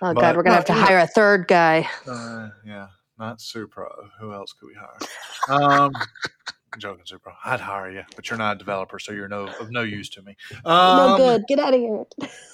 Oh 0.00 0.14
But- 0.14 0.20
god, 0.20 0.36
we're 0.36 0.42
gonna 0.42 0.56
have 0.56 0.64
to 0.66 0.72
hire 0.72 0.98
a 0.98 1.06
third 1.06 1.46
guy. 1.48 1.88
uh, 2.08 2.48
yeah, 2.66 2.88
not 3.18 3.38
Supro. 3.38 3.88
Who 4.18 4.32
else 4.32 4.52
could 4.52 4.66
we 4.66 4.74
hire? 4.74 4.98
Um, 5.62 5.92
I'm 6.72 6.80
joking, 6.80 7.04
Supro. 7.04 7.34
I'd 7.44 7.60
hire 7.60 7.90
you, 7.90 8.02
but 8.16 8.28
you're 8.30 8.38
not 8.38 8.56
a 8.56 8.58
developer, 8.58 8.98
so 8.98 9.12
you're 9.12 9.28
no 9.28 9.46
of 9.60 9.70
no 9.70 9.82
use 9.82 10.08
to 10.10 10.22
me. 10.22 10.34
Um, 10.64 11.10
no 11.10 11.16
good. 11.18 11.42
Get 11.46 11.58
out 11.58 11.74
of 11.74 11.80
here. 11.80 12.04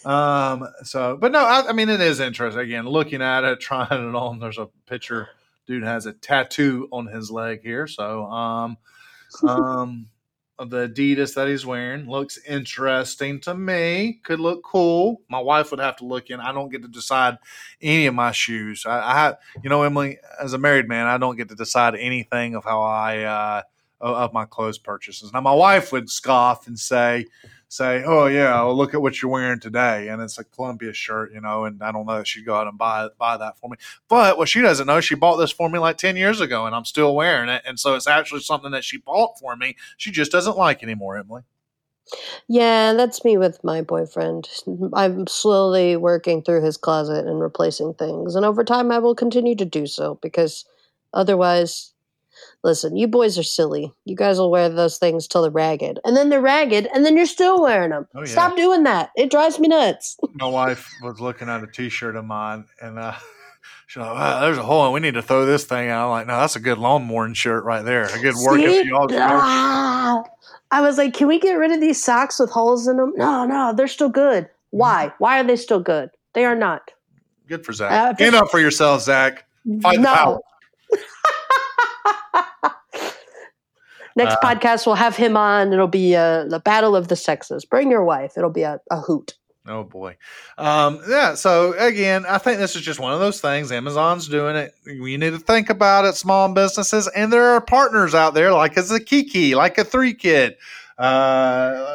Um. 0.04 0.66
So, 0.82 1.16
but 1.18 1.32
no, 1.32 1.38
I, 1.38 1.68
I 1.68 1.72
mean, 1.72 1.88
it 1.88 2.00
is 2.00 2.18
interesting. 2.20 2.60
Again, 2.60 2.86
looking 2.86 3.22
at 3.22 3.44
it, 3.44 3.60
trying 3.60 3.86
it 3.92 4.14
on. 4.14 4.40
There's 4.40 4.58
a 4.58 4.68
picture. 4.86 5.28
Dude 5.68 5.84
has 5.84 6.06
a 6.06 6.14
tattoo 6.14 6.88
on 6.90 7.06
his 7.06 7.30
leg 7.30 7.60
here. 7.62 7.86
So, 7.86 8.24
um, 8.24 8.78
um, 9.46 10.08
the 10.58 10.88
Adidas 10.88 11.34
that 11.34 11.46
he's 11.46 11.64
wearing 11.64 12.08
looks 12.08 12.38
interesting 12.48 13.38
to 13.42 13.54
me. 13.54 14.18
Could 14.24 14.40
look 14.40 14.64
cool. 14.64 15.20
My 15.28 15.38
wife 15.38 15.70
would 15.70 15.78
have 15.78 15.96
to 15.96 16.04
look 16.04 16.30
in. 16.30 16.40
I 16.40 16.52
don't 16.52 16.70
get 16.70 16.82
to 16.82 16.88
decide 16.88 17.36
any 17.80 18.06
of 18.06 18.14
my 18.14 18.32
shoes. 18.32 18.84
I, 18.86 18.98
I 18.98 19.34
you 19.62 19.70
know, 19.70 19.82
Emily, 19.82 20.18
as 20.40 20.54
a 20.54 20.58
married 20.58 20.88
man, 20.88 21.06
I 21.06 21.18
don't 21.18 21.36
get 21.36 21.50
to 21.50 21.54
decide 21.54 21.94
anything 21.94 22.54
of 22.54 22.64
how 22.64 22.82
I 22.82 23.22
uh, 23.22 23.62
of 24.00 24.16
of 24.16 24.32
my 24.32 24.46
clothes 24.46 24.78
purchases. 24.78 25.32
Now, 25.32 25.42
my 25.42 25.54
wife 25.54 25.92
would 25.92 26.10
scoff 26.10 26.66
and 26.66 26.78
say, 26.78 27.26
say, 27.68 28.02
"Oh 28.04 28.26
yeah, 28.26 28.54
well, 28.62 28.76
look 28.76 28.94
at 28.94 29.02
what 29.02 29.20
you're 29.20 29.30
wearing 29.30 29.60
today," 29.60 30.08
and 30.08 30.20
it's 30.22 30.38
a 30.38 30.44
Columbia 30.44 30.92
shirt, 30.92 31.32
you 31.32 31.40
know, 31.40 31.64
and 31.64 31.82
I 31.82 31.92
don't 31.92 32.06
know 32.06 32.18
that 32.18 32.26
she'd 32.26 32.46
go 32.46 32.54
out 32.54 32.66
and 32.66 32.78
buy 32.78 33.08
buy 33.18 33.36
that 33.36 33.58
for 33.58 33.70
me. 33.70 33.76
But 34.08 34.38
what 34.38 34.48
she 34.48 34.60
doesn't 34.60 34.86
know, 34.86 35.00
she 35.00 35.14
bought 35.14 35.36
this 35.36 35.52
for 35.52 35.68
me 35.68 35.78
like 35.78 35.98
ten 35.98 36.16
years 36.16 36.40
ago, 36.40 36.66
and 36.66 36.74
I'm 36.74 36.84
still 36.84 37.14
wearing 37.14 37.48
it, 37.48 37.62
and 37.66 37.78
so 37.78 37.94
it's 37.94 38.06
actually 38.06 38.40
something 38.40 38.70
that 38.72 38.84
she 38.84 38.98
bought 38.98 39.38
for 39.38 39.56
me. 39.56 39.76
She 39.96 40.10
just 40.10 40.32
doesn't 40.32 40.56
like 40.56 40.82
anymore, 40.82 41.16
Emily. 41.16 41.42
Yeah, 42.48 42.94
that's 42.94 43.24
me 43.24 43.36
with 43.36 43.62
my 43.62 43.82
boyfriend. 43.82 44.48
I'm 44.94 45.26
slowly 45.26 45.96
working 45.96 46.42
through 46.42 46.62
his 46.62 46.78
closet 46.78 47.26
and 47.26 47.40
replacing 47.40 47.94
things, 47.94 48.34
and 48.34 48.46
over 48.46 48.64
time, 48.64 48.90
I 48.90 48.98
will 48.98 49.14
continue 49.14 49.54
to 49.56 49.64
do 49.64 49.86
so 49.86 50.18
because 50.22 50.64
otherwise, 51.12 51.92
listen, 52.64 52.96
you 52.96 53.08
boys 53.08 53.38
are 53.38 53.42
silly. 53.42 53.92
You 54.04 54.16
guys 54.16 54.38
will 54.38 54.50
wear 54.50 54.68
those 54.68 54.98
things 54.98 55.26
till 55.26 55.42
they're 55.42 55.50
ragged, 55.50 55.98
and 56.04 56.16
then 56.16 56.28
they're 56.28 56.40
ragged, 56.40 56.88
and 56.94 57.04
then 57.04 57.16
you're 57.16 57.26
still 57.26 57.62
wearing 57.62 57.90
them. 57.90 58.06
Oh, 58.14 58.20
yeah. 58.20 58.26
Stop 58.26 58.56
doing 58.56 58.82
that. 58.84 59.10
It 59.16 59.30
drives 59.30 59.58
me 59.58 59.68
nuts. 59.68 60.16
My 60.34 60.46
wife 60.46 60.90
was 61.02 61.20
looking 61.20 61.48
at 61.48 61.62
a 61.62 61.66
T-shirt 61.66 62.16
of 62.16 62.24
mine, 62.24 62.66
and 62.80 62.98
uh, 62.98 63.14
she's 63.86 64.00
like, 64.00 64.14
wow, 64.14 64.40
"There's 64.40 64.58
a 64.58 64.62
hole, 64.62 64.84
and 64.84 64.94
we 64.94 65.00
need 65.00 65.14
to 65.14 65.22
throw 65.22 65.46
this 65.46 65.64
thing 65.64 65.88
out." 65.88 66.06
I'm 66.06 66.10
like, 66.10 66.26
"No, 66.26 66.38
that's 66.38 66.56
a 66.56 66.60
good 66.60 66.78
lawn 66.78 67.06
mowing 67.06 67.34
shirt 67.34 67.64
right 67.64 67.84
there. 67.84 68.04
A 68.04 68.20
good 68.20 68.34
workout 68.36 68.66
See? 68.66 68.82
for 68.82 68.86
y'all." 68.86 69.08
Ah. 69.12 70.22
I 70.70 70.82
was 70.82 70.98
like, 70.98 71.14
can 71.14 71.28
we 71.28 71.38
get 71.38 71.54
rid 71.54 71.72
of 71.72 71.80
these 71.80 72.02
socks 72.02 72.38
with 72.38 72.50
holes 72.50 72.86
in 72.86 72.98
them? 72.98 73.14
No, 73.16 73.46
no, 73.46 73.72
they're 73.72 73.88
still 73.88 74.10
good. 74.10 74.48
Why? 74.70 75.12
Why 75.18 75.40
are 75.40 75.44
they 75.44 75.56
still 75.56 75.80
good? 75.80 76.10
They 76.34 76.44
are 76.44 76.54
not. 76.54 76.90
Good 77.48 77.64
for 77.64 77.72
Zach. 77.72 77.90
Uh, 77.90 78.14
Stand 78.14 78.34
up 78.34 78.50
for 78.50 78.60
yourself, 78.60 79.02
Zach. 79.02 79.46
Fight 79.80 80.02
the 80.02 80.42
Next 84.18 84.34
Uh, 84.34 84.40
podcast, 84.40 84.84
we'll 84.84 84.96
have 84.96 85.16
him 85.16 85.36
on. 85.36 85.72
It'll 85.72 85.86
be 85.86 86.14
uh, 86.14 86.44
the 86.44 86.60
battle 86.60 86.94
of 86.94 87.08
the 87.08 87.16
sexes. 87.16 87.64
Bring 87.64 87.90
your 87.90 88.04
wife. 88.04 88.36
It'll 88.36 88.50
be 88.50 88.62
a, 88.62 88.80
a 88.90 89.00
hoot. 89.00 89.34
Oh 89.66 89.84
boy. 89.84 90.16
Um, 90.56 91.00
yeah. 91.08 91.34
So 91.34 91.74
again, 91.78 92.24
I 92.26 92.38
think 92.38 92.58
this 92.58 92.74
is 92.74 92.82
just 92.82 92.98
one 92.98 93.12
of 93.12 93.20
those 93.20 93.40
things. 93.40 93.70
Amazon's 93.70 94.26
doing 94.26 94.56
it. 94.56 94.74
You 94.86 95.18
need 95.18 95.30
to 95.30 95.38
think 95.38 95.70
about 95.70 96.04
it, 96.04 96.14
small 96.14 96.52
businesses, 96.52 97.06
and 97.08 97.32
there 97.32 97.44
are 97.54 97.60
partners 97.60 98.14
out 98.14 98.34
there 98.34 98.52
like 98.52 98.76
a 98.76 99.00
Kiki, 99.00 99.54
like 99.54 99.78
a 99.78 99.84
Threekit. 99.84 100.56
Uh, 100.96 101.86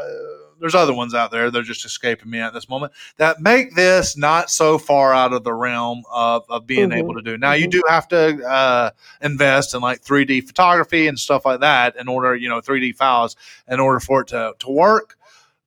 there's 0.63 0.75
other 0.75 0.93
ones 0.93 1.13
out 1.13 1.29
there. 1.29 1.51
They're 1.51 1.61
just 1.61 1.83
escaping 1.83 2.29
me 2.29 2.39
at 2.39 2.53
this 2.53 2.69
moment 2.69 2.93
that 3.17 3.41
make 3.41 3.75
this 3.75 4.15
not 4.15 4.49
so 4.49 4.77
far 4.77 5.13
out 5.13 5.33
of 5.33 5.43
the 5.43 5.53
realm 5.53 6.03
of, 6.09 6.45
of 6.47 6.65
being 6.65 6.91
Mhm. 6.91 6.99
able 6.99 7.13
to 7.15 7.21
do. 7.21 7.37
Now 7.37 7.51
you 7.51 7.67
do 7.67 7.83
have 7.85 8.07
to 8.07 8.41
uh, 8.47 8.91
invest 9.21 9.73
in 9.73 9.81
like 9.81 10.01
3D 10.01 10.39
photography 10.39 11.07
and 11.07 11.19
stuff 11.19 11.45
like 11.45 11.59
that 11.59 11.97
in 11.97 12.07
order, 12.07 12.33
you 12.33 12.47
know, 12.47 12.61
3D 12.61 12.93
files 12.93 13.35
in 13.67 13.81
order 13.81 13.99
for 13.99 14.21
it 14.21 14.27
to 14.29 14.53
to 14.57 14.69
work. 14.71 15.17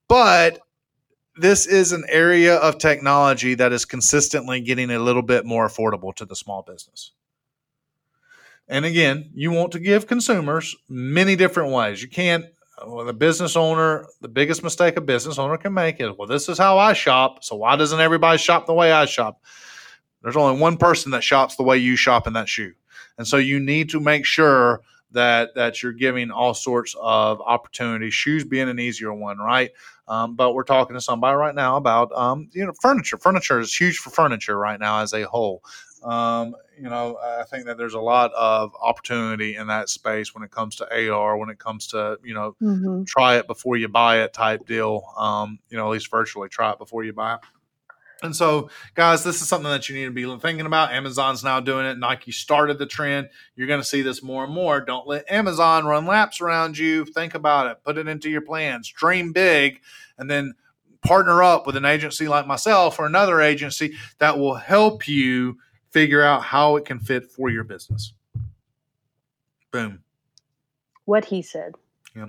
But 0.08 0.60
this 1.36 1.66
is 1.66 1.92
an 1.92 2.04
area 2.08 2.56
of 2.56 2.78
technology 2.78 3.52
that 3.52 3.74
is 3.74 3.84
consistently 3.84 4.62
getting 4.62 4.90
a 4.90 4.98
little 4.98 5.20
bit 5.20 5.44
more 5.44 5.68
affordable 5.68 6.14
to 6.14 6.24
the 6.24 6.34
small 6.34 6.62
business. 6.62 7.12
And 8.66 8.86
again, 8.86 9.30
you 9.34 9.50
want 9.50 9.72
to 9.72 9.78
give 9.78 10.06
consumers 10.06 10.74
many 10.88 11.36
different 11.36 11.70
ways. 11.70 12.00
You 12.02 12.08
can't, 12.08 12.46
well, 12.84 13.04
the 13.04 13.12
business 13.12 13.56
owner, 13.56 14.06
the 14.20 14.28
biggest 14.28 14.62
mistake 14.62 14.96
a 14.96 15.00
business 15.00 15.38
owner 15.38 15.56
can 15.56 15.72
make 15.72 16.00
is, 16.00 16.10
well, 16.18 16.28
this 16.28 16.48
is 16.48 16.58
how 16.58 16.78
I 16.78 16.92
shop. 16.92 17.44
So 17.44 17.56
why 17.56 17.76
doesn't 17.76 18.00
everybody 18.00 18.38
shop 18.38 18.66
the 18.66 18.74
way 18.74 18.92
I 18.92 19.06
shop? 19.06 19.40
There's 20.22 20.36
only 20.36 20.60
one 20.60 20.76
person 20.76 21.12
that 21.12 21.22
shops 21.22 21.56
the 21.56 21.62
way 21.62 21.78
you 21.78 21.96
shop 21.96 22.26
in 22.26 22.32
that 22.34 22.48
shoe. 22.48 22.72
And 23.18 23.26
so 23.26 23.36
you 23.36 23.60
need 23.60 23.90
to 23.90 24.00
make 24.00 24.26
sure 24.26 24.82
that 25.12 25.54
that 25.54 25.82
you're 25.82 25.92
giving 25.92 26.30
all 26.30 26.52
sorts 26.52 26.94
of 27.00 27.40
opportunities, 27.40 28.12
shoes 28.12 28.44
being 28.44 28.68
an 28.68 28.78
easier 28.78 29.12
one, 29.12 29.38
right? 29.38 29.70
Um, 30.08 30.36
but 30.36 30.52
we're 30.52 30.64
talking 30.64 30.94
to 30.94 31.00
somebody 31.00 31.36
right 31.36 31.54
now 31.54 31.76
about 31.76 32.12
um, 32.12 32.48
you 32.52 32.66
know 32.66 32.72
furniture. 32.80 33.16
Furniture 33.18 33.60
is 33.60 33.74
huge 33.74 33.96
for 33.98 34.10
furniture 34.10 34.58
right 34.58 34.78
now 34.78 35.00
as 35.00 35.12
a 35.14 35.22
whole. 35.22 35.62
Um, 36.06 36.54
you 36.80 36.88
know, 36.88 37.18
I 37.18 37.42
think 37.44 37.66
that 37.66 37.78
there's 37.78 37.94
a 37.94 38.00
lot 38.00 38.32
of 38.34 38.72
opportunity 38.80 39.56
in 39.56 39.66
that 39.66 39.88
space 39.88 40.34
when 40.34 40.44
it 40.44 40.50
comes 40.50 40.76
to 40.76 41.10
AR, 41.12 41.36
when 41.36 41.48
it 41.50 41.58
comes 41.58 41.88
to 41.88 42.18
you 42.22 42.34
know 42.34 42.54
Mm-hmm. 42.62 43.04
try 43.04 43.36
it 43.36 43.46
before 43.46 43.76
you 43.76 43.88
buy 43.88 44.20
it 44.22 44.32
type 44.32 44.66
deal. 44.66 45.02
Um, 45.16 45.58
you 45.68 45.76
know, 45.76 45.86
at 45.86 45.90
least 45.92 46.10
virtually 46.10 46.48
try 46.48 46.70
it 46.72 46.78
before 46.78 47.02
you 47.04 47.12
buy 47.12 47.34
it. 47.34 47.40
And 48.22 48.34
so, 48.34 48.70
guys, 48.94 49.24
this 49.24 49.42
is 49.42 49.48
something 49.48 49.70
that 49.70 49.88
you 49.90 49.94
need 49.94 50.06
to 50.06 50.10
be 50.10 50.38
thinking 50.40 50.64
about. 50.64 50.90
Amazon's 50.90 51.44
now 51.44 51.60
doing 51.60 51.84
it. 51.84 51.98
Nike 51.98 52.32
started 52.32 52.78
the 52.78 52.86
trend. 52.86 53.28
You're 53.56 53.66
going 53.66 53.80
to 53.80 53.86
see 53.86 54.00
this 54.00 54.22
more 54.22 54.44
and 54.44 54.54
more. 54.54 54.80
Don't 54.80 55.06
let 55.06 55.30
Amazon 55.30 55.84
run 55.84 56.06
laps 56.06 56.40
around 56.40 56.78
you. 56.78 57.04
Think 57.04 57.34
about 57.34 57.66
it. 57.66 57.78
Put 57.84 57.98
it 57.98 58.08
into 58.08 58.30
your 58.30 58.40
plans. 58.40 58.88
Dream 58.88 59.32
big, 59.32 59.80
and 60.16 60.30
then 60.30 60.54
partner 61.02 61.42
up 61.42 61.66
with 61.66 61.76
an 61.76 61.84
agency 61.84 62.26
like 62.26 62.46
myself 62.46 62.98
or 62.98 63.04
another 63.06 63.40
agency 63.42 63.94
that 64.18 64.38
will 64.38 64.54
help 64.54 65.06
you 65.06 65.58
figure 65.90 66.22
out 66.22 66.42
how 66.42 66.76
it 66.76 66.84
can 66.84 66.98
fit 66.98 67.30
for 67.30 67.50
your 67.50 67.64
business. 67.64 68.12
Boom. 69.72 70.00
What 71.04 71.24
he 71.26 71.42
said. 71.42 71.74
Yeah. 72.14 72.28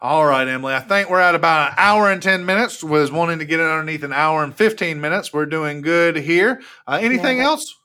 All 0.00 0.24
right, 0.24 0.48
Emily. 0.48 0.74
I 0.74 0.80
think 0.80 1.10
we're 1.10 1.20
at 1.20 1.34
about 1.34 1.68
an 1.72 1.74
hour 1.78 2.10
and 2.10 2.22
10 2.22 2.46
minutes. 2.46 2.82
Was 2.82 3.12
wanting 3.12 3.38
to 3.40 3.44
get 3.44 3.60
it 3.60 3.66
underneath 3.66 4.02
an 4.02 4.12
hour 4.12 4.42
and 4.42 4.54
15 4.54 5.00
minutes. 5.00 5.32
We're 5.32 5.44
doing 5.46 5.82
good 5.82 6.16
here. 6.16 6.62
Uh, 6.86 6.98
anything 7.02 7.38
Yeah. 7.38 7.44
else? 7.44 7.76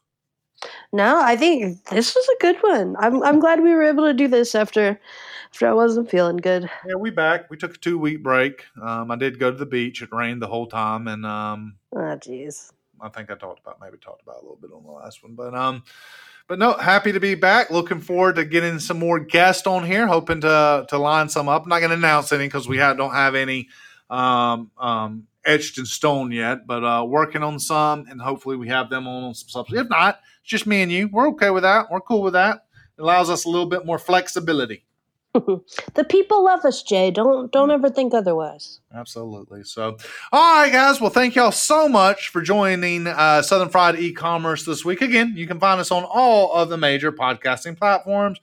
No, 0.94 1.20
I 1.22 1.36
think 1.36 1.84
this 1.90 2.16
was 2.16 2.28
a 2.30 2.42
good 2.42 2.58
one. 2.62 2.96
I'm 3.00 3.24
I'm 3.24 3.40
glad 3.40 3.62
we 3.64 3.74
were 3.74 3.82
able 3.84 4.06
to 4.06 4.14
do 4.14 4.28
this 4.28 4.54
after 4.54 5.00
after 5.52 5.68
I 5.68 5.74
wasn't 5.74 6.10
feeling 6.10 6.38
good. 6.38 6.70
Yeah, 6.88 6.96
we 6.96 7.10
back. 7.10 7.50
We 7.50 7.58
took 7.58 7.74
a 7.76 7.78
two 7.80 7.98
week 7.98 8.22
break. 8.22 8.64
Um, 8.82 9.10
I 9.10 9.16
did 9.16 9.40
go 9.40 9.50
to 9.52 9.58
the 9.58 9.66
beach. 9.66 10.02
It 10.04 10.10
rained 10.12 10.42
the 10.42 10.48
whole 10.48 10.68
time, 10.68 11.08
and 11.08 11.26
um, 11.26 11.76
Oh 11.96 12.00
jeez. 12.18 12.72
I 13.02 13.10
think 13.10 13.32
I 13.32 13.36
talked 13.36 13.60
about 13.60 13.80
maybe 13.82 13.98
talked 13.98 14.22
about 14.22 14.38
a 14.38 14.42
little 14.42 14.60
bit 14.62 14.72
on 14.74 14.84
the 14.84 14.92
last 14.92 15.24
one, 15.24 15.36
but 15.36 15.54
um, 15.56 15.84
but 16.48 16.60
no, 16.60 16.74
happy 16.74 17.12
to 17.12 17.20
be 17.20 17.36
back. 17.36 17.70
Looking 17.70 18.02
forward 18.02 18.36
to 18.36 18.46
getting 18.46 18.80
some 18.80 19.00
more 19.00 19.20
guests 19.20 19.66
on 19.68 19.86
here. 19.86 20.08
Hoping 20.08 20.42
to 20.42 20.86
to 20.90 20.98
line 20.98 21.30
some 21.30 21.50
up. 21.50 21.64
I'm 21.64 21.70
not 21.70 21.80
going 21.80 21.92
to 21.92 21.96
announce 21.96 22.32
any 22.32 22.46
because 22.46 22.68
we 22.68 22.78
have, 22.78 22.98
don't 22.98 23.14
have 23.14 23.36
any 23.36 23.70
um, 24.10 24.72
um, 24.78 25.28
etched 25.46 25.78
in 25.78 25.86
stone 25.86 26.32
yet, 26.32 26.68
but 26.68 26.84
uh, 26.84 27.06
working 27.06 27.44
on 27.44 27.60
some, 27.60 28.06
and 28.10 28.22
hopefully 28.22 28.58
we 28.58 28.68
have 28.68 28.90
them 28.90 29.08
on 29.08 29.34
some 29.34 29.50
stuff. 29.50 29.74
If 29.74 29.90
not, 29.90 30.20
it's 30.42 30.50
just 30.50 30.68
me 30.68 30.82
and 30.82 30.92
you. 30.92 31.10
We're 31.12 31.30
okay 31.30 31.50
with 31.50 31.64
that. 31.64 31.88
We're 31.90 32.02
cool 32.02 32.22
with 32.22 32.34
that. 32.34 32.66
It 32.98 33.02
allows 33.02 33.30
us 33.30 33.46
a 33.46 33.50
little 33.50 33.68
bit 33.68 33.86
more 33.86 33.98
flexibility. 33.98 34.84
the 35.94 36.06
people 36.10 36.44
love 36.44 36.66
us, 36.66 36.84
Jay. 36.84 37.10
Don't 37.10 37.52
don't 37.52 37.72
ever 37.72 37.90
think 37.90 38.14
otherwise. 38.14 38.82
Absolutely. 38.94 39.64
So, 39.64 39.98
all 40.32 40.62
right, 40.62 40.72
guys. 40.72 41.00
Well, 41.00 41.10
thank 41.10 41.36
y'all 41.36 41.54
so 41.54 41.88
much 41.88 42.30
for 42.30 42.42
joining 42.42 43.08
uh, 43.08 43.42
Southern 43.42 43.70
Fried 43.70 43.96
E-commerce 43.98 44.66
this 44.66 44.84
week. 44.84 45.02
Again, 45.02 45.34
you 45.38 45.48
can 45.48 45.60
find 45.60 45.80
us 45.80 45.90
on 45.90 46.04
all 46.04 46.54
of 46.54 46.68
the 46.68 46.78
major 46.78 47.14
podcasting 47.14 47.78
platforms: 47.78 48.42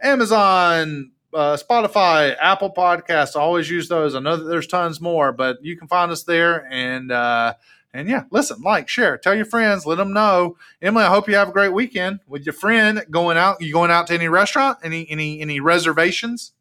Amazon, 0.00 1.10
uh, 1.34 1.56
Spotify, 1.56 2.36
Apple 2.40 2.72
Podcasts. 2.72 3.34
I 3.34 3.40
always 3.40 3.68
use 3.68 3.88
those. 3.88 4.14
I 4.14 4.20
know 4.20 4.36
that 4.36 4.44
there's 4.44 4.68
tons 4.68 5.00
more, 5.00 5.32
but 5.32 5.58
you 5.62 5.76
can 5.76 5.88
find 5.88 6.12
us 6.12 6.22
there. 6.22 6.68
And 6.70 7.10
uh, 7.10 7.54
and 7.94 8.08
yeah, 8.08 8.24
listen, 8.30 8.60
like, 8.62 8.88
share, 8.88 9.16
tell 9.16 9.34
your 9.34 9.46
friends, 9.46 9.86
let 9.86 9.96
them 9.96 10.12
know. 10.12 10.56
Emily, 10.82 11.04
I 11.04 11.08
hope 11.08 11.28
you 11.28 11.34
have 11.36 11.48
a 11.48 11.52
great 11.52 11.72
weekend 11.72 12.20
with 12.26 12.44
your 12.44 12.52
friend 12.52 13.04
going 13.10 13.38
out. 13.38 13.60
You 13.60 13.72
going 13.72 13.90
out 13.90 14.06
to 14.08 14.14
any 14.14 14.28
restaurant? 14.28 14.78
Any 14.82 15.08
any 15.10 15.40
any 15.40 15.60
reservations? 15.60 16.52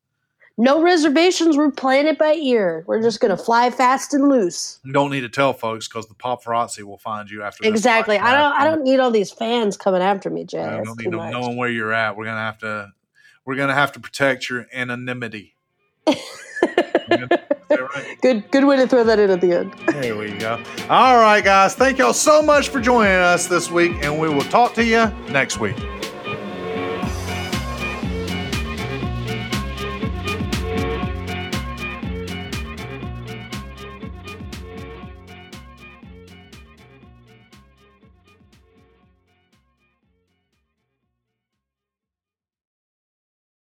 No 0.59 0.81
reservations. 0.81 1.55
We're 1.55 1.69
playing 1.69 2.07
it 2.07 2.17
by 2.17 2.33
ear. 2.33 2.83
We're 2.87 3.01
just 3.01 3.19
gonna 3.19 3.37
fly 3.37 3.69
fast 3.69 4.13
and 4.13 4.29
loose. 4.29 4.79
You 4.83 4.93
don't 4.93 5.11
need 5.11 5.21
to 5.21 5.29
tell 5.29 5.53
folks 5.53 5.87
because 5.87 6.07
the 6.07 6.15
paparazzi 6.15 6.81
will 6.83 6.97
find 6.97 7.29
you 7.29 7.43
after. 7.43 7.67
Exactly. 7.67 8.17
I 8.17 8.33
don't. 8.33 8.53
I 8.53 8.63
don't 8.63 8.83
need 8.83 8.99
all 8.99 9.11
these 9.11 9.31
fans 9.31 9.75
coming 9.75 10.01
after 10.01 10.29
me, 10.29 10.45
Jay. 10.45 10.63
I 10.63 10.81
don't 10.81 10.97
need 10.97 11.11
them 11.11 11.29
knowing 11.29 11.57
where 11.57 11.69
you're 11.69 11.93
at. 11.93 12.15
We're 12.15 12.25
gonna 12.25 12.39
have 12.39 12.57
to. 12.59 12.93
We're 13.45 13.55
gonna 13.55 13.75
have 13.75 13.91
to 13.91 13.99
protect 13.99 14.49
your 14.49 14.65
anonymity. 14.73 15.56
Right? 16.07 16.17
Good, 18.21 18.49
good 18.49 18.65
way 18.65 18.77
to 18.77 18.87
throw 18.87 19.03
that 19.03 19.19
in 19.19 19.29
at 19.29 19.41
the 19.41 19.51
end. 19.51 19.73
There 19.87 20.17
we 20.17 20.31
go. 20.31 20.61
All 20.89 21.17
right, 21.17 21.43
guys. 21.43 21.75
Thank 21.75 21.97
y'all 21.97 22.13
so 22.13 22.41
much 22.41 22.69
for 22.69 22.79
joining 22.79 23.11
us 23.11 23.47
this 23.47 23.69
week, 23.69 23.91
and 24.01 24.19
we 24.19 24.29
will 24.29 24.41
talk 24.43 24.73
to 24.75 24.83
you 24.83 25.05
next 25.29 25.59
week. 25.59 25.75